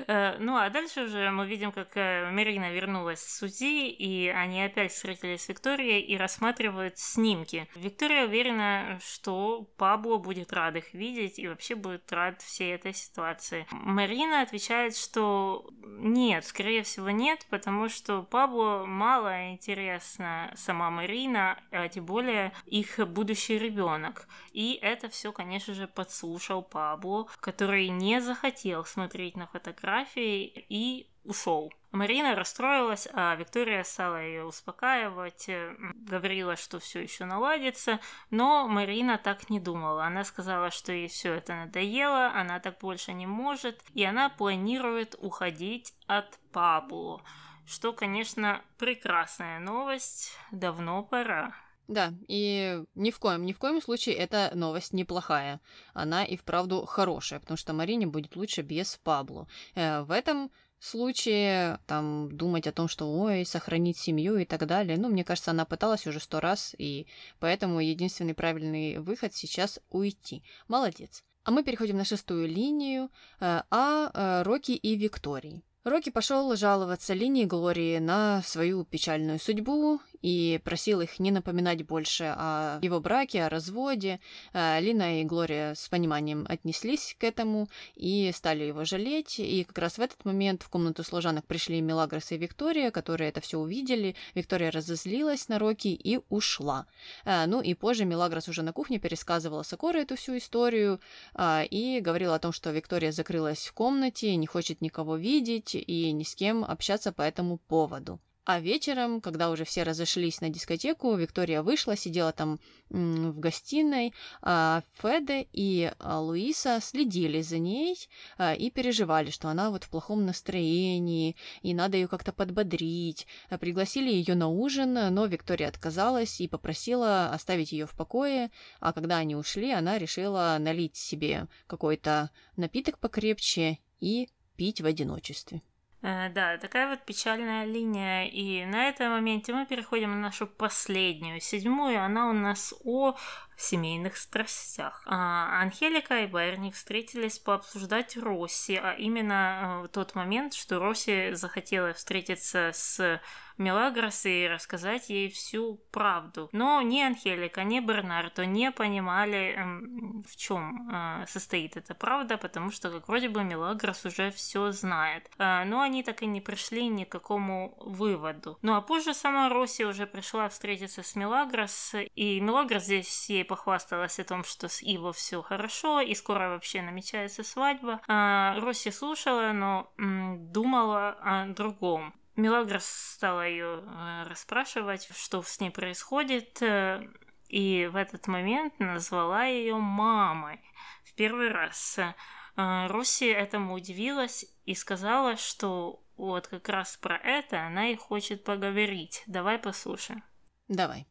Э, 0.07 0.37
ну 0.39 0.57
а 0.57 0.69
дальше 0.69 1.03
уже 1.03 1.31
мы 1.31 1.47
видим, 1.47 1.71
как 1.71 1.95
э, 1.95 2.29
Марина 2.29 2.71
вернулась 2.71 3.21
с 3.21 3.39
СУЗИ, 3.39 3.87
и 3.89 4.27
они 4.27 4.61
опять 4.61 4.91
встретились 4.91 5.43
с 5.43 5.49
Викторией 5.49 6.01
и 6.01 6.17
рассматривают 6.17 6.97
снимки. 6.97 7.67
Виктория 7.75 8.25
уверена, 8.25 8.99
что 9.01 9.63
Пабло 9.77 10.17
будет 10.17 10.51
рад 10.53 10.75
их 10.75 10.93
видеть 10.93 11.39
и 11.39 11.47
вообще 11.47 11.75
будет 11.75 12.11
рад 12.11 12.41
всей 12.41 12.75
этой 12.75 12.93
ситуации. 12.93 13.65
Марина 13.71 14.41
отвечает, 14.41 14.95
что 14.95 15.69
нет, 15.83 16.45
скорее 16.45 16.83
всего 16.83 17.09
нет, 17.09 17.45
потому 17.49 17.89
что 17.89 18.21
Пабло 18.23 18.83
мало 18.85 19.51
интересна 19.51 20.51
сама 20.55 20.91
Марина, 20.91 21.57
а 21.71 21.87
тем 21.87 22.05
более 22.05 22.51
их 22.65 22.99
будущий 23.07 23.57
ребенок. 23.57 24.27
И 24.51 24.77
это 24.81 25.09
все, 25.09 25.31
конечно 25.31 25.73
же, 25.73 25.87
подслушал 25.87 26.64
Пабло, 26.65 27.27
который 27.39 27.87
не 27.87 28.19
захотел 28.19 28.83
смотреть 28.83 29.37
на 29.37 29.47
фотографии 29.47 30.65
и 30.69 31.09
ушел. 31.23 31.71
Марина 31.91 32.35
расстроилась, 32.35 33.07
а 33.13 33.33
Виктория 33.35 33.83
стала 33.83 34.21
ее 34.21 34.43
успокаивать, 34.43 35.49
говорила, 35.95 36.55
что 36.55 36.79
все 36.79 37.01
еще 37.01 37.25
наладится, 37.25 37.99
но 38.29 38.67
Марина 38.67 39.17
так 39.17 39.49
не 39.49 39.59
думала. 39.59 40.05
Она 40.05 40.25
сказала, 40.25 40.71
что 40.71 40.91
ей 40.91 41.07
все 41.07 41.33
это 41.33 41.55
надоело, 41.55 42.27
она 42.33 42.59
так 42.59 42.79
больше 42.79 43.13
не 43.13 43.27
может, 43.27 43.81
и 43.93 44.03
она 44.03 44.29
планирует 44.29 45.15
уходить 45.19 45.93
от 46.07 46.37
Пабло. 46.51 47.23
Что, 47.65 47.93
конечно, 47.93 48.61
прекрасная 48.77 49.59
новость, 49.59 50.37
давно 50.51 51.01
пора. 51.01 51.55
Да, 51.87 52.13
и 52.27 52.83
ни 52.95 53.11
в 53.11 53.19
коем, 53.19 53.45
ни 53.45 53.53
в 53.53 53.59
коем 53.59 53.81
случае 53.81 54.15
эта 54.15 54.51
новость 54.55 54.93
неплохая. 54.93 55.61
Она 55.93 56.25
и 56.25 56.35
вправду 56.35 56.85
хорошая, 56.85 57.39
потому 57.39 57.57
что 57.57 57.73
Марине 57.73 58.07
будет 58.07 58.35
лучше 58.35 58.61
без 58.61 58.99
Пабло. 59.03 59.47
Э, 59.75 60.01
в 60.01 60.11
этом 60.11 60.51
случае 60.79 61.79
там 61.85 62.35
думать 62.35 62.67
о 62.67 62.71
том, 62.71 62.87
что 62.87 63.11
ой, 63.11 63.45
сохранить 63.45 63.97
семью 63.97 64.37
и 64.37 64.45
так 64.45 64.65
далее. 64.65 64.97
Ну, 64.97 65.09
мне 65.09 65.23
кажется, 65.23 65.51
она 65.51 65.65
пыталась 65.65 66.07
уже 66.07 66.19
сто 66.19 66.39
раз, 66.39 66.75
и 66.77 67.07
поэтому 67.39 67.79
единственный 67.79 68.33
правильный 68.33 68.97
выход 68.97 69.33
сейчас 69.33 69.79
уйти. 69.89 70.43
Молодец. 70.67 71.23
А 71.43 71.51
мы 71.51 71.63
переходим 71.63 71.97
на 71.97 72.05
шестую 72.05 72.47
линию, 72.47 73.09
э, 73.39 73.61
а 73.69 74.11
э, 74.11 74.43
Рокки 74.43 74.71
и 74.71 74.95
Виктории. 74.95 75.63
Рокки 75.85 76.09
пошел 76.09 76.55
жаловаться 76.55 77.13
Лине 77.13 77.43
и 77.43 77.45
Глории 77.45 77.99
на 77.99 78.41
свою 78.41 78.85
печальную 78.85 79.37
судьбу 79.37 80.01
и 80.25 80.59
просил 80.63 81.01
их 81.01 81.19
не 81.19 81.29
напоминать 81.29 81.85
больше 81.85 82.33
о 82.35 82.79
его 82.81 82.99
браке, 82.99 83.43
о 83.43 83.49
разводе. 83.49 84.19
Э, 84.53 84.79
Лина 84.79 85.21
и 85.21 85.23
Глория 85.23 85.75
с 85.75 85.87
пониманием 85.87 86.47
отнеслись 86.49 87.15
к 87.19 87.23
этому 87.23 87.67
и 87.93 88.31
стали 88.33 88.63
его 88.63 88.85
жалеть. 88.85 89.39
И 89.39 89.63
как 89.63 89.77
раз 89.77 89.99
в 89.99 90.01
этот 90.01 90.25
момент 90.25 90.63
в 90.63 90.69
комнату 90.69 91.03
служанок 91.03 91.45
пришли 91.45 91.79
Мелагрос 91.79 92.31
и 92.31 92.37
Виктория, 92.37 92.89
которые 92.89 93.29
это 93.29 93.39
все 93.39 93.59
увидели. 93.59 94.15
Виктория 94.33 94.71
разозлилась 94.71 95.47
на 95.47 95.59
Рокки 95.59 95.89
и 95.89 96.19
ушла. 96.29 96.87
Э, 97.23 97.45
ну 97.45 97.61
и 97.61 97.75
позже 97.75 98.05
Мелагрос 98.05 98.47
уже 98.47 98.63
на 98.63 98.73
кухне 98.73 98.97
пересказывала 98.97 99.61
Сокоре 99.61 100.01
эту 100.01 100.15
всю 100.15 100.37
историю 100.37 100.99
э, 101.35 101.67
и 101.67 101.99
говорила 101.99 102.33
о 102.33 102.39
том, 102.39 102.51
что 102.51 102.71
Виктория 102.71 103.11
закрылась 103.11 103.67
в 103.67 103.73
комнате, 103.73 104.35
не 104.37 104.47
хочет 104.47 104.81
никого 104.81 105.17
видеть, 105.17 105.75
и 105.75 106.11
ни 106.11 106.23
с 106.23 106.33
кем 106.33 106.65
общаться 106.65 107.11
по 107.11 107.21
этому 107.21 107.59
поводу. 107.59 108.19
А 108.45 108.59
вечером, 108.59 109.21
когда 109.21 109.49
уже 109.49 109.65
все 109.65 109.81
разошлись 109.81 110.39
на 110.39 110.49
дискотеку, 110.49 111.15
Виктория 111.15 111.63
вышла, 111.63 111.97
сидела 111.97 112.31
там 112.31 112.59
в 112.89 113.39
гостиной, 113.39 114.13
а 114.43 114.83
Феде 115.01 115.47
и 115.51 115.91
а, 115.97 116.19
Луиса 116.19 116.79
следили 116.79 117.41
за 117.41 117.57
ней 117.57 117.97
а, 118.37 118.53
и 118.53 118.69
переживали, 118.69 119.31
что 119.31 119.49
она 119.49 119.71
вот 119.71 119.83
в 119.83 119.89
плохом 119.89 120.27
настроении, 120.27 121.35
и 121.63 121.73
надо 121.73 121.97
ее 121.97 122.07
как-то 122.07 122.31
подбодрить. 122.31 123.25
Пригласили 123.59 124.11
ее 124.11 124.35
на 124.35 124.47
ужин, 124.47 124.93
но 124.93 125.25
Виктория 125.25 125.67
отказалась 125.67 126.39
и 126.39 126.47
попросила 126.47 127.31
оставить 127.31 127.71
ее 127.71 127.87
в 127.87 127.95
покое, 127.95 128.51
а 128.79 128.93
когда 128.93 129.17
они 129.17 129.35
ушли, 129.35 129.71
она 129.71 129.97
решила 129.97 130.55
налить 130.59 130.95
себе 130.95 131.47
какой-то 131.65 132.29
напиток 132.57 132.99
покрепче 132.99 133.79
и 133.99 134.29
пить 134.55 134.81
в 134.81 134.85
одиночестве. 134.85 135.63
Э, 136.05 136.29
да, 136.29 136.57
такая 136.59 136.87
вот 136.87 137.01
печальная 137.03 137.65
линия. 137.65 138.25
И 138.27 138.63
на 138.65 138.89
этом 138.89 139.09
моменте 139.09 139.53
мы 139.53 139.65
переходим 139.65 140.11
на 140.11 140.19
нашу 140.19 140.45
последнюю, 140.45 141.41
седьмую. 141.41 141.99
Она 142.03 142.29
у 142.29 142.33
нас 142.33 142.75
о 142.83 143.15
семейных 143.57 144.17
страстях. 144.17 145.03
А 145.05 145.61
Анхелика 145.61 146.21
и 146.21 146.27
Байерни 146.27 146.71
встретились 146.71 147.39
пообсуждать 147.39 148.17
Росси, 148.17 148.75
а 148.75 148.93
именно 148.93 149.83
э, 149.85 149.87
тот 149.89 150.15
момент, 150.15 150.53
что 150.53 150.79
Росси 150.79 151.31
захотела 151.33 151.93
встретиться 151.93 152.71
с 152.73 153.21
Мелагрос 153.57 154.25
и 154.25 154.47
рассказать 154.47 155.09
ей 155.09 155.29
всю 155.29 155.79
правду. 155.91 156.49
Но 156.51 156.81
ни 156.81 157.01
Анхелика, 157.01 157.63
ни 157.63 157.79
Бернардо 157.79 158.45
не 158.45 158.71
понимали, 158.71 159.53
эм, 159.55 160.23
в 160.23 160.35
чем 160.35 160.89
э, 160.91 161.25
состоит 161.27 161.77
эта 161.77 161.95
правда, 161.95 162.37
потому 162.37 162.71
что, 162.71 162.91
как 162.91 163.07
вроде 163.07 163.29
бы, 163.29 163.43
Мелагрос 163.43 164.05
уже 164.05 164.31
все 164.31 164.71
знает. 164.71 165.29
Э, 165.37 165.63
но 165.63 165.81
они 165.81 166.03
так 166.03 166.21
и 166.21 166.25
не 166.25 166.41
пришли 166.41 166.87
ни 166.87 167.05
к 167.05 167.09
какому 167.09 167.77
выводу. 167.79 168.57
Ну 168.61 168.75
а 168.75 168.81
позже 168.81 169.13
сама 169.13 169.47
Росси 169.49 169.85
уже 169.85 170.05
пришла 170.05 170.49
встретиться 170.49 171.01
с 171.01 171.15
Мелагрос, 171.15 171.95
и 172.15 172.41
Мелагрос 172.41 172.83
здесь 172.83 173.29
ей 173.29 173.44
похвасталась 173.45 174.19
о 174.19 174.25
том, 174.25 174.43
что 174.43 174.67
с 174.67 174.81
Иво 174.81 175.13
все 175.13 175.41
хорошо, 175.41 176.01
и 176.01 176.13
скоро 176.15 176.49
вообще 176.49 176.81
намечается 176.81 177.43
свадьба. 177.43 178.01
А 178.07 178.59
Росси 178.59 178.91
слушала, 178.91 179.51
но 179.53 179.93
м, 179.97 180.51
думала 180.51 181.11
о 181.21 181.45
другом. 181.47 182.13
Мелагрос 182.35 182.85
стала 182.85 183.47
ее 183.47 183.83
э, 183.85 184.23
расспрашивать, 184.27 185.09
что 185.15 185.41
с 185.41 185.59
ней 185.61 185.71
происходит, 185.71 186.61
э, 186.61 187.07
и 187.47 187.89
в 187.91 187.95
этот 187.95 188.27
момент 188.27 188.77
назвала 188.79 189.45
ее 189.45 189.77
мамой 189.77 190.59
в 191.05 191.13
первый 191.15 191.49
раз. 191.49 191.97
Э, 191.97 192.87
Росси 192.87 193.27
этому 193.27 193.73
удивилась 193.73 194.45
и 194.65 194.75
сказала, 194.75 195.37
что 195.37 196.03
вот 196.17 196.47
как 196.47 196.67
раз 196.69 196.97
про 196.97 197.15
это 197.17 197.65
она 197.65 197.89
и 197.89 197.95
хочет 197.95 198.43
поговорить. 198.43 199.23
Давай 199.27 199.57
послушаем. 199.57 200.23
Давай. 200.67 201.07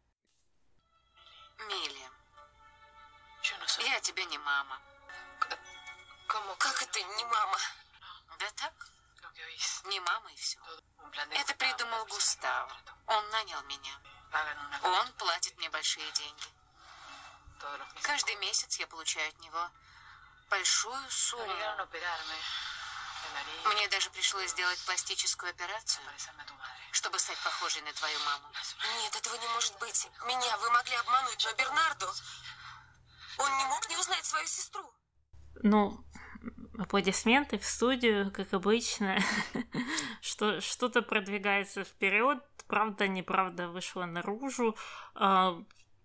Милли, 1.68 2.00
я 2.00 2.03
тебе 4.04 4.24
не 4.26 4.38
мама. 4.38 4.80
Кому? 6.28 6.54
Как 6.56 6.82
это 6.82 7.02
не 7.02 7.24
мама? 7.24 7.58
Да 8.38 8.50
так? 8.56 8.72
Не 9.84 10.00
мама 10.00 10.30
и 10.30 10.36
все. 10.36 10.58
Это 11.30 11.54
придумал 11.54 12.04
Густав. 12.06 12.70
Он 13.06 13.30
нанял 13.30 13.62
меня. 13.62 13.98
Он 14.82 15.12
платит 15.14 15.56
мне 15.56 15.70
большие 15.70 16.10
деньги. 16.12 16.48
Каждый 18.02 18.36
месяц 18.36 18.78
я 18.78 18.86
получаю 18.86 19.28
от 19.28 19.38
него 19.40 19.70
большую 20.50 21.10
сумму. 21.10 21.54
Мне 23.64 23.88
даже 23.88 24.10
пришлось 24.10 24.50
сделать 24.50 24.78
пластическую 24.84 25.50
операцию, 25.50 26.04
чтобы 26.92 27.18
стать 27.18 27.38
похожей 27.38 27.80
на 27.82 27.92
твою 27.94 28.18
маму. 28.20 28.52
Нет, 29.02 29.16
этого 29.16 29.34
не 29.36 29.48
может 29.48 29.74
быть. 29.78 30.08
Меня 30.24 30.56
вы 30.58 30.70
могли 30.70 30.94
обмануть, 30.96 31.42
но 31.44 31.52
Бернарду... 31.54 32.14
Он 33.38 33.58
не 33.58 33.64
мог 33.66 33.88
не 33.88 33.96
узнать 33.96 34.24
свою 34.24 34.46
сестру. 34.46 34.82
Ну, 35.62 36.04
аплодисменты 36.78 37.58
в 37.58 37.64
студию, 37.64 38.30
как 38.32 38.52
обычно. 38.52 39.18
Что, 40.20 40.60
что-то 40.60 41.02
продвигается 41.02 41.84
вперед, 41.84 42.38
правда, 42.66 43.06
неправда 43.06 43.68
вышла 43.68 44.06
наружу. 44.06 44.74
А, 45.14 45.62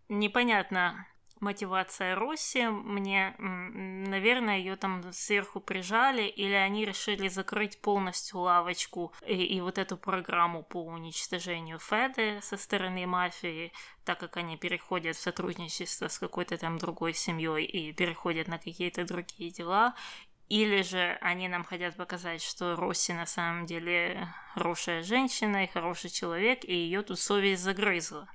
непонятно, 0.09 1.07
мотивация 1.39 2.15
Росси. 2.15 2.67
Мне, 2.67 3.35
наверное, 3.37 4.57
ее 4.57 4.75
там 4.75 5.11
сверху 5.13 5.59
прижали, 5.59 6.23
или 6.23 6.53
они 6.53 6.85
решили 6.85 7.27
закрыть 7.27 7.81
полностью 7.81 8.39
лавочку 8.39 9.13
и, 9.25 9.35
и 9.35 9.61
вот 9.61 9.77
эту 9.77 9.97
программу 9.97 10.63
по 10.63 10.83
уничтожению 10.83 11.79
Феды 11.79 12.39
со 12.41 12.57
стороны 12.57 13.05
мафии, 13.07 13.71
так 14.05 14.19
как 14.19 14.37
они 14.37 14.57
переходят 14.57 15.15
в 15.15 15.21
сотрудничество 15.21 16.07
с 16.07 16.19
какой-то 16.19 16.57
там 16.57 16.77
другой 16.77 17.13
семьей 17.13 17.65
и 17.65 17.93
переходят 17.93 18.47
на 18.47 18.57
какие-то 18.57 19.05
другие 19.05 19.51
дела, 19.51 19.95
или 20.49 20.81
же 20.81 21.17
они 21.21 21.47
нам 21.47 21.63
хотят 21.63 21.95
показать, 21.95 22.41
что 22.41 22.75
Росси 22.75 23.13
на 23.13 23.27
самом 23.27 23.67
деле 23.67 24.27
хорошая 24.55 25.03
женщина 25.03 25.63
и 25.63 25.67
хороший 25.67 26.09
человек, 26.09 26.65
и 26.65 26.73
ее 26.73 27.03
тут 27.03 27.19
совесть 27.19 27.61
загрызла. 27.61 28.27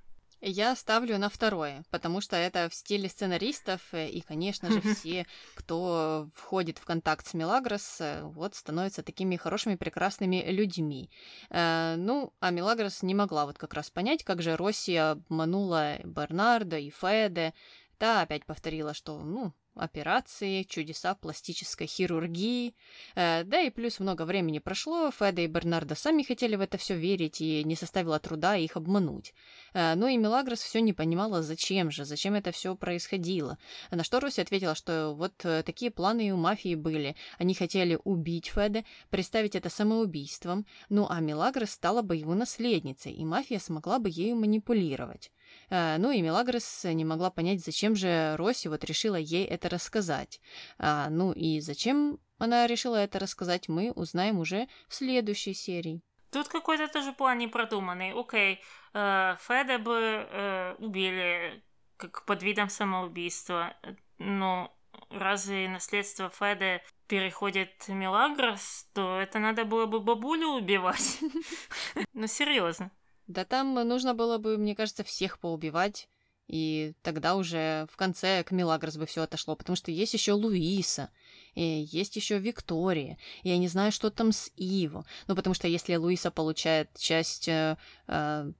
Я 0.47 0.77
ставлю 0.77 1.17
на 1.17 1.31
второе, 1.31 1.85
потому 1.91 2.21
что 2.21 2.37
это 2.37 2.69
в 2.69 2.75
стиле 2.75 3.09
сценаристов, 3.09 3.81
э, 3.93 4.11
и, 4.11 4.21
конечно 4.21 4.71
же, 4.71 4.83
все, 4.95 5.27
кто 5.55 6.29
входит 6.35 6.77
в 6.77 6.85
контакт 6.85 7.27
с 7.27 7.33
Мелагрос, 7.33 7.97
э, 8.01 8.23
вот 8.25 8.55
становятся 8.55 9.03
такими 9.03 9.37
хорошими, 9.37 9.77
прекрасными 9.77 10.45
людьми. 10.47 11.09
Э, 11.49 11.95
ну, 11.97 12.35
а 12.41 12.51
Мелагрос 12.51 13.03
не 13.03 13.15
могла 13.15 13.47
вот 13.47 13.57
как 13.57 13.73
раз 13.73 13.91
понять, 13.91 14.23
как 14.23 14.43
же 14.43 14.57
Россия 14.57 15.13
обманула 15.13 15.97
Бернарда 16.05 16.77
и 16.77 16.91
Феде. 16.91 17.55
Та 17.97 18.21
опять 18.21 18.45
повторила, 18.45 18.93
что, 18.93 19.19
ну, 19.23 19.55
операции, 19.75 20.63
чудеса 20.63 21.15
пластической 21.15 21.87
хирургии. 21.87 22.75
Э, 23.15 23.45
да 23.45 23.61
и 23.61 23.71
плюс 23.71 24.01
много 24.01 24.25
времени 24.25 24.59
прошло, 24.59 25.11
Феда 25.11 25.43
и 25.43 25.47
Бернардо 25.47 25.95
сами 25.95 26.23
хотели 26.23 26.57
в 26.57 26.61
это 26.61 26.79
все 26.79 26.97
верить, 26.97 27.41
и 27.41 27.65
не 27.65 27.77
составило 27.77 28.19
труда 28.19 28.57
их 28.57 28.77
обмануть. 28.77 29.35
Э, 29.73 29.95
ну 29.95 30.07
и 30.07 30.17
Мелагрос 30.17 30.61
все 30.61 30.81
не 30.81 30.93
понимала, 30.93 31.43
зачем 31.43 31.91
же, 31.91 32.05
зачем 32.05 32.35
это 32.35 32.53
все 32.53 32.75
происходило. 32.75 33.59
На 33.91 34.05
что 34.05 34.21
Руси 34.21 34.41
ответила, 34.41 34.75
что 34.75 35.15
вот 35.15 35.45
э, 35.45 35.63
такие 35.63 35.91
планы 35.91 36.29
и 36.29 36.31
у 36.31 36.37
мафии 36.37 36.75
были. 36.75 37.17
Они 37.39 37.55
хотели 37.55 37.99
убить 38.05 38.47
Феда, 38.47 38.85
представить 39.11 39.55
это 39.55 39.71
самоубийством, 39.71 40.67
ну 40.89 41.07
а 41.09 41.21
Мелагрос 41.21 41.71
стала 41.71 42.03
бы 42.03 42.17
его 42.17 42.35
наследницей, 42.35 43.13
и 43.13 43.25
мафия 43.25 43.59
смогла 43.59 43.99
бы 43.99 44.11
ею 44.11 44.37
манипулировать. 44.37 45.31
Э, 45.71 45.97
ну 45.99 46.11
и 46.11 46.23
Мелагрос 46.23 46.85
не 46.85 47.05
могла 47.05 47.31
понять, 47.31 47.65
зачем 47.65 47.97
же 47.97 48.37
Росси 48.37 48.69
вот 48.69 48.85
решила 48.85 49.17
ей 49.17 49.45
это 49.45 49.69
рассказать. 49.69 50.41
А, 50.79 51.09
ну 51.11 51.33
и 51.33 51.61
зачем 51.61 52.19
она 52.39 52.67
решила 52.67 52.97
это 52.97 53.19
рассказать, 53.19 53.69
мы 53.69 53.93
узнаем 53.93 54.39
уже 54.39 54.69
в 54.89 54.95
следующей 54.95 55.55
серии. 55.55 56.01
Тут 56.31 56.49
какой-то 56.49 56.89
тоже 56.89 57.13
план 57.13 57.39
не 57.39 57.49
продуманный. 57.49 58.13
Окей, 58.13 58.61
э, 58.93 59.37
Феда 59.41 59.79
бы 59.79 60.27
э, 60.31 60.75
убили 60.79 61.63
как 61.97 62.25
под 62.25 62.43
видом 62.43 62.69
самоубийства, 62.69 63.77
но 64.19 64.77
разве 65.11 65.69
наследство 65.69 66.29
Феда 66.31 66.83
переходит 67.07 67.87
Мелагрос, 67.89 68.89
то 68.95 69.21
это 69.21 69.39
надо 69.39 69.65
было 69.65 69.87
бы 69.87 70.01
бабулю 70.01 70.49
убивать. 70.49 71.21
Ну, 72.13 72.29
серьезно. 72.29 72.91
Да 73.27 73.45
там 73.45 73.75
нужно 73.75 74.15
было 74.15 74.39
бы, 74.39 74.59
мне 74.59 74.75
кажется, 74.75 75.05
всех 75.05 75.39
поубивать. 75.39 76.09
И 76.47 76.93
тогда 77.03 77.37
уже 77.37 77.87
в 77.91 77.97
конце 77.97 78.43
к 78.45 78.51
Милагрос 78.51 78.99
бы 78.99 79.07
все 79.07 79.23
отошло, 79.23 79.57
потому 79.57 79.77
что 79.77 79.91
есть 79.91 80.13
еще 80.13 80.33
Луиса, 80.33 81.09
и 81.55 81.87
есть 81.91 82.17
еще 82.17 82.39
Виктория. 82.39 83.17
Я 83.43 83.57
не 83.57 83.69
знаю, 83.69 83.93
что 83.93 84.11
там 84.11 84.31
с 84.31 84.51
Иво. 84.57 85.07
Ну, 85.27 85.37
потому 85.37 85.55
что 85.55 85.69
если 85.69 85.97
Луиса 85.97 86.31
получает 86.31 86.91
часть 86.99 87.49
э, 87.49 87.79
э, 88.09 88.53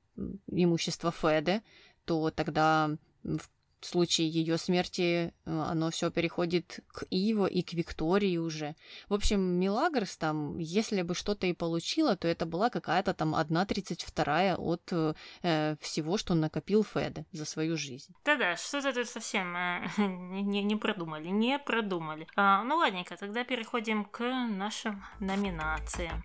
имущества 0.47 1.13
Феды, 1.13 1.61
то 2.07 2.31
тогда 2.31 2.97
в 3.23 3.49
в 3.85 3.87
случае 3.87 4.29
ее 4.31 4.57
смерти 4.57 5.03
э, 5.03 5.31
оно 5.45 5.91
все 5.91 6.11
переходит 6.11 6.81
к 6.89 7.05
Иво 7.11 7.45
и 7.45 7.61
к 7.61 7.75
Виктории 7.75 8.39
уже. 8.39 8.77
В 9.11 9.15
общем, 9.15 9.41
Милагрос 9.41 10.17
там, 10.17 10.59
если 10.59 11.03
бы 11.03 11.15
что-то 11.15 11.47
и 11.47 11.53
получила, 11.53 12.17
то 12.17 12.27
это 12.27 12.47
была 12.47 12.71
какая-то 12.71 13.13
там 13.13 13.35
одна 13.35 13.67
тридцать 13.67 14.03
вторая 14.03 14.57
от 14.57 14.91
э, 14.91 15.77
всего, 15.81 16.17
что 16.17 16.35
накопил 16.35 16.83
Феде 16.83 17.27
за 17.33 17.45
свою 17.45 17.77
жизнь. 17.77 18.15
Да-да, 18.25 18.57
что-то 18.57 18.95
тут 18.95 19.07
совсем 19.07 19.55
э, 19.55 19.87
не, 19.99 20.63
не 20.63 20.77
продумали, 20.77 21.29
не 21.29 21.59
продумали. 21.59 22.27
А, 22.37 22.65
ну 22.65 22.77
ладненько, 22.77 23.19
тогда 23.19 23.45
переходим 23.45 24.07
к 24.07 24.23
нашим 24.49 25.05
номинациям. 25.21 26.25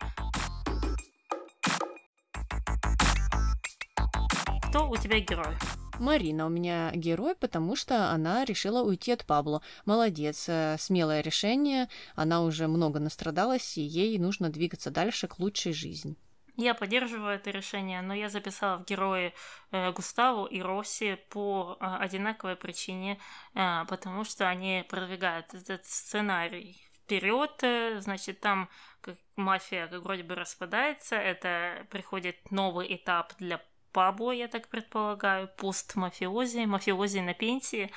Кто 4.69 4.89
у 4.89 4.95
тебя 4.95 5.19
герой? 5.19 5.57
Марина 5.99 6.45
у 6.45 6.49
меня 6.49 6.91
герой, 6.93 7.35
потому 7.35 7.75
что 7.75 8.11
она 8.11 8.45
решила 8.45 8.81
уйти 8.81 9.11
от 9.11 9.25
Пабло. 9.25 9.61
Молодец, 9.85 10.45
э, 10.47 10.77
смелое 10.79 11.21
решение. 11.21 11.89
Она 12.15 12.41
уже 12.41 12.67
много 12.67 12.99
настрадалась, 12.99 13.77
и 13.77 13.81
ей 13.81 14.17
нужно 14.17 14.49
двигаться 14.49 14.91
дальше 14.91 15.27
к 15.27 15.39
лучшей 15.39 15.73
жизни. 15.73 16.15
Я 16.59 16.73
поддерживаю 16.73 17.35
это 17.35 17.51
решение, 17.51 18.01
но 18.01 18.13
я 18.13 18.27
записала 18.27 18.79
в 18.79 18.85
герои 18.85 19.33
э, 19.71 19.91
Густаву 19.93 20.45
и 20.45 20.61
Росси 20.61 21.17
по 21.29 21.77
э, 21.79 21.85
одинаковой 21.85 22.57
причине, 22.57 23.17
э, 23.55 23.85
потому 23.87 24.25
что 24.25 24.49
они 24.49 24.85
продвигают 24.89 25.53
этот 25.53 25.85
сценарий 25.85 26.77
вперед, 26.95 27.63
э, 27.63 28.01
значит, 28.01 28.41
там 28.41 28.67
как 28.99 29.15
мафия 29.37 29.87
как 29.87 30.03
вроде 30.03 30.23
бы 30.23 30.35
распадается, 30.35 31.15
это 31.15 31.87
приходит 31.89 32.51
новый 32.51 32.93
этап 32.93 33.33
для 33.39 33.61
Пабло, 33.91 34.31
я 34.31 34.47
так 34.47 34.67
предполагаю, 34.67 35.49
пост-мафиози, 35.57 36.65
мафиози 36.65 37.19
на 37.19 37.33
пенсии. 37.33 37.91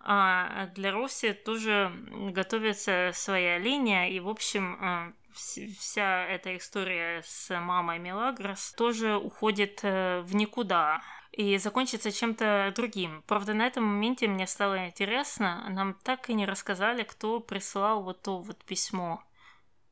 А 0.00 0.66
для 0.74 0.92
Росси 0.92 1.32
тоже 1.32 1.92
готовится 2.10 3.10
своя 3.14 3.58
линия, 3.58 4.08
и, 4.08 4.20
в 4.20 4.28
общем, 4.28 4.78
а, 4.80 5.12
вся 5.78 6.24
эта 6.26 6.56
история 6.56 7.22
с 7.24 7.58
мамой 7.60 7.98
Мелагрос 7.98 8.72
тоже 8.72 9.16
уходит 9.16 9.80
э, 9.82 10.20
в 10.22 10.34
никуда 10.34 11.02
и 11.32 11.56
закончится 11.58 12.10
чем-то 12.10 12.72
другим. 12.74 13.22
Правда, 13.26 13.54
на 13.54 13.66
этом 13.66 13.84
моменте 13.84 14.26
мне 14.26 14.46
стало 14.46 14.86
интересно, 14.86 15.66
нам 15.70 15.94
так 16.02 16.30
и 16.30 16.34
не 16.34 16.46
рассказали, 16.46 17.02
кто 17.02 17.40
прислал 17.40 18.02
вот 18.02 18.22
то 18.22 18.38
вот 18.38 18.64
письмо. 18.64 19.22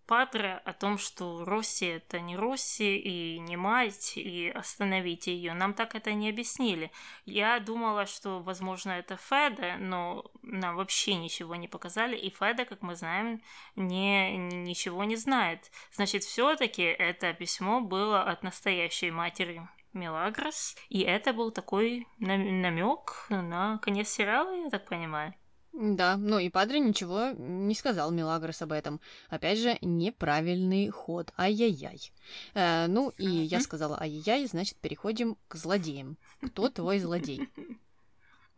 Падре 0.06 0.62
о 0.64 0.72
том, 0.72 0.98
что 0.98 1.44
Росси 1.44 1.86
это 1.86 2.20
не 2.20 2.36
Росси 2.36 2.96
и 2.96 3.38
не 3.40 3.56
мать, 3.56 4.12
и 4.16 4.48
остановите 4.54 5.34
ее. 5.34 5.52
Нам 5.52 5.74
так 5.74 5.94
это 5.96 6.12
не 6.12 6.28
объяснили. 6.28 6.92
Я 7.24 7.58
думала, 7.58 8.06
что, 8.06 8.40
возможно, 8.40 8.92
это 8.92 9.16
Феда, 9.16 9.76
но 9.78 10.24
нам 10.42 10.76
вообще 10.76 11.14
ничего 11.14 11.56
не 11.56 11.66
показали, 11.66 12.16
и 12.16 12.30
Феда, 12.30 12.64
как 12.64 12.82
мы 12.82 12.94
знаем, 12.94 13.42
не, 13.74 14.36
ничего 14.36 15.02
не 15.04 15.16
знает. 15.16 15.72
Значит, 15.92 16.22
все-таки 16.22 16.82
это 16.82 17.32
письмо 17.32 17.80
было 17.80 18.22
от 18.22 18.44
настоящей 18.44 19.10
матери 19.10 19.66
Мелагрос, 19.92 20.76
и 20.88 21.00
это 21.00 21.32
был 21.32 21.50
такой 21.50 22.06
намек 22.18 23.26
на 23.28 23.78
конец 23.78 24.10
сериала, 24.10 24.54
я 24.54 24.70
так 24.70 24.86
понимаю. 24.86 25.34
Да, 25.78 26.16
ну 26.16 26.38
и 26.38 26.48
Падре 26.48 26.80
ничего 26.80 27.32
не 27.36 27.74
сказал 27.74 28.10
Милагрос 28.10 28.62
об 28.62 28.72
этом. 28.72 28.98
Опять 29.28 29.58
же, 29.58 29.76
неправильный 29.82 30.88
ход. 30.88 31.34
Ай-яй-яй. 31.36 32.12
Э, 32.54 32.86
ну 32.86 33.12
и 33.18 33.26
я 33.26 33.60
сказала 33.60 34.00
ай-яй, 34.00 34.46
значит, 34.46 34.78
переходим 34.78 35.36
к 35.48 35.56
злодеям. 35.56 36.16
Кто 36.40 36.70
твой 36.70 36.98
злодей? 36.98 37.48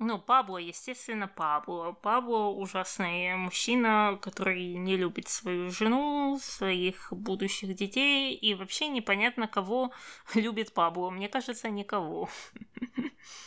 Ну, 0.01 0.17
Пабло, 0.21 0.59
естественно, 0.59 1.27
Пабло. 1.27 1.91
Пабло 1.91 2.51
ужасный 2.51 3.35
мужчина, 3.35 4.17
который 4.23 4.75
не 4.75 4.97
любит 4.97 5.27
свою 5.27 5.73
жену, 5.73 6.39
своих 6.41 7.13
будущих 7.13 7.75
детей, 7.75 8.33
и 8.33 8.55
вообще 8.55 8.87
непонятно, 8.87 9.49
кого 9.49 9.91
любит 10.35 10.73
Пабло. 10.73 11.11
Мне 11.11 11.29
кажется, 11.29 11.69
никого. 11.69 12.29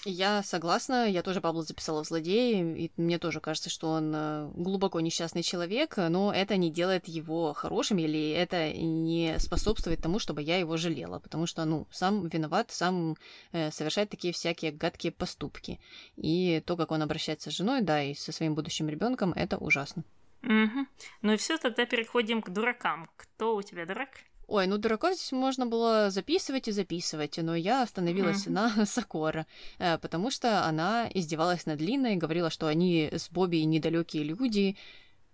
Я 0.05 0.43
согласна, 0.43 1.07
я 1.09 1.23
тоже 1.23 1.41
Пабло 1.41 1.63
записала 1.63 2.03
в 2.03 2.07
злодеи, 2.07 2.85
и 2.85 2.91
мне 2.97 3.17
тоже 3.17 3.39
кажется, 3.39 3.69
что 3.69 3.89
он 3.89 4.13
э, 4.13 4.51
глубоко 4.53 4.99
несчастный 4.99 5.43
человек, 5.43 5.95
но 5.97 6.33
это 6.33 6.57
не 6.57 6.69
делает 6.69 7.07
его 7.07 7.53
хорошим, 7.53 7.97
или 7.97 8.31
это 8.31 8.73
не 8.73 9.39
способствует 9.39 10.01
тому, 10.01 10.19
чтобы 10.19 10.41
я 10.41 10.57
его 10.57 10.77
жалела, 10.77 11.19
потому 11.19 11.45
что, 11.45 11.65
ну, 11.65 11.87
сам 11.91 12.27
виноват, 12.27 12.71
сам 12.71 13.15
э, 13.53 13.71
совершает 13.71 14.09
такие 14.09 14.33
всякие 14.33 14.71
гадкие 14.71 15.11
поступки. 15.11 15.79
И 16.15 16.40
и 16.41 16.59
то, 16.59 16.77
как 16.77 16.91
он 16.91 17.01
обращается 17.01 17.51
с 17.51 17.53
женой, 17.53 17.81
да, 17.81 18.03
и 18.03 18.13
со 18.13 18.31
своим 18.31 18.55
будущим 18.55 18.89
ребенком, 18.89 19.33
это 19.33 19.57
ужасно. 19.57 20.03
Угу. 20.43 20.87
Ну 21.21 21.33
и 21.33 21.37
все, 21.37 21.57
тогда 21.57 21.85
переходим 21.85 22.41
к 22.41 22.49
дуракам. 22.49 23.09
Кто 23.15 23.55
у 23.55 23.61
тебя 23.61 23.85
дурак? 23.85 24.09
Ой, 24.47 24.67
ну 24.67 24.77
дураков 24.77 25.13
здесь 25.13 25.31
можно 25.31 25.65
было 25.65 26.09
записывать 26.09 26.67
и 26.67 26.73
записывать, 26.73 27.37
но 27.37 27.55
я 27.55 27.83
остановилась 27.83 28.47
mm-hmm. 28.47 28.75
на 28.75 28.85
Сокора, 28.85 29.47
э, 29.79 29.97
потому 29.97 30.29
что 30.29 30.65
она 30.65 31.09
издевалась 31.13 31.65
над 31.65 31.79
Линой, 31.79 32.17
говорила, 32.17 32.49
что 32.49 32.67
они 32.67 33.09
с 33.13 33.29
Бобби 33.29 33.63
недалекие 33.63 34.25
люди. 34.25 34.75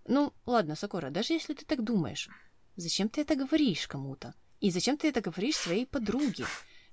Ну, 0.06 0.32
ладно, 0.46 0.76
Сокора, 0.76 1.10
даже 1.10 1.32
если 1.32 1.54
ты 1.54 1.64
так 1.64 1.82
думаешь, 1.82 2.28
зачем 2.76 3.08
ты 3.08 3.22
это 3.22 3.34
говоришь 3.34 3.88
кому-то? 3.88 4.34
И 4.60 4.70
зачем 4.70 4.96
ты 4.96 5.08
это 5.08 5.20
говоришь 5.20 5.56
своей 5.56 5.86
подруге? 5.86 6.44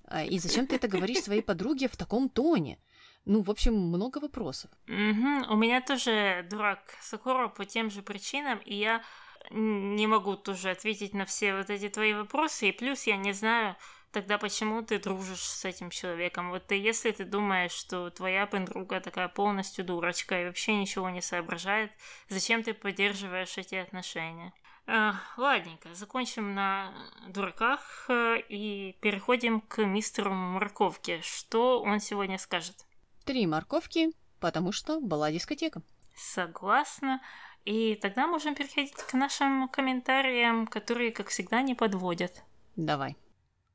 А, 0.05 0.23
и 0.23 0.39
зачем 0.39 0.65
ты 0.65 0.77
это 0.77 0.87
говоришь 0.87 1.23
своей 1.23 1.41
подруге 1.41 1.87
в 1.87 1.95
таком 1.95 2.29
тоне? 2.29 2.79
Ну, 3.25 3.41
в 3.41 3.49
общем, 3.49 3.73
много 3.73 4.19
вопросов. 4.19 4.69
Угу. 4.87 5.53
У 5.53 5.55
меня 5.55 5.81
тоже 5.81 6.45
дурак 6.49 6.95
Сакура 7.01 7.47
по 7.47 7.65
тем 7.65 7.89
же 7.89 8.01
причинам, 8.01 8.59
и 8.59 8.75
я 8.75 9.03
не 9.51 10.07
могу 10.07 10.35
тоже 10.35 10.71
ответить 10.71 11.13
на 11.13 11.25
все 11.25 11.55
вот 11.55 11.69
эти 11.69 11.89
твои 11.89 12.13
вопросы, 12.13 12.69
и 12.69 12.71
плюс 12.71 13.07
я 13.07 13.17
не 13.17 13.33
знаю 13.33 13.75
тогда 14.15 14.37
почему 14.37 14.81
ты 14.81 14.97
дружишь 14.97 15.43
с 15.43 15.65
этим 15.65 15.89
человеком. 15.89 16.49
Вот 16.49 16.67
ты, 16.67 16.75
если 16.75 17.11
ты 17.11 17.25
думаешь, 17.25 17.73
что 17.73 18.09
твоя 18.09 18.47
подруга 18.47 19.01
такая 19.01 19.27
полностью 19.27 19.83
дурочка 19.83 20.41
и 20.41 20.45
вообще 20.45 20.73
ничего 20.73 21.09
не 21.09 21.21
соображает, 21.21 21.91
зачем 22.29 22.63
ты 22.63 22.73
поддерживаешь 22.73 23.57
эти 23.57 23.75
отношения? 23.75 24.53
А, 24.87 25.15
ладненько, 25.35 25.93
закончим 25.93 26.55
на 26.55 26.93
дураках 27.27 28.05
э, 28.07 28.39
и 28.47 28.95
переходим 29.01 29.59
к 29.59 29.83
мистеру 29.83 30.31
Морковке. 30.31 31.21
Что 31.21 31.81
он 31.81 31.99
сегодня 31.99 32.37
скажет? 32.37 32.85
Три 33.25 33.47
морковки, 33.47 34.11
потому 34.39 34.71
что 34.71 34.99
была 35.01 35.31
дискотека. 35.31 35.81
Согласна. 36.15 37.21
И 37.65 37.95
тогда 37.95 38.27
можем 38.27 38.53
переходить 38.53 38.93
к 38.93 39.13
нашим 39.13 39.67
комментариям, 39.69 40.67
которые, 40.67 41.11
как 41.11 41.29
всегда, 41.29 41.63
не 41.63 41.73
подводят. 41.73 42.43
Давай. 42.75 43.17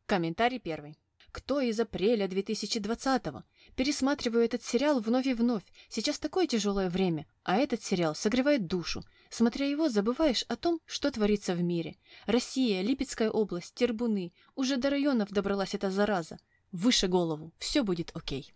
Комментарий 0.07 0.61
первый. 0.61 0.97
Кто 1.33 1.61
из 1.61 1.79
апреля 1.79 2.27
2020-го? 2.27 3.45
Пересматриваю 3.77 4.45
этот 4.45 4.63
сериал 4.63 5.01
вновь 5.01 5.27
и 5.27 5.35
вновь. 5.35 5.63
Сейчас 5.89 6.19
такое 6.19 6.47
тяжелое 6.47 6.89
время, 6.89 7.27
а 7.45 7.57
этот 7.57 7.83
сериал 7.83 8.15
согревает 8.15 8.67
душу. 8.67 9.03
Смотря 9.31 9.67
его, 9.67 9.89
забываешь 9.89 10.45
о 10.49 10.57
том, 10.57 10.81
что 10.87 11.11
творится 11.11 11.55
в 11.55 11.63
мире. 11.63 11.97
Россия, 12.27 12.83
Липецкая 12.83 13.31
область, 13.31 13.75
Тербуны. 13.75 14.33
Уже 14.57 14.77
до 14.77 14.91
районов 14.91 15.31
добралась 15.31 15.75
эта 15.75 15.91
зараза. 15.91 16.39
Выше 16.73 17.07
голову. 17.07 17.53
Все 17.59 17.83
будет 17.83 18.11
окей. 18.15 18.53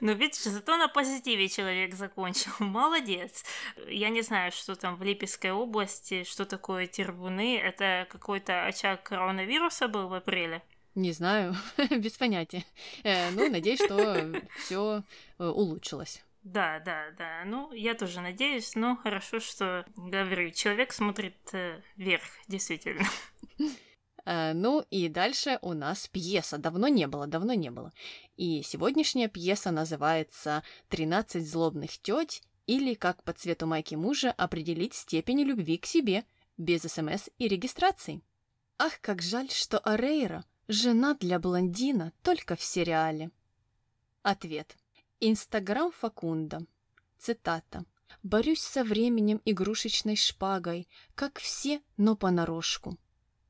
Но 0.00 0.12
видишь, 0.12 0.42
зато 0.42 0.76
на 0.76 0.88
позитиве 0.88 1.48
человек 1.48 1.94
закончил. 1.94 2.52
Молодец. 2.58 3.44
Я 3.88 4.08
не 4.08 4.22
знаю, 4.22 4.52
что 4.52 4.74
там 4.74 4.96
в 4.96 5.02
Липецкой 5.02 5.52
области, 5.52 6.24
что 6.24 6.44
такое 6.44 6.86
тербуны. 6.86 7.58
Это 7.58 8.06
какой-то 8.10 8.64
очаг 8.64 9.02
коронавируса 9.02 9.88
был 9.88 10.08
в 10.08 10.14
апреле? 10.14 10.62
Не 10.94 11.12
знаю, 11.12 11.54
без 11.90 12.12
понятия. 12.18 12.64
Э, 13.02 13.30
ну, 13.30 13.48
надеюсь, 13.50 13.82
что 13.82 14.32
все 14.58 15.02
э, 15.38 15.46
улучшилось. 15.46 16.22
Да, 16.42 16.80
да, 16.80 17.12
да. 17.16 17.44
Ну, 17.46 17.72
я 17.72 17.94
тоже 17.94 18.20
надеюсь, 18.20 18.74
но 18.74 18.96
хорошо, 18.96 19.38
что, 19.38 19.86
говорю, 19.96 20.50
человек 20.50 20.92
смотрит 20.92 21.36
э, 21.52 21.80
вверх, 21.96 22.24
действительно. 22.48 23.06
Э, 24.24 24.52
ну 24.52 24.84
и 24.90 25.08
дальше 25.08 25.58
у 25.62 25.72
нас 25.72 26.08
пьеса. 26.08 26.58
Давно 26.58 26.88
не 26.88 27.06
было, 27.06 27.26
давно 27.26 27.54
не 27.54 27.70
было. 27.70 27.92
И 28.36 28.62
сегодняшняя 28.62 29.28
пьеса 29.28 29.70
называется 29.70 30.62
«Тринадцать 30.88 31.48
злобных 31.48 31.98
теть» 31.98 32.42
или 32.66 32.94
«Как 32.94 33.22
по 33.24 33.32
цвету 33.32 33.66
майки 33.66 33.94
мужа 33.94 34.30
определить 34.32 34.94
степень 34.94 35.42
любви 35.42 35.78
к 35.78 35.86
себе» 35.86 36.24
без 36.56 36.82
СМС 36.82 37.28
и 37.38 37.48
регистрации. 37.48 38.22
Ах, 38.78 39.00
как 39.00 39.22
жаль, 39.22 39.50
что 39.50 39.78
Арейра 39.78 40.44
жена 40.68 41.14
для 41.14 41.38
блондина 41.38 42.12
только 42.22 42.56
в 42.56 42.62
сериале. 42.62 43.30
Ответ. 44.22 44.76
Инстаграм 45.20 45.90
Факунда. 45.90 46.66
Цитата. 47.18 47.84
«Борюсь 48.22 48.60
со 48.60 48.84
временем 48.84 49.40
игрушечной 49.44 50.16
шпагой, 50.16 50.86
как 51.14 51.38
все, 51.38 51.80
но 51.96 52.14
понарошку. 52.14 52.98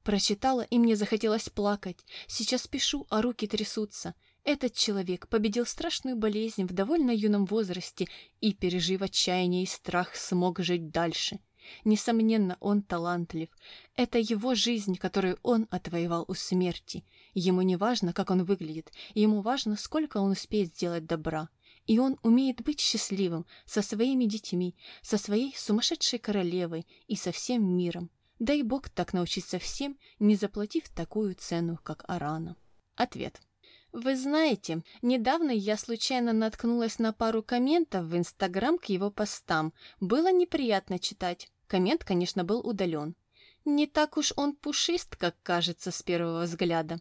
Прочитала, 0.03 0.63
и 0.63 0.79
мне 0.79 0.97
захотелось 0.97 1.49
плакать. 1.49 1.99
Сейчас 2.27 2.67
пишу, 2.67 3.07
а 3.09 3.23
руки 3.23 3.47
трясутся. 3.47 4.15
Этот 4.45 4.75
человек 4.75 5.29
победил 5.29 5.65
страшную 5.65 6.17
болезнь 6.17 6.65
в 6.65 6.73
довольно 6.73 7.13
юном 7.13 7.47
возрасте 7.47 8.09
и, 8.41 8.53
пережив 8.53 9.03
отчаяние 9.03 9.63
и 9.63 9.67
страх, 9.67 10.17
смог 10.17 10.59
жить 10.59 10.91
дальше. 10.91 11.39
Несомненно, 11.85 12.57
он 12.59 12.83
талантлив. 12.83 13.49
Это 13.95 14.19
его 14.19 14.57
жизнь, 14.57 14.97
которую 14.97 15.39
он 15.45 15.69
отвоевал 15.71 16.25
у 16.27 16.35
смерти. 16.35 17.05
Ему 17.35 17.63
не 17.63 17.77
важно, 17.77 18.13
как 18.13 18.31
он 18.31 18.43
выглядит, 18.43 18.91
ему 19.15 19.43
важно, 19.43 19.77
сколько 19.77 20.19
он 20.19 20.33
успеет 20.33 20.75
сделать 20.75 21.07
добра. 21.07 21.49
И 21.87 22.01
он 22.01 22.19
умеет 22.23 22.63
быть 22.63 22.81
счастливым 22.81 23.47
со 23.65 23.83
своими 23.83 24.25
детьми, 24.25 24.75
со 25.03 25.19
своей 25.19 25.55
сумасшедшей 25.57 26.19
королевой 26.19 26.87
и 27.07 27.15
со 27.15 27.31
всем 27.31 27.65
миром. 27.65 28.11
Дай 28.43 28.65
бог 28.65 28.89
так 28.89 29.13
научиться 29.13 29.61
всем, 29.61 29.97
не 30.19 30.35
заплатив 30.35 30.89
такую 30.89 31.37
цену, 31.37 31.79
как 31.85 32.05
Арана. 32.09 32.57
Ответ. 32.97 33.41
Вы 33.93 34.17
знаете, 34.17 34.83
недавно 35.01 35.53
я 35.53 35.77
случайно 35.77 36.33
наткнулась 36.33 36.99
на 36.99 37.13
пару 37.13 37.45
комментов 37.45 38.07
в 38.07 38.17
Инстаграм 38.17 38.79
к 38.79 38.87
его 38.87 39.13
постам. 39.13 39.73
Было 40.01 40.33
неприятно 40.33 40.99
читать. 40.99 41.53
Коммент, 41.69 42.03
конечно, 42.03 42.43
был 42.43 42.67
удален. 42.67 43.15
Не 43.65 43.87
так 43.87 44.17
уж 44.17 44.33
он 44.35 44.57
пушист, 44.57 45.15
как 45.15 45.37
кажется 45.45 45.93
с 45.93 46.03
первого 46.03 46.43
взгляда. 46.43 47.01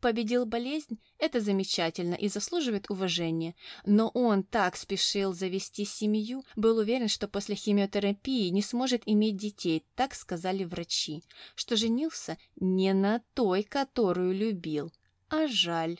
Победил 0.00 0.44
болезнь– 0.44 0.98
это 1.18 1.40
замечательно 1.40 2.14
и 2.14 2.28
заслуживает 2.28 2.90
уважения. 2.90 3.54
Но 3.86 4.08
он 4.08 4.42
так 4.42 4.76
спешил 4.76 5.32
завести 5.32 5.86
семью, 5.86 6.44
был 6.54 6.76
уверен, 6.78 7.08
что 7.08 7.28
после 7.28 7.54
химиотерапии 7.54 8.48
не 8.50 8.60
сможет 8.60 9.02
иметь 9.06 9.36
детей, 9.36 9.86
так 9.94 10.14
сказали 10.14 10.64
врачи, 10.64 11.24
что 11.54 11.76
женился 11.76 12.36
не 12.56 12.92
на 12.92 13.22
той, 13.32 13.62
которую 13.62 14.34
любил. 14.34 14.92
А 15.28 15.46
жаль. 15.46 15.98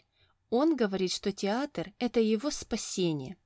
Он 0.51 0.76
говорит, 0.76 1.11
что 1.11 1.32
театр– 1.32 1.92
это 1.99 2.20
его 2.20 2.51
спасение. 2.51 3.36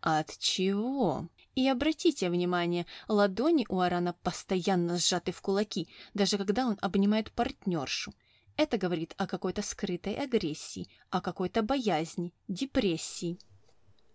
От 0.00 0.38
чего? 0.38 1.28
И 1.54 1.68
обратите 1.68 2.30
внимание, 2.30 2.86
ладони 3.08 3.66
у 3.68 3.80
Арана 3.80 4.14
постоянно 4.22 4.96
сжаты 4.96 5.32
в 5.32 5.42
кулаки, 5.42 5.86
даже 6.14 6.38
когда 6.38 6.66
он 6.66 6.78
обнимает 6.80 7.30
партнершу– 7.32 8.14
это 8.58 8.76
говорит 8.76 9.14
о 9.16 9.26
какой-то 9.26 9.62
скрытой 9.62 10.14
агрессии, 10.14 10.88
о 11.10 11.20
какой-то 11.20 11.62
боязни, 11.62 12.34
депрессии. 12.48 13.38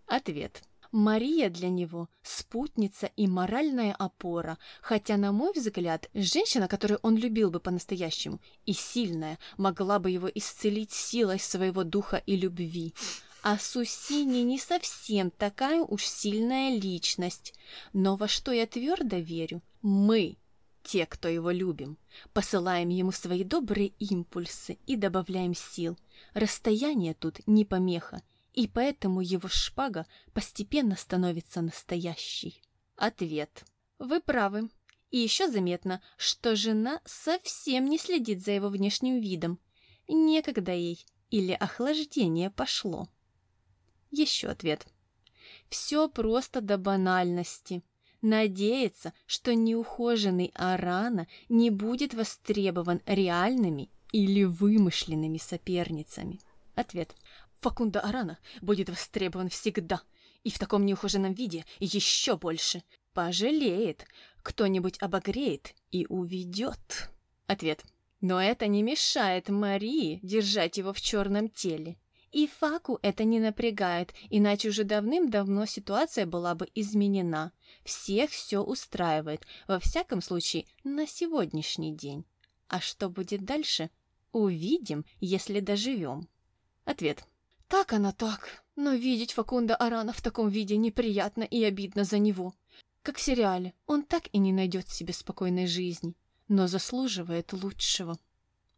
Ответ. 0.05 0.61
Мария 0.91 1.49
для 1.49 1.69
него– 1.69 2.07
спутница 2.21 3.09
и 3.15 3.25
моральная 3.25 3.95
опора, 3.95 4.59
хотя, 4.81 5.17
на 5.17 5.31
мой 5.31 5.53
взгляд, 5.53 6.07
женщина, 6.13 6.67
которую 6.67 6.99
он 7.01 7.17
любил 7.17 7.49
бы 7.49 7.59
по-настоящему, 7.59 8.41
и 8.67 8.73
сильная, 8.73 9.39
могла 9.57 9.97
бы 9.97 10.11
его 10.11 10.29
исцелить 10.29 10.91
силой 10.91 11.39
своего 11.39 11.83
духа 11.83 12.17
и 12.17 12.35
любви. 12.35 12.93
А 13.41 13.57
Сусини 13.57 14.43
не 14.43 14.59
совсем 14.59 15.31
такая 15.31 15.81
уж 15.81 16.03
сильная 16.05 16.77
личность. 16.77 17.55
Но 17.91 18.15
во 18.15 18.27
что 18.27 18.51
я 18.51 18.67
твердо 18.67 19.17
верю– 19.17 19.63
мы 19.81 20.37
те, 20.83 21.05
кто 21.05 21.27
его 21.27 21.51
любим. 21.51 21.97
Посылаем 22.33 22.89
ему 22.89 23.11
свои 23.11 23.43
добрые 23.43 23.93
импульсы 23.99 24.77
и 24.85 24.95
добавляем 24.95 25.55
сил. 25.55 25.97
Расстояние 26.33 27.13
тут 27.13 27.39
не 27.47 27.65
помеха, 27.65 28.21
и 28.53 28.67
поэтому 28.67 29.21
его 29.21 29.49
шпага 29.49 30.05
постепенно 30.33 30.95
становится 30.95 31.61
настоящей. 31.61 32.61
Ответ. 32.95 33.65
Вы 33.97 34.21
правы. 34.21 34.69
И 35.09 35.17
еще 35.17 35.47
заметно, 35.47 36.01
что 36.17 36.55
жена 36.55 37.01
совсем 37.05 37.85
не 37.85 37.97
следит 37.97 38.43
за 38.43 38.51
его 38.51 38.69
внешним 38.69 39.19
видом. 39.19 39.59
Некогда 40.07 40.73
ей 40.73 41.05
или 41.29 41.53
охлаждение 41.53 42.49
пошло. 42.49 43.07
Еще 44.11 44.47
ответ. 44.47 44.85
Все 45.69 46.07
просто 46.07 46.61
до 46.61 46.77
банальности. 46.77 47.83
Надеется, 48.23 49.11
что 49.27 49.53
неухоженный 49.53 50.53
Арана 50.55 51.27
не 51.49 51.69
будет 51.69 52.13
востребован 52.13 53.01
реальными 53.05 53.89
или 54.13 54.45
вымышленными 54.45 55.37
соперницами. 55.37 56.39
Ответ. 56.73 57.17
Факунда 57.59 57.99
Арана 57.99 58.39
будет 58.61 58.87
востребован 58.87 59.49
всегда, 59.49 60.01
и 60.45 60.49
в 60.49 60.57
таком 60.57 60.85
неухоженном 60.85 61.33
виде 61.33 61.65
еще 61.81 62.37
больше. 62.37 62.83
Пожалеет, 63.13 64.05
кто-нибудь 64.41 65.01
обогреет 65.01 65.75
и 65.91 66.05
уведет. 66.07 67.09
Ответ. 67.47 67.83
Но 68.21 68.41
это 68.41 68.67
не 68.67 68.83
мешает 68.83 69.49
Марии 69.49 70.21
держать 70.23 70.77
его 70.77 70.93
в 70.93 71.01
черном 71.01 71.49
теле. 71.49 71.97
И 72.33 72.47
Факу 72.47 72.97
это 73.03 73.25
не 73.25 73.39
напрягает, 73.39 74.11
иначе 74.31 74.69
уже 74.69 74.83
давным-давно 74.83 75.67
ситуация 75.67 76.25
была 76.25 76.55
бы 76.55 76.67
изменена. 76.73 77.51
Всех 77.85 78.31
все 78.31 78.59
устраивает, 78.63 79.45
во 79.67 79.79
всяком 79.79 80.19
случае, 80.19 80.65
на 80.83 81.05
сегодняшний 81.05 81.95
день. 81.95 82.25
А 82.67 82.79
что 82.79 83.07
будет 83.07 83.45
дальше? 83.45 83.91
Увидим, 84.31 85.05
если 85.19 85.59
доживем. 85.59 86.27
Ответ. 86.85 87.23
Так 87.67 87.93
она 87.93 88.11
так, 88.11 88.63
но 88.75 88.93
видеть 88.93 89.33
Факунда 89.33 89.75
Арана 89.75 90.11
в 90.11 90.21
таком 90.23 90.49
виде 90.49 90.75
неприятно 90.75 91.43
и 91.43 91.63
обидно 91.63 92.03
за 92.03 92.17
него. 92.17 92.55
Как 93.03 93.17
в 93.17 93.21
сериале, 93.21 93.75
он 93.85 94.01
так 94.01 94.23
и 94.31 94.39
не 94.39 94.51
найдет 94.51 94.89
себе 94.89 95.13
спокойной 95.13 95.67
жизни, 95.67 96.15
но 96.47 96.65
заслуживает 96.65 97.53
лучшего. 97.53 98.17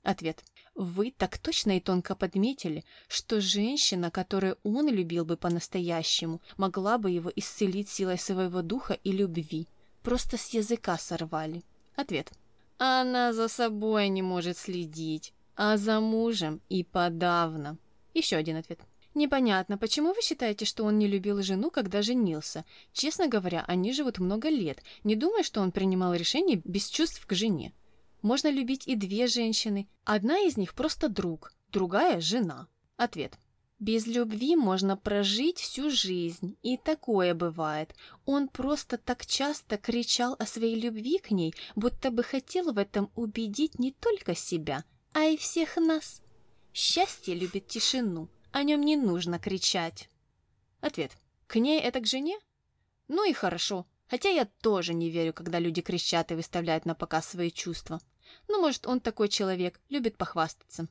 Ответ. 0.05 0.43
Вы 0.75 1.11
так 1.17 1.39
точно 1.39 1.77
и 1.77 1.79
тонко 1.79 2.13
подметили, 2.15 2.85
что 3.07 3.41
женщина, 3.41 4.11
которую 4.11 4.59
он 4.63 4.87
любил 4.87 5.25
бы 5.25 5.35
по-настоящему, 5.35 6.41
могла 6.57 6.99
бы 6.99 7.09
его 7.09 7.31
исцелить 7.35 7.89
силой 7.89 8.19
своего 8.19 8.61
духа 8.61 8.93
и 8.93 9.11
любви. 9.11 9.67
Просто 10.03 10.37
с 10.37 10.49
языка 10.49 10.99
сорвали. 10.99 11.63
Ответ. 11.95 12.31
Она 12.77 13.33
за 13.33 13.47
собой 13.47 14.09
не 14.09 14.21
может 14.21 14.59
следить, 14.59 15.33
а 15.55 15.75
за 15.75 15.99
мужем 15.99 16.61
и 16.69 16.83
подавно. 16.83 17.79
Еще 18.13 18.35
один 18.35 18.57
ответ. 18.57 18.81
Непонятно, 19.15 19.79
почему 19.79 20.13
вы 20.13 20.21
считаете, 20.21 20.65
что 20.65 20.83
он 20.83 20.99
не 20.99 21.07
любил 21.07 21.41
жену, 21.41 21.71
когда 21.71 22.03
женился? 22.03 22.63
Честно 22.93 23.27
говоря, 23.27 23.63
они 23.65 23.91
живут 23.91 24.19
много 24.19 24.49
лет. 24.49 24.83
Не 25.03 25.15
думаю, 25.15 25.43
что 25.43 25.61
он 25.61 25.71
принимал 25.71 26.13
решение 26.13 26.61
без 26.63 26.89
чувств 26.89 27.25
к 27.25 27.33
жене. 27.33 27.73
Можно 28.25 28.49
любить 28.49 28.87
и 28.87 28.95
две 28.95 29.27
женщины. 29.27 29.87
Одна 30.03 30.39
из 30.39 30.57
них 30.57 30.73
просто 30.73 31.09
друг, 31.09 31.53
другая– 31.71 32.19
жена. 32.21 32.67
Ответ. 32.97 33.37
Без 33.77 34.07
любви 34.07 34.55
можно 34.55 34.97
прожить 34.97 35.59
всю 35.59 35.91
жизнь, 35.91 36.57
и 36.63 36.75
такое 36.75 37.35
бывает. 37.35 37.93
Он 38.25 38.47
просто 38.47 38.97
так 38.97 39.27
часто 39.27 39.77
кричал 39.77 40.35
о 40.39 40.47
своей 40.47 40.73
любви 40.73 41.19
к 41.19 41.29
ней, 41.29 41.53
будто 41.75 42.09
бы 42.09 42.23
хотел 42.23 42.73
в 42.73 42.79
этом 42.79 43.11
убедить 43.13 43.77
не 43.77 43.91
только 43.91 44.33
себя, 44.33 44.85
а 45.13 45.25
и 45.25 45.37
всех 45.37 45.77
нас. 45.77 46.23
Счастье 46.73 47.35
любит 47.35 47.67
тишину, 47.67 48.27
о 48.51 48.63
нем 48.63 48.81
не 48.81 48.97
нужно 48.97 49.37
кричать. 49.37 50.09
Ответ. 50.81 51.11
К 51.45 51.57
ней 51.57 51.79
это 51.79 51.99
к 51.99 52.07
жене? 52.07 52.39
Ну 53.07 53.29
и 53.29 53.33
хорошо. 53.33 53.85
Хотя 54.07 54.29
я 54.29 54.45
тоже 54.45 54.95
не 54.95 55.11
верю, 55.11 55.31
когда 55.31 55.59
люди 55.59 55.83
кричат 55.83 56.31
и 56.31 56.35
выставляют 56.35 56.85
на 56.85 56.95
показ 56.95 57.27
свои 57.27 57.51
чувства. 57.51 57.99
Ну, 58.47 58.61
может, 58.61 58.87
он 58.87 58.99
такой 58.99 59.29
человек, 59.29 59.79
любит 59.89 60.17
похвастаться. 60.17 60.87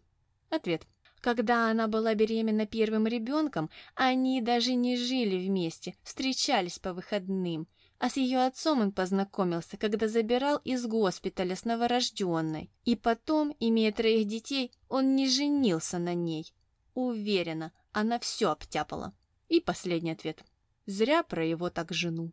Ответ. 0.50 0.86
Когда 1.20 1.70
она 1.70 1.88
была 1.88 2.14
беременна 2.14 2.66
первым 2.66 3.06
ребенком, 3.06 3.70
они 3.94 4.42
даже 4.42 4.74
не 4.74 4.96
жили 4.96 5.38
вместе, 5.46 5.94
встречались 6.02 6.78
по 6.78 6.92
выходным. 6.92 7.66
А 7.98 8.10
с 8.10 8.18
ее 8.18 8.44
отцом 8.44 8.82
он 8.82 8.92
познакомился, 8.92 9.78
когда 9.78 10.06
забирал 10.08 10.58
из 10.64 10.84
госпиталя 10.86 11.56
с 11.56 11.64
новорожденной. 11.64 12.70
И 12.84 12.96
потом, 12.96 13.56
имея 13.58 13.92
троих 13.92 14.26
детей, 14.26 14.72
он 14.90 15.16
не 15.16 15.26
женился 15.26 15.98
на 15.98 16.12
ней. 16.12 16.52
Уверена, 16.92 17.72
она 17.92 18.18
все 18.18 18.50
обтяпала. 18.50 19.14
И 19.48 19.60
последний 19.60 20.10
ответ. 20.10 20.44
Зря 20.84 21.22
про 21.22 21.46
его 21.46 21.70
так 21.70 21.92
жену. 21.92 22.32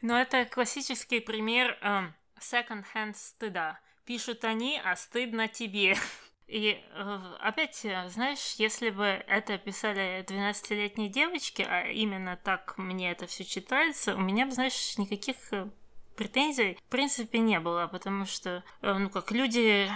Но 0.00 0.18
это 0.18 0.44
классический 0.44 1.20
пример 1.20 1.78
э, 1.80 2.10
second-hand 2.40 3.14
стыда. 3.16 3.80
Пишут 4.04 4.44
они, 4.44 4.80
а 4.82 4.96
стыдно 4.96 5.48
тебе. 5.48 5.96
И 6.46 6.82
э, 6.92 7.36
опять, 7.40 7.84
знаешь, 8.08 8.54
если 8.58 8.90
бы 8.90 9.04
это 9.04 9.58
писали 9.58 10.24
12-летние 10.26 11.08
девочки, 11.08 11.62
а 11.68 11.88
именно 11.88 12.36
так 12.36 12.78
мне 12.78 13.10
это 13.10 13.26
все 13.26 13.44
читается, 13.44 14.14
у 14.14 14.20
меня 14.20 14.46
бы, 14.46 14.52
знаешь, 14.52 14.96
никаких 14.96 15.36
э, 15.52 15.68
претензий 16.18 16.76
в 16.88 16.90
принципе 16.90 17.38
не 17.38 17.60
было, 17.60 17.86
потому 17.86 18.26
что, 18.26 18.64
э, 18.82 18.92
ну 18.92 19.08
как, 19.08 19.30
люди 19.30 19.88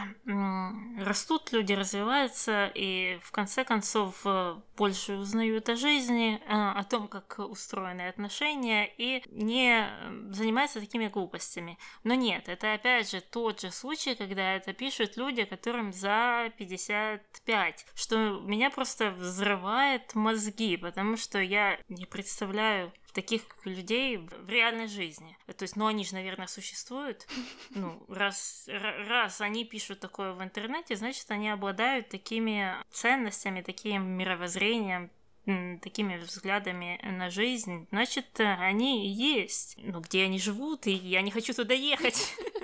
растут, 1.00 1.52
люди 1.52 1.72
развиваются, 1.72 2.70
и 2.74 3.18
в 3.24 3.32
конце 3.32 3.64
концов 3.64 4.20
э, 4.24 4.54
больше 4.76 5.14
узнают 5.14 5.68
о 5.68 5.74
жизни, 5.74 6.40
э, 6.46 6.48
о 6.48 6.84
том, 6.84 7.08
как 7.08 7.40
устроены 7.40 8.02
отношения, 8.08 8.88
и 8.98 9.24
не 9.30 9.88
занимаются 10.30 10.80
такими 10.80 11.08
глупостями. 11.08 11.76
Но 12.04 12.14
нет, 12.14 12.48
это 12.48 12.72
опять 12.72 13.10
же 13.10 13.20
тот 13.20 13.60
же 13.60 13.72
случай, 13.72 14.14
когда 14.14 14.54
это 14.54 14.72
пишут 14.72 15.16
люди, 15.16 15.44
которым 15.44 15.92
за 15.92 16.52
55, 16.56 17.86
что 17.94 18.40
меня 18.40 18.70
просто 18.70 19.10
взрывает 19.10 20.14
мозги, 20.14 20.76
потому 20.76 21.16
что 21.16 21.40
я 21.40 21.80
не 21.88 22.06
представляю 22.06 22.92
таких 23.12 23.42
людей 23.64 24.16
в 24.16 24.48
реальной 24.48 24.88
жизни. 24.88 25.36
То 25.56 25.62
есть, 25.62 25.76
ну, 25.76 25.86
они 25.86 26.04
же, 26.04 26.14
наверное, 26.14 26.46
существуют. 26.46 27.26
Ну, 27.74 28.04
раз, 28.08 28.68
раз 28.68 29.40
они 29.40 29.64
пишут 29.64 30.00
такое 30.00 30.32
в 30.34 30.42
интернете, 30.42 30.94
значит, 30.94 31.30
они 31.30 31.48
обладают 31.48 32.10
такими 32.10 32.76
ценностями, 32.90 33.62
таким 33.62 34.04
мировоззрением, 34.04 35.10
такими 35.80 36.18
взглядами 36.18 37.00
на 37.02 37.30
жизнь, 37.30 37.88
значит, 37.90 38.38
они 38.38 39.08
есть. 39.12 39.76
Ну, 39.78 40.00
где 40.00 40.24
они 40.24 40.38
живут, 40.38 40.86
и 40.86 40.92
я 40.92 41.22
не 41.22 41.30
хочу 41.30 41.54
туда 41.54 41.74
ехать. 41.74 42.34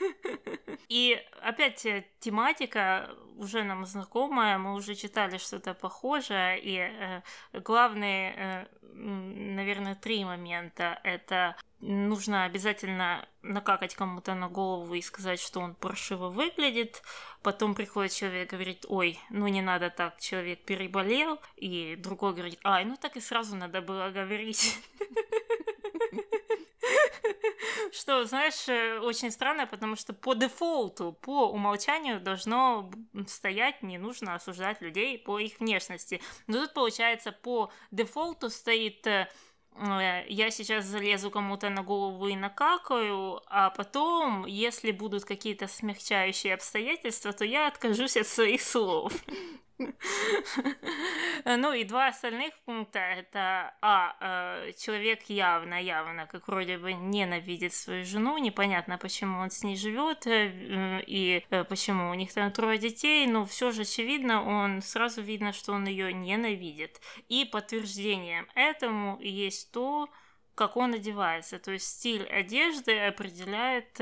И 0.88 1.20
опять 1.42 1.84
э, 1.86 2.04
тематика 2.18 3.10
уже 3.40 3.64
нам 3.64 3.86
знакомая, 3.86 4.58
мы 4.58 4.74
уже 4.74 4.94
читали 4.94 5.38
что-то 5.38 5.74
похожее, 5.74 6.60
и 6.60 6.76
э, 6.76 7.22
главные, 7.60 8.34
э, 8.36 8.66
наверное, 8.92 9.94
три 9.94 10.24
момента. 10.24 11.00
Это 11.04 11.56
нужно 11.80 12.44
обязательно 12.44 13.26
накакать 13.42 13.94
кому-то 13.94 14.34
на 14.34 14.48
голову 14.48 14.94
и 14.94 15.00
сказать, 15.00 15.40
что 15.40 15.60
он 15.60 15.74
паршиво 15.74 16.28
выглядит. 16.28 17.02
Потом 17.42 17.74
приходит 17.74 18.12
человек 18.12 18.52
и 18.52 18.56
говорит, 18.56 18.84
ой, 18.88 19.18
ну 19.30 19.48
не 19.48 19.62
надо 19.62 19.88
так, 19.88 20.20
человек 20.20 20.62
переболел. 20.64 21.40
И 21.56 21.96
другой 21.96 22.34
говорит, 22.34 22.60
ай, 22.62 22.84
ну 22.84 22.96
так 22.96 23.16
и 23.16 23.20
сразу 23.20 23.56
надо 23.56 23.80
было 23.80 24.10
говорить. 24.10 24.78
Что, 27.92 28.24
знаешь, 28.24 28.68
э, 28.68 28.98
очень 29.00 29.30
странно, 29.30 29.66
потому 29.66 29.96
что 29.96 30.12
по 30.12 30.34
дефолту, 30.34 31.12
по 31.20 31.50
умолчанию 31.50 32.20
должно 32.20 32.90
стоять, 33.26 33.82
не 33.82 33.98
нужно 33.98 34.34
осуждать 34.34 34.80
людей 34.80 35.18
по 35.18 35.38
их 35.38 35.60
внешности. 35.60 36.20
Но 36.46 36.62
тут, 36.62 36.74
получается, 36.74 37.32
по 37.32 37.70
дефолту 37.90 38.50
стоит 38.50 39.06
э, 39.06 39.28
э, 39.76 40.24
я 40.28 40.50
сейчас 40.50 40.84
залезу 40.84 41.30
кому-то 41.30 41.70
на 41.70 41.82
голову 41.82 42.28
и 42.28 42.36
накакаю, 42.36 43.42
а 43.46 43.70
потом, 43.70 44.46
если 44.46 44.90
будут 44.90 45.24
какие-то 45.24 45.68
смягчающие 45.68 46.54
обстоятельства, 46.54 47.32
то 47.32 47.44
я 47.44 47.66
откажусь 47.68 48.16
от 48.16 48.26
своих 48.26 48.62
слов. 48.62 49.12
Ну 51.44 51.72
и 51.72 51.84
два 51.84 52.08
остальных 52.08 52.54
пункта 52.64 52.98
это 52.98 53.74
а 53.80 54.16
э, 54.20 54.72
человек 54.72 55.22
явно 55.28 55.82
явно 55.82 56.26
как 56.26 56.48
вроде 56.48 56.78
бы 56.78 56.92
ненавидит 56.92 57.72
свою 57.72 58.04
жену, 58.04 58.36
непонятно 58.38 58.98
почему 58.98 59.40
он 59.40 59.50
с 59.50 59.62
ней 59.62 59.76
живет 59.76 60.26
э, 60.26 61.02
и 61.06 61.44
э, 61.50 61.64
почему 61.64 62.10
у 62.10 62.14
них 62.14 62.32
там 62.32 62.52
трое 62.52 62.78
детей, 62.78 63.26
но 63.26 63.46
все 63.46 63.70
же 63.70 63.82
очевидно, 63.82 64.44
он 64.44 64.82
сразу 64.82 65.22
видно, 65.22 65.52
что 65.52 65.72
он 65.72 65.86
ее 65.86 66.12
ненавидит. 66.12 67.00
И 67.28 67.44
подтверждением 67.44 68.46
этому 68.54 69.18
есть 69.20 69.72
то, 69.72 70.08
как 70.54 70.76
он 70.76 70.94
одевается, 70.94 71.58
то 71.58 71.72
есть 71.72 71.86
стиль 71.86 72.24
одежды 72.24 72.98
определяет 72.98 73.98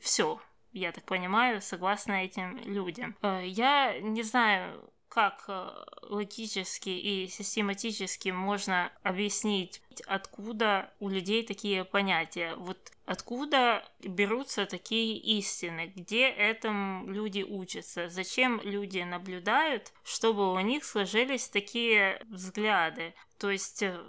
все 0.00 0.40
я 0.72 0.92
так 0.92 1.04
понимаю, 1.04 1.60
согласно 1.60 2.12
этим 2.12 2.56
людям. 2.58 3.16
Я 3.22 3.98
не 4.00 4.22
знаю, 4.22 4.88
как 5.10 5.44
э, 5.48 5.70
логически 6.02 6.88
и 6.88 7.26
систематически 7.26 8.28
можно 8.28 8.92
объяснить, 9.02 9.82
откуда 10.06 10.90
у 11.00 11.08
людей 11.08 11.44
такие 11.44 11.84
понятия. 11.84 12.54
Вот 12.54 12.78
откуда 13.06 13.84
берутся 14.02 14.66
такие 14.66 15.18
истины, 15.18 15.92
где 15.96 16.28
этому 16.28 17.10
люди 17.10 17.42
учатся, 17.42 18.08
зачем 18.08 18.60
люди 18.62 19.00
наблюдают, 19.00 19.92
чтобы 20.04 20.52
у 20.52 20.60
них 20.60 20.84
сложились 20.84 21.48
такие 21.48 22.24
взгляды. 22.30 23.12
То 23.36 23.50
есть 23.50 23.82
э, 23.82 24.00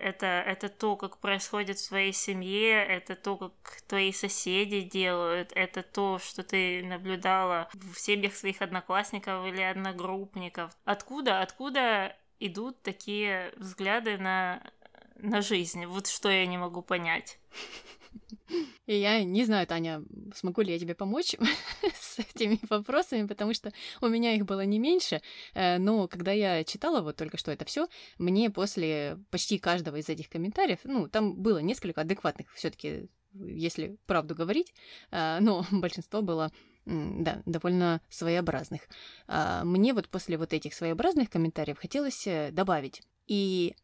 это, 0.00 0.26
это 0.26 0.68
то, 0.68 0.96
как 0.96 1.18
происходит 1.18 1.78
в 1.78 1.88
твоей 1.88 2.12
семье, 2.12 2.84
это 2.84 3.16
то, 3.16 3.36
как 3.36 3.82
твои 3.86 4.12
соседи 4.12 4.80
делают, 4.80 5.52
это 5.54 5.82
то, 5.82 6.18
что 6.18 6.42
ты 6.42 6.82
наблюдала 6.84 7.68
в 7.72 7.98
семьях 7.98 8.34
своих 8.34 8.62
одноклассников 8.62 9.46
или 9.46 9.62
одногруппников. 9.62 10.72
Откуда, 10.84 11.42
откуда 11.42 12.16
идут 12.40 12.82
такие 12.82 13.52
взгляды 13.56 14.18
на, 14.18 14.62
на 15.16 15.42
жизнь? 15.42 15.86
Вот 15.86 16.06
что 16.06 16.28
я 16.30 16.46
не 16.46 16.58
могу 16.58 16.82
понять. 16.82 17.38
И 18.86 18.94
я 18.96 19.22
не 19.22 19.44
знаю, 19.44 19.66
Таня, 19.66 20.02
смогу 20.34 20.62
ли 20.62 20.72
я 20.72 20.78
тебе 20.78 20.94
помочь 20.94 21.36
с 22.00 22.18
этими 22.18 22.58
вопросами, 22.70 23.26
потому 23.26 23.52
что 23.54 23.72
у 24.00 24.08
меня 24.08 24.34
их 24.34 24.46
было 24.46 24.64
не 24.64 24.78
меньше. 24.78 25.20
Э, 25.54 25.78
но 25.78 26.08
когда 26.08 26.32
я 26.32 26.64
читала 26.64 27.02
вот 27.02 27.16
только 27.16 27.36
что 27.36 27.52
это 27.52 27.64
все, 27.64 27.88
мне 28.18 28.50
после 28.50 29.18
почти 29.30 29.58
каждого 29.58 29.96
из 29.96 30.08
этих 30.08 30.28
комментариев, 30.28 30.80
ну, 30.84 31.08
там 31.08 31.36
было 31.36 31.58
несколько 31.58 32.00
адекватных 32.00 32.52
все-таки, 32.54 33.08
если 33.34 33.98
правду 34.06 34.34
говорить, 34.34 34.72
э, 35.10 35.38
но 35.40 35.66
большинство 35.70 36.22
было 36.22 36.50
да, 36.86 37.42
довольно 37.44 38.00
своеобразных. 38.08 38.82
А 39.26 39.62
мне 39.64 39.92
вот 39.92 40.08
после 40.08 40.38
вот 40.38 40.54
этих 40.54 40.72
своеобразных 40.72 41.28
комментариев 41.28 41.78
хотелось 41.78 42.26
э, 42.26 42.50
добавить. 42.52 43.02
И 43.26 43.76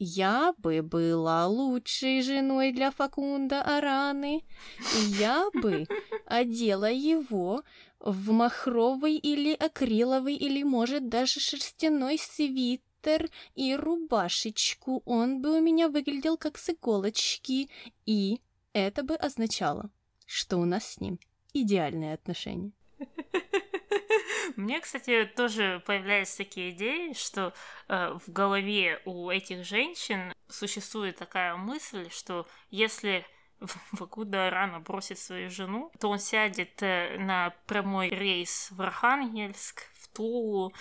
я 0.00 0.54
бы 0.56 0.82
была 0.82 1.46
лучшей 1.46 2.22
женой 2.22 2.72
для 2.72 2.90
Факунда 2.90 3.60
Араны. 3.60 4.42
Я 5.18 5.50
бы 5.52 5.86
одела 6.26 6.90
его 6.90 7.62
в 8.00 8.32
махровый 8.32 9.16
или 9.16 9.52
акриловый 9.52 10.36
или, 10.36 10.62
может, 10.62 11.10
даже 11.10 11.38
шерстяной 11.38 12.18
свитер 12.18 13.30
и 13.54 13.76
рубашечку. 13.76 15.02
Он 15.04 15.42
бы 15.42 15.58
у 15.58 15.60
меня 15.60 15.90
выглядел 15.90 16.38
как 16.38 16.56
с 16.56 16.70
иголочки. 16.70 17.68
И 18.06 18.40
это 18.72 19.02
бы 19.02 19.14
означало, 19.16 19.90
что 20.24 20.56
у 20.56 20.64
нас 20.64 20.94
с 20.94 21.00
ним 21.00 21.18
идеальные 21.52 22.14
отношения. 22.14 22.72
Мне, 24.56 24.80
кстати, 24.80 25.30
тоже 25.36 25.82
появляются 25.86 26.38
такие 26.38 26.70
идеи, 26.70 27.12
что 27.12 27.52
э, 27.88 28.18
в 28.24 28.32
голове 28.32 29.00
у 29.04 29.30
этих 29.30 29.64
женщин 29.64 30.32
существует 30.48 31.16
такая 31.16 31.56
мысль, 31.56 32.08
что 32.10 32.46
если 32.70 33.26
Вакуда 33.92 34.50
рано 34.50 34.80
бросит 34.80 35.18
свою 35.18 35.50
жену, 35.50 35.92
то 35.98 36.08
он 36.08 36.18
сядет 36.18 36.82
э, 36.82 37.18
на 37.18 37.54
прямой 37.66 38.08
рейс 38.08 38.68
в 38.70 38.80
Архангельск, 38.82 39.82
в 39.94 40.08
Тулу, 40.08 40.72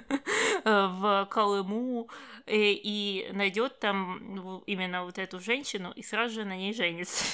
в 0.64 1.28
Колыму 1.30 2.08
и, 2.46 2.72
и 2.72 3.32
найдет 3.32 3.80
там 3.80 4.62
именно 4.66 5.04
вот 5.04 5.18
эту 5.18 5.40
женщину 5.40 5.92
и 5.92 6.02
сразу 6.02 6.34
же 6.34 6.44
на 6.44 6.56
ней 6.56 6.74
женится. 6.74 7.24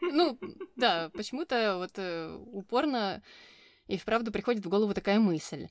Ну, 0.00 0.38
да, 0.76 1.10
почему-то 1.14 1.76
вот 1.78 1.92
э, 1.96 2.38
упорно 2.52 3.22
и 3.88 3.96
вправду 3.96 4.32
приходит 4.32 4.64
в 4.64 4.68
голову 4.68 4.94
такая 4.94 5.18
мысль. 5.18 5.68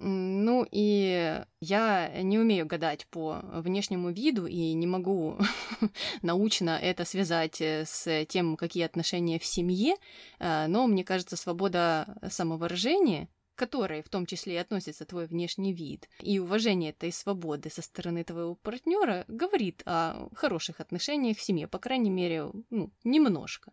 Ну 0.00 0.64
и 0.70 1.42
я 1.60 2.22
не 2.22 2.38
умею 2.38 2.66
гадать 2.66 3.06
по 3.08 3.40
внешнему 3.52 4.10
виду 4.10 4.46
и 4.46 4.72
не 4.72 4.86
могу 4.86 5.38
научно 6.22 6.78
это 6.80 7.04
связать 7.04 7.60
э, 7.60 7.84
с 7.84 8.24
тем, 8.26 8.56
какие 8.56 8.84
отношения 8.84 9.40
в 9.40 9.44
семье, 9.44 9.96
э, 10.38 10.66
но 10.68 10.86
мне 10.86 11.04
кажется, 11.04 11.36
свобода 11.36 12.16
самовыражения 12.30 13.28
которой 13.58 14.02
в 14.02 14.08
том 14.08 14.24
числе 14.24 14.54
и 14.54 14.56
относится 14.56 15.04
твой 15.04 15.26
внешний 15.26 15.72
вид, 15.72 16.08
и 16.20 16.38
уважение 16.38 16.90
этой 16.90 17.12
свободы 17.12 17.70
со 17.70 17.82
стороны 17.82 18.24
твоего 18.24 18.54
партнера 18.54 19.24
говорит 19.28 19.82
о 19.84 20.28
хороших 20.34 20.80
отношениях 20.80 21.36
в 21.36 21.42
семье, 21.42 21.66
по 21.66 21.78
крайней 21.78 22.10
мере, 22.10 22.50
ну, 22.70 22.90
немножко. 23.04 23.72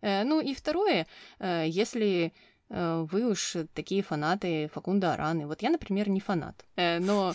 Э, 0.00 0.24
ну 0.24 0.40
и 0.40 0.54
второе, 0.54 1.06
если 1.40 2.32
Э, 2.68 3.06
вы 3.10 3.30
уж 3.30 3.56
такие 3.74 4.02
фанаты 4.02 4.68
Факунда 4.74 5.12
Араны. 5.12 5.46
Вот 5.46 5.62
я, 5.62 5.70
например, 5.70 6.08
не 6.08 6.20
фанат. 6.20 6.64
Э, 6.76 6.98
но 6.98 7.34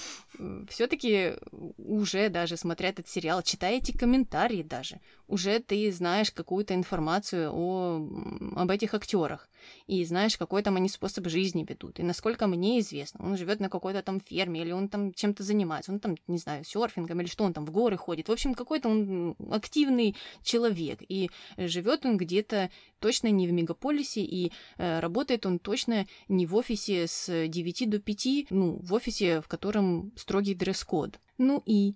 все-таки 0.70 1.34
уже 1.78 2.30
даже 2.30 2.58
смотря 2.58 2.90
этот 2.90 3.08
сериал, 3.08 3.42
читая 3.42 3.78
эти 3.78 3.96
комментарии 3.96 4.64
даже, 4.64 5.00
уже 5.28 5.60
ты 5.60 5.92
знаешь 5.92 6.32
какую-то 6.32 6.74
информацию 6.74 7.52
о, 7.54 8.08
об 8.56 8.72
этих 8.72 8.94
актерах 8.94 9.50
и 9.88 10.04
знаешь, 10.06 10.38
какой 10.38 10.64
там 10.64 10.76
они 10.76 10.90
способ 10.90 11.28
жизни 11.28 11.66
ведут. 11.68 12.00
И 12.00 12.04
насколько 12.04 12.48
мне 12.48 12.80
известно, 12.80 13.26
он 13.26 13.38
живет 13.38 13.60
на 13.60 13.70
какой-то 13.70 14.02
там 14.02 14.20
ферме, 14.20 14.62
или 14.62 14.72
он 14.72 14.90
там 14.90 15.14
чем-то 15.14 15.44
занимается, 15.44 15.92
он 15.92 16.00
там, 16.00 16.16
не 16.28 16.38
знаю, 16.38 16.64
серфингом, 16.64 17.22
или 17.22 17.28
что 17.28 17.44
он 17.44 17.54
там 17.54 17.66
в 17.66 17.72
горы 17.72 17.98
ходит. 17.98 18.30
В 18.30 18.32
общем, 18.32 18.54
какой-то 18.54 18.90
он 18.90 19.36
активный 19.52 20.16
человек. 20.44 21.00
И 21.08 21.30
живет 21.58 22.06
он 22.06 22.18
где-то 22.18 22.70
точно 23.00 23.28
не 23.28 23.48
в 23.48 23.52
мегаполисе, 23.52 24.22
и 24.22 24.52
э, 24.78 25.00
работает 25.00 25.46
он 25.46 25.60
точно 25.60 26.08
не 26.28 26.46
в 26.46 26.56
офисе 26.56 27.08
с 27.08 27.48
9 27.48 27.90
до 27.90 28.00
5, 28.00 28.52
ну, 28.52 28.80
в 28.82 28.94
офисе, 28.94 29.42
в 29.42 29.48
котором 29.48 30.12
строгий 30.16 30.56
дресс-код. 30.56 31.20
Ну 31.38 31.62
и, 31.66 31.96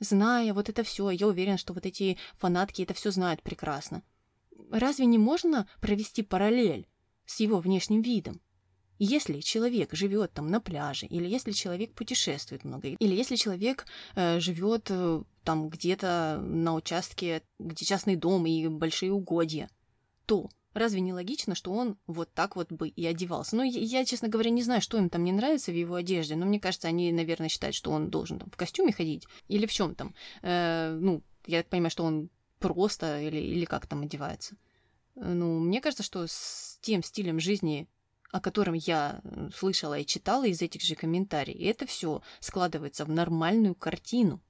зная 0.00 0.52
вот 0.54 0.68
это 0.68 0.82
все, 0.82 1.10
я 1.10 1.26
уверена, 1.26 1.58
что 1.58 1.72
вот 1.72 1.86
эти 1.86 2.18
фанатки 2.34 2.82
это 2.82 2.94
все 2.94 3.10
знают 3.10 3.42
прекрасно. 3.42 4.02
Разве 4.70 5.06
не 5.06 5.18
можно 5.18 5.68
провести 5.80 6.22
параллель 6.22 6.86
с 7.26 7.40
его 7.40 7.58
внешним 7.58 8.02
видом? 8.02 8.40
Если 8.98 9.40
человек 9.40 9.92
живет 9.92 10.32
там 10.32 10.46
на 10.46 10.60
пляже, 10.60 11.06
или 11.06 11.28
если 11.28 11.52
человек 11.52 11.92
путешествует 11.92 12.64
много, 12.64 12.88
или 12.88 13.14
если 13.14 13.36
человек 13.36 13.84
э, 14.14 14.40
живет 14.40 14.86
э, 14.88 15.22
там 15.44 15.68
где-то 15.68 16.40
на 16.42 16.74
участке, 16.74 17.42
где 17.58 17.84
частный 17.84 18.16
дом 18.16 18.46
и 18.46 18.68
большие 18.68 19.12
угодья, 19.12 19.68
то 20.24 20.48
Разве 20.76 21.00
не 21.00 21.14
логично, 21.14 21.54
что 21.54 21.72
он 21.72 21.96
вот 22.06 22.34
так 22.34 22.54
вот 22.54 22.70
бы 22.70 22.88
и 22.88 23.06
одевался? 23.06 23.56
Ну, 23.56 23.62
я, 23.62 24.04
честно 24.04 24.28
говоря, 24.28 24.50
не 24.50 24.62
знаю, 24.62 24.82
что 24.82 24.98
им 24.98 25.08
там 25.08 25.24
не 25.24 25.32
нравится 25.32 25.72
в 25.72 25.74
его 25.74 25.94
одежде, 25.94 26.36
но 26.36 26.44
мне 26.44 26.60
кажется, 26.60 26.86
они, 26.86 27.10
наверное, 27.12 27.48
считают, 27.48 27.74
что 27.74 27.90
он 27.92 28.10
должен 28.10 28.38
там 28.38 28.50
в 28.50 28.58
костюме 28.58 28.92
ходить 28.92 29.26
или 29.48 29.64
в 29.64 29.72
чем 29.72 29.94
там. 29.94 30.14
Э, 30.42 30.94
ну, 31.00 31.22
я 31.46 31.62
так 31.62 31.70
понимаю, 31.70 31.90
что 31.90 32.04
он 32.04 32.28
просто 32.58 33.22
или, 33.22 33.38
или 33.38 33.64
как 33.64 33.86
там 33.86 34.02
одевается. 34.02 34.58
Ну, 35.14 35.60
мне 35.60 35.80
кажется, 35.80 36.02
что 36.02 36.26
с 36.26 36.65
тем 36.80 37.02
стилем 37.02 37.40
жизни, 37.40 37.88
о 38.32 38.40
котором 38.40 38.74
я 38.74 39.20
слышала 39.54 39.98
и 39.98 40.06
читала 40.06 40.46
из 40.46 40.60
этих 40.62 40.82
же 40.82 40.94
комментариев, 40.94 41.60
это 41.60 41.86
все 41.86 42.22
складывается 42.40 43.04
в 43.04 43.10
нормальную 43.10 43.74
картину. 43.74 44.40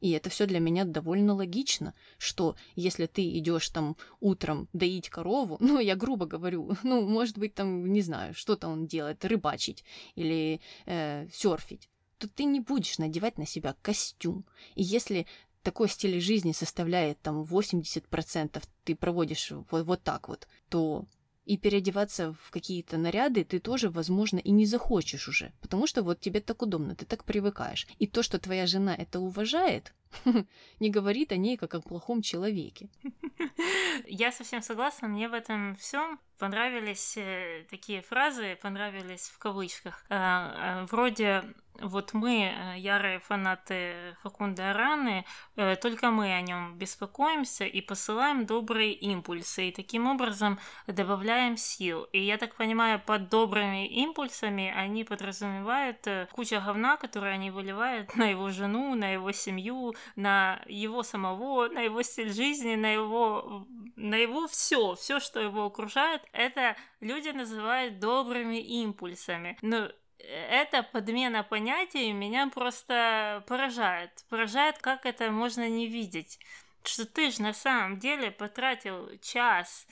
И 0.00 0.10
это 0.10 0.28
все 0.28 0.44
для 0.44 0.60
меня 0.60 0.84
довольно 0.84 1.34
логично, 1.34 1.94
что 2.18 2.56
если 2.76 3.06
ты 3.06 3.38
идешь 3.38 3.70
там 3.70 3.96
утром 4.20 4.68
доить 4.74 5.08
корову, 5.08 5.56
ну, 5.60 5.78
я 5.78 5.96
грубо 5.96 6.26
говорю, 6.26 6.76
ну, 6.82 7.00
может 7.08 7.38
быть, 7.38 7.54
там, 7.54 7.90
не 7.90 8.02
знаю, 8.02 8.34
что-то 8.34 8.68
он 8.68 8.86
делает, 8.86 9.24
рыбачить 9.24 9.82
или 10.14 10.60
э, 10.84 11.26
серфить, 11.32 11.88
то 12.18 12.28
ты 12.28 12.44
не 12.44 12.60
будешь 12.60 12.98
надевать 12.98 13.38
на 13.38 13.46
себя 13.46 13.74
костюм. 13.80 14.44
И 14.74 14.82
если 14.82 15.26
такой 15.62 15.88
стиль 15.88 16.20
жизни 16.20 16.52
составляет 16.52 17.20
там 17.22 17.42
80%, 17.42 18.62
ты 18.84 18.94
проводишь 18.94 19.50
вот, 19.50 19.86
вот 19.86 20.02
так 20.02 20.28
вот, 20.28 20.46
то 20.68 21.06
и 21.44 21.56
переодеваться 21.56 22.32
в 22.32 22.50
какие-то 22.50 22.96
наряды 22.96 23.44
ты 23.44 23.58
тоже, 23.58 23.90
возможно, 23.90 24.38
и 24.38 24.50
не 24.50 24.66
захочешь 24.66 25.28
уже, 25.28 25.52
потому 25.60 25.86
что 25.86 26.02
вот 26.02 26.20
тебе 26.20 26.40
так 26.40 26.62
удобно, 26.62 26.94
ты 26.94 27.04
так 27.04 27.24
привыкаешь. 27.24 27.86
И 27.98 28.06
то, 28.06 28.22
что 28.22 28.38
твоя 28.38 28.66
жена 28.66 28.94
это 28.94 29.20
уважает, 29.20 29.92
не 30.80 30.90
говорит 30.90 31.32
о 31.32 31.36
ней 31.36 31.56
как 31.56 31.74
о 31.74 31.80
плохом 31.80 32.22
человеке. 32.22 32.88
Я 34.06 34.32
совсем 34.32 34.62
согласна, 34.62 35.08
мне 35.08 35.28
в 35.28 35.34
этом 35.34 35.76
всем 35.76 36.18
понравились 36.38 37.16
э, 37.16 37.64
такие 37.70 38.02
фразы, 38.02 38.58
понравились 38.60 39.28
в 39.28 39.38
кавычках. 39.38 40.04
Э, 40.08 40.14
э, 40.14 40.86
вроде 40.90 41.44
вот 41.80 42.14
мы, 42.14 42.52
э, 42.54 42.78
ярые 42.78 43.18
фанаты 43.18 44.16
Факунда 44.22 44.70
Араны, 44.70 45.24
э, 45.56 45.76
только 45.76 46.10
мы 46.10 46.32
о 46.32 46.40
нем 46.40 46.76
беспокоимся 46.78 47.64
и 47.64 47.80
посылаем 47.80 48.46
добрые 48.46 48.92
импульсы, 48.92 49.68
и 49.68 49.72
таким 49.72 50.06
образом 50.06 50.58
добавляем 50.86 51.56
сил. 51.56 52.04
И 52.12 52.20
я 52.20 52.38
так 52.38 52.54
понимаю, 52.54 53.00
под 53.04 53.28
добрыми 53.28 53.86
импульсами 53.86 54.72
они 54.76 55.04
подразумевают 55.04 56.06
э, 56.06 56.28
куча 56.32 56.60
говна, 56.60 56.96
которую 56.96 57.32
они 57.32 57.50
выливают 57.50 58.14
на 58.16 58.26
его 58.26 58.50
жену, 58.50 58.94
на 58.94 59.12
его 59.12 59.32
семью, 59.32 59.94
на 60.16 60.62
его 60.66 61.02
самого, 61.02 61.68
на 61.68 61.80
его 61.80 62.02
стиль 62.02 62.32
жизни, 62.32 62.76
на 62.76 62.92
его, 62.92 63.66
на 63.96 64.14
его 64.14 64.46
все, 64.46 64.94
все, 64.94 65.20
что 65.20 65.40
его 65.40 65.66
окружает, 65.66 66.22
это 66.32 66.76
люди 67.00 67.28
называют 67.30 67.98
добрыми 67.98 68.60
импульсами. 68.60 69.58
Но 69.62 69.90
эта 70.28 70.82
подмена 70.82 71.42
понятий 71.42 72.12
меня 72.12 72.48
просто 72.48 73.44
поражает. 73.46 74.24
Поражает, 74.28 74.78
как 74.78 75.06
это 75.06 75.30
можно 75.30 75.68
не 75.68 75.86
видеть. 75.86 76.38
Что 76.84 77.06
ты 77.06 77.30
же 77.30 77.42
на 77.42 77.52
самом 77.52 77.98
деле 77.98 78.30
потратил 78.30 79.10
час 79.20 79.86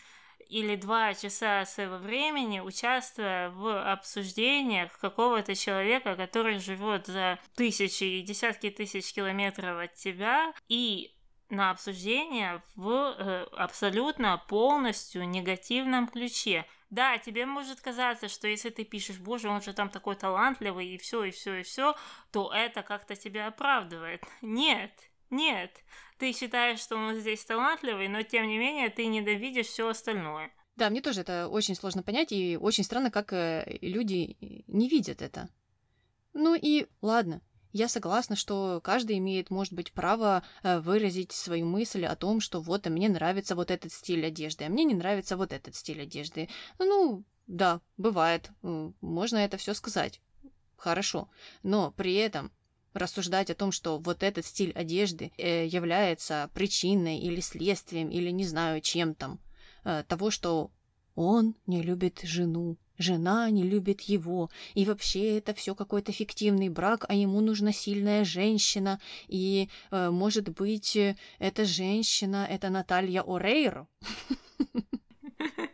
или 0.48 0.76
два 0.76 1.14
часа 1.14 1.64
своего 1.64 1.96
времени, 1.96 2.60
участвуя 2.60 3.48
в 3.50 3.90
обсуждениях 3.90 4.98
какого-то 4.98 5.54
человека, 5.54 6.14
который 6.14 6.58
живет 6.58 7.06
за 7.06 7.38
тысячи 7.56 8.04
и 8.04 8.22
десятки 8.22 8.68
тысяч 8.68 9.14
километров 9.14 9.78
от 9.78 9.94
тебя, 9.94 10.52
и 10.68 11.14
на 11.48 11.70
обсуждение 11.70 12.62
в 12.74 12.90
э, 12.90 13.46
абсолютно 13.56 14.42
полностью 14.48 15.28
негативном 15.28 16.08
ключе. 16.08 16.66
Да, 16.92 17.16
тебе 17.16 17.46
может 17.46 17.80
казаться, 17.80 18.28
что 18.28 18.46
если 18.46 18.68
ты 18.68 18.84
пишешь, 18.84 19.18
боже, 19.18 19.48
он 19.48 19.62
же 19.62 19.72
там 19.72 19.88
такой 19.88 20.14
талантливый, 20.14 20.88
и 20.88 20.98
все, 20.98 21.24
и 21.24 21.30
все, 21.30 21.60
и 21.60 21.62
все, 21.62 21.96
то 22.30 22.52
это 22.52 22.82
как-то 22.82 23.16
тебя 23.16 23.46
оправдывает. 23.46 24.22
Нет, 24.42 24.92
нет. 25.30 25.70
Ты 26.18 26.34
считаешь, 26.34 26.80
что 26.80 26.96
он 26.96 27.14
здесь 27.14 27.46
талантливый, 27.46 28.08
но 28.08 28.22
тем 28.22 28.46
не 28.46 28.58
менее 28.58 28.90
ты 28.90 29.06
ненавидишь 29.06 29.68
все 29.68 29.88
остальное. 29.88 30.52
Да, 30.76 30.90
мне 30.90 31.00
тоже 31.00 31.22
это 31.22 31.48
очень 31.48 31.74
сложно 31.76 32.02
понять, 32.02 32.30
и 32.30 32.58
очень 32.60 32.84
странно, 32.84 33.10
как 33.10 33.32
э, 33.32 33.78
люди 33.80 34.36
не 34.66 34.86
видят 34.90 35.22
это. 35.22 35.48
Ну 36.34 36.54
и 36.54 36.88
ладно, 37.00 37.40
я 37.72 37.88
согласна, 37.88 38.36
что 38.36 38.80
каждый 38.82 39.18
имеет, 39.18 39.50
может 39.50 39.72
быть, 39.72 39.92
право 39.92 40.42
э, 40.62 40.80
выразить 40.80 41.32
свою 41.32 41.66
мысль 41.66 42.04
о 42.04 42.16
том, 42.16 42.40
что 42.40 42.60
вот, 42.60 42.86
а 42.86 42.90
мне 42.90 43.08
нравится 43.08 43.54
вот 43.54 43.70
этот 43.70 43.92
стиль 43.92 44.26
одежды, 44.26 44.64
а 44.64 44.68
мне 44.68 44.84
не 44.84 44.94
нравится 44.94 45.36
вот 45.36 45.52
этот 45.52 45.74
стиль 45.74 46.02
одежды. 46.02 46.48
Ну, 46.78 47.24
да, 47.46 47.80
бывает. 47.96 48.50
Можно 49.00 49.38
это 49.38 49.56
все 49.56 49.74
сказать. 49.74 50.20
Хорошо. 50.76 51.28
Но 51.62 51.92
при 51.92 52.14
этом 52.14 52.52
рассуждать 52.92 53.50
о 53.50 53.54
том, 53.54 53.72
что 53.72 53.98
вот 53.98 54.22
этот 54.22 54.44
стиль 54.44 54.72
одежды 54.72 55.32
э, 55.38 55.66
является 55.66 56.50
причиной 56.54 57.18
или 57.18 57.40
следствием, 57.40 58.10
или 58.10 58.30
не 58.30 58.44
знаю, 58.44 58.80
чем 58.80 59.14
там, 59.14 59.40
э, 59.84 60.04
того, 60.06 60.30
что 60.30 60.70
он 61.14 61.54
не 61.66 61.82
любит 61.82 62.20
жену, 62.22 62.76
Жена 62.98 63.50
не 63.50 63.62
любит 63.62 64.02
его, 64.02 64.50
и 64.74 64.84
вообще 64.84 65.38
это 65.38 65.54
все 65.54 65.74
какой-то 65.74 66.12
фиктивный 66.12 66.68
брак, 66.68 67.04
а 67.08 67.14
ему 67.14 67.40
нужна 67.40 67.72
сильная 67.72 68.24
женщина, 68.24 69.00
и, 69.28 69.68
э, 69.90 70.10
может 70.10 70.48
быть, 70.50 70.98
эта 71.38 71.64
женщина— 71.64 72.46
это 72.50 72.68
Наталья 72.70 73.22
Орейро? 73.22 73.86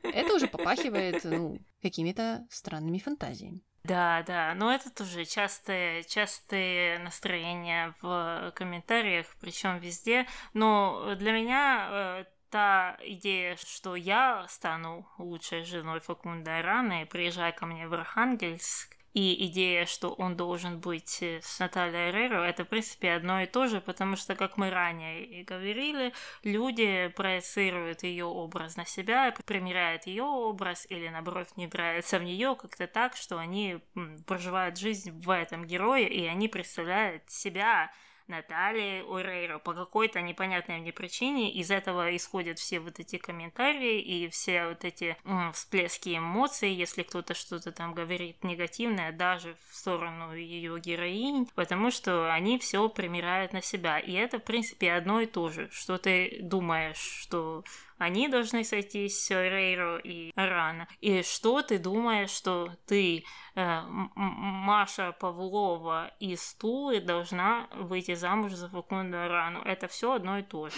Это 0.03 0.35
уже 0.35 0.49
попахивает, 0.49 1.23
ну, 1.25 1.59
какими-то 1.83 2.47
странными 2.51 2.99
фантазиями. 2.99 3.63
Да, 3.85 4.23
да, 4.27 4.55
но 4.55 4.73
это 4.73 4.91
тоже 4.91 5.25
частые, 5.25 6.05
частые 6.05 6.99
настроения 6.99 7.95
в 8.03 8.53
комментариях, 8.55 9.27
причем 9.41 9.79
везде. 9.79 10.27
Но 10.53 11.15
для 11.15 11.33
меня 11.33 11.89
э, 11.91 12.25
та 12.51 12.97
идея, 13.03 13.57
что 13.57 13.97
я 13.97 14.47
стану 14.49 15.07
лучшей 15.19 15.65
женой 15.65 16.01
Факунда 16.01 16.61
и 17.03 17.05
приезжай 17.05 17.53
ко 17.53 17.67
мне 17.67 17.89
в 17.89 17.95
Архангельск, 17.95 18.99
и 19.15 19.47
идея, 19.47 19.87
что 19.87 20.11
он 20.13 20.37
должен 20.37 20.79
быть 20.79 21.23
э, 21.23 21.41
с 21.43 21.59
Натальей 21.59 22.11
Эреро, 22.11 22.43
это, 22.43 22.65
в 22.65 22.69
принципе, 22.69 23.15
одно 23.15 23.41
и 23.41 23.47
то 23.47 23.67
же, 23.67 23.81
потому 23.81 24.17
что, 24.17 24.37
как 24.37 24.57
мы 24.57 24.71
ранее 24.71 25.25
и 25.25 25.43
говорили, 25.43 26.13
люди 26.45 27.09
проецируют 27.17 28.03
ее 28.03 28.27
образ 28.27 28.77
на 28.77 28.85
себя, 28.85 29.35
примеряют 29.45 30.07
ее 30.07 30.25
образ 30.25 30.87
или, 30.91 31.09
наоборот, 31.09 31.49
не 31.57 31.67
нравится 31.67 32.19
в 32.19 32.23
нее 32.23 32.55
как-то 32.55 32.87
так, 32.87 33.17
что 33.17 33.39
они 33.39 33.81
проживают 34.27 34.79
жизнь 34.79 35.11
в 35.11 35.31
этом 35.31 35.65
герое, 35.65 36.07
и 36.07 36.27
они 36.27 36.47
представляют 36.47 37.29
себя 37.31 37.91
Натальи 38.29 39.03
Урейро 39.03 39.59
по 39.59 39.75
какой-то 39.75 40.21
непонятной 40.21 40.79
мне 40.79 40.93
причине. 40.93 41.53
Из 41.53 41.71
этого 41.71 42.15
исходят 42.15 42.59
все 42.59 42.81
вот 42.81 43.01
эти 43.01 43.17
комментарии 43.17 44.01
и 44.01 44.29
все 44.29 44.69
вот 44.69 44.85
эти 44.85 45.17
м, 45.25 45.53
всплески 45.53 46.17
эмоций, 46.17 46.73
если 46.73 47.03
кто-то 47.03 47.35
что-то 47.35 47.73
там 47.73 47.95
говорит 47.95 48.45
негативное, 48.45 49.13
даже 49.13 49.57
в 49.71 49.75
сторону 49.75 50.35
ее 50.35 50.79
героинь, 50.79 51.49
потому 51.55 51.91
что 51.91 52.33
они 52.33 52.59
все 52.59 52.89
примиряют 52.89 53.53
на 53.53 53.63
себя. 53.63 53.99
И 53.99 54.13
это, 54.13 54.39
в 54.39 54.45
принципе, 54.45 54.93
одно 54.93 55.21
и 55.21 55.27
то 55.27 55.49
же, 55.51 55.69
что 55.71 55.99
ты 55.99 56.39
думаешь, 56.43 56.99
что 56.99 57.65
они 57.99 58.29
должны 58.29 58.65
сойтись, 58.65 59.31
Рейро 59.31 59.99
и 59.99 60.33
Рана. 60.35 60.89
И 61.01 61.23
что 61.23 61.63
ты 61.63 61.79
думаешь, 61.79 62.31
что 62.31 62.71
ты, 62.87 63.25
э, 63.55 63.81
Маша 64.15 65.13
Павлова 65.19 66.11
из 66.21 66.55
Тулы, 66.55 67.01
должна 67.01 67.69
выйти 67.75 68.15
замуж 68.15 68.53
за 68.53 68.69
Факунду 68.69 69.17
Рану? 69.17 69.61
Это 69.63 69.89
все 69.89 70.15
одно 70.15 70.39
и 70.39 70.43
то 70.43 70.69
же. 70.69 70.77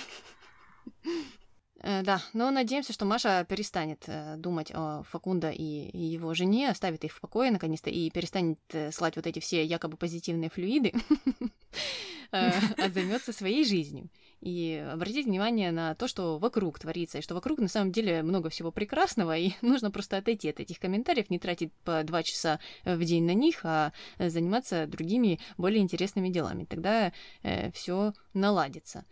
Э, 1.82 2.02
да, 2.02 2.22
но 2.34 2.50
надеемся, 2.50 2.92
что 2.92 3.06
Маша 3.06 3.44
перестанет 3.48 4.04
э, 4.06 4.36
думать 4.36 4.70
о 4.74 5.02
Факунда 5.04 5.50
и 5.50 5.96
его 5.96 6.34
жене, 6.34 6.68
оставит 6.68 7.04
их 7.04 7.12
в 7.12 7.20
покое 7.20 7.50
наконец-то 7.50 7.88
и 7.88 8.10
перестанет 8.10 8.58
э, 8.72 8.92
слать 8.92 9.16
вот 9.16 9.26
эти 9.26 9.38
все 9.38 9.64
якобы 9.64 9.96
позитивные 9.96 10.50
флюиды, 10.50 10.92
а 12.32 12.52
займется 12.90 13.32
своей 13.32 13.64
жизнью. 13.64 14.10
И 14.40 14.84
обратить 14.90 15.26
внимание 15.26 15.70
на 15.70 15.94
то, 15.94 16.08
что 16.08 16.38
вокруг 16.38 16.78
творится, 16.78 17.18
и 17.18 17.22
что 17.22 17.34
вокруг 17.34 17.58
на 17.58 17.68
самом 17.68 17.92
деле 17.92 18.22
много 18.22 18.48
всего 18.48 18.70
прекрасного, 18.72 19.36
и 19.36 19.52
нужно 19.62 19.90
просто 19.90 20.16
отойти 20.16 20.48
от 20.48 20.60
этих 20.60 20.78
комментариев, 20.78 21.30
не 21.30 21.38
тратить 21.38 21.72
по 21.84 22.02
два 22.04 22.22
часа 22.22 22.58
в 22.84 23.04
день 23.04 23.24
на 23.24 23.34
них, 23.34 23.60
а 23.64 23.92
заниматься 24.18 24.86
другими 24.86 25.40
более 25.58 25.80
интересными 25.82 26.30
делами. 26.30 26.64
Тогда 26.64 27.12
все 27.72 28.14
наладится. 28.32 29.04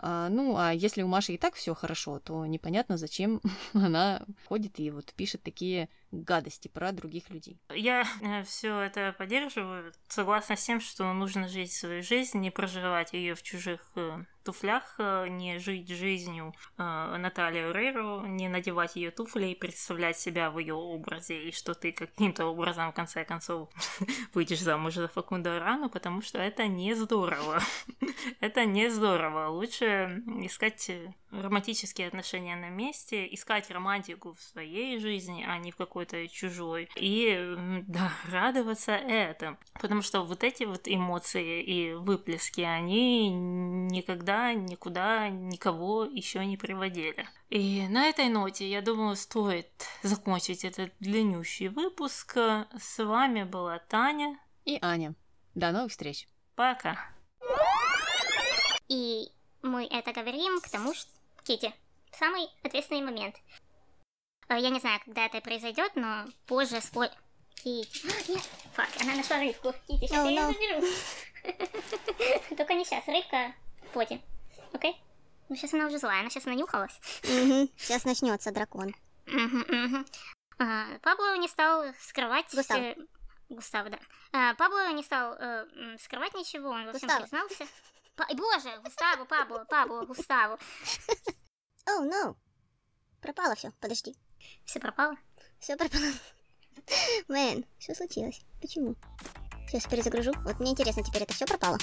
А, 0.00 0.28
ну, 0.28 0.56
а 0.56 0.72
если 0.72 1.02
у 1.02 1.08
Маши 1.08 1.34
и 1.34 1.38
так 1.38 1.54
все 1.54 1.74
хорошо, 1.74 2.20
то 2.20 2.46
непонятно, 2.46 2.96
зачем 2.96 3.40
она 3.72 4.22
ходит 4.46 4.78
и 4.78 4.90
вот 4.90 5.12
пишет 5.14 5.42
такие 5.42 5.88
гадости 6.10 6.68
про 6.68 6.92
других 6.92 7.30
людей. 7.30 7.60
Я 7.74 8.06
э, 8.22 8.42
все 8.44 8.80
это 8.80 9.14
поддерживаю. 9.16 9.92
Согласна 10.08 10.56
с 10.56 10.64
тем, 10.64 10.80
что 10.80 11.12
нужно 11.12 11.48
жить 11.48 11.72
свою 11.72 12.02
жизнь, 12.02 12.38
не 12.38 12.50
проживать 12.50 13.12
ее 13.12 13.34
в 13.34 13.42
чужих 13.42 13.80
э, 13.96 14.24
туфлях, 14.48 14.94
э, 14.98 15.28
не 15.28 15.58
жить 15.58 15.90
жизнью 15.90 16.54
э, 16.78 17.16
Натальи 17.18 17.64
Урейро, 17.64 18.22
не 18.26 18.48
надевать 18.48 18.96
ее 18.96 19.10
туфли 19.10 19.48
и 19.48 19.54
представлять 19.54 20.18
себя 20.18 20.50
в 20.50 20.58
ее 20.58 20.72
образе, 20.72 21.48
и 21.48 21.52
что 21.52 21.74
ты 21.74 21.92
каким-то 21.92 22.46
образом 22.46 22.90
в 22.90 22.94
конце 22.94 23.26
концов 23.26 23.68
выйдешь 24.32 24.62
замуж 24.62 24.94
за 24.94 25.08
Факунду 25.08 25.50
Арану, 25.50 25.90
потому 25.90 26.22
что 26.22 26.38
это 26.38 26.66
не 26.66 26.94
здорово. 26.94 27.60
это 28.40 28.64
не 28.64 28.88
здорово. 28.88 29.48
Лучше 29.48 30.22
искать 30.42 30.90
романтические 31.30 32.08
отношения 32.08 32.56
на 32.56 32.70
месте, 32.70 33.28
искать 33.34 33.70
романтику 33.70 34.32
в 34.32 34.40
своей 34.40 34.98
жизни, 34.98 35.44
а 35.46 35.58
не 35.58 35.72
в 35.72 35.76
какой-то 35.98 36.28
чужой. 36.28 36.88
И 36.96 37.54
да, 37.88 38.12
радоваться 38.30 38.92
этому. 38.92 39.58
Потому 39.80 40.02
что 40.02 40.22
вот 40.22 40.44
эти 40.44 40.64
вот 40.64 40.82
эмоции 40.86 41.62
и 41.62 41.92
выплески, 41.94 42.60
они 42.60 43.30
никогда 43.30 44.52
никуда 44.54 45.28
никого 45.28 46.04
еще 46.04 46.44
не 46.44 46.56
приводили. 46.56 47.28
И 47.50 47.86
на 47.88 48.06
этой 48.06 48.28
ноте, 48.28 48.68
я 48.68 48.80
думаю, 48.80 49.16
стоит 49.16 49.68
закончить 50.02 50.64
этот 50.64 50.92
длиннющий 51.00 51.68
выпуск. 51.68 52.36
С 52.36 53.04
вами 53.04 53.42
была 53.42 53.78
Таня 53.78 54.38
и 54.64 54.78
Аня. 54.80 55.14
До 55.54 55.72
новых 55.72 55.90
встреч. 55.90 56.28
Пока. 56.54 56.96
И 58.88 59.28
мы 59.62 59.86
это 59.86 60.12
говорим 60.12 60.60
к 60.60 60.68
тому, 60.68 60.94
что 60.94 61.10
Кити, 61.44 61.72
самый 62.12 62.48
ответственный 62.62 63.02
момент. 63.02 63.36
Э, 64.48 64.58
я 64.58 64.70
не 64.70 64.80
знаю, 64.80 65.00
когда 65.04 65.26
это 65.26 65.40
произойдет, 65.40 65.92
но 65.94 66.26
позже 66.46 66.80
спой... 66.80 67.10
Кити. 67.54 68.30
Нет, 68.30 68.48
фак, 68.72 68.88
она 69.00 69.14
нашла 69.16 69.38
рыбку. 69.38 69.74
Кити, 69.86 70.06
сейчас 70.06 70.26
oh, 70.26 70.32
я 70.32 70.42
no. 70.42 70.52
ее 70.52 70.80
заберу. 70.80 70.96
Только 72.56 72.74
не 72.74 72.84
сейчас, 72.84 73.06
рыбка 73.08 73.54
поте. 73.92 74.20
Окей? 74.72 74.96
Ну 75.48 75.56
сейчас 75.56 75.74
она 75.74 75.86
уже 75.86 75.98
злая, 75.98 76.20
она 76.20 76.30
сейчас 76.30 76.44
нанюхалась. 76.44 76.98
Сейчас 77.22 78.04
начнется 78.04 78.52
дракон. 78.52 78.94
А, 80.60 80.98
Пабло 81.02 81.36
не 81.36 81.46
стал 81.46 81.84
скрывать... 82.00 82.52
Густав. 82.52 82.96
Густав, 83.48 83.88
да. 83.90 83.98
А, 84.32 84.54
Пабло 84.54 84.92
не 84.92 85.04
стал 85.04 85.34
э, 85.34 85.96
скрывать 86.00 86.34
ничего, 86.34 86.70
он 86.70 86.86
во 86.86 86.92
всем 86.92 87.08
признался. 87.08 87.64
Боже, 88.16 88.76
Густаву, 88.82 89.24
Пабло, 89.24 89.64
Пабло, 89.70 90.04
Густаву. 90.04 90.58
Оу, 91.86 92.04
oh, 92.04 92.10
no. 92.10 92.36
Пропало 93.20 93.54
все, 93.54 93.70
подожди. 93.80 94.16
Все 94.64 94.80
пропало? 94.80 95.16
Все 95.58 95.76
пропало. 95.76 96.04
Мэн, 97.28 97.64
что 97.78 97.94
случилось? 97.94 98.40
Почему? 98.60 98.96
Сейчас 99.68 99.86
перезагружу. 99.86 100.32
Вот 100.44 100.60
мне 100.60 100.72
интересно, 100.72 101.02
теперь 101.02 101.22
это 101.22 101.34
все 101.34 101.46
пропало. 101.46 101.78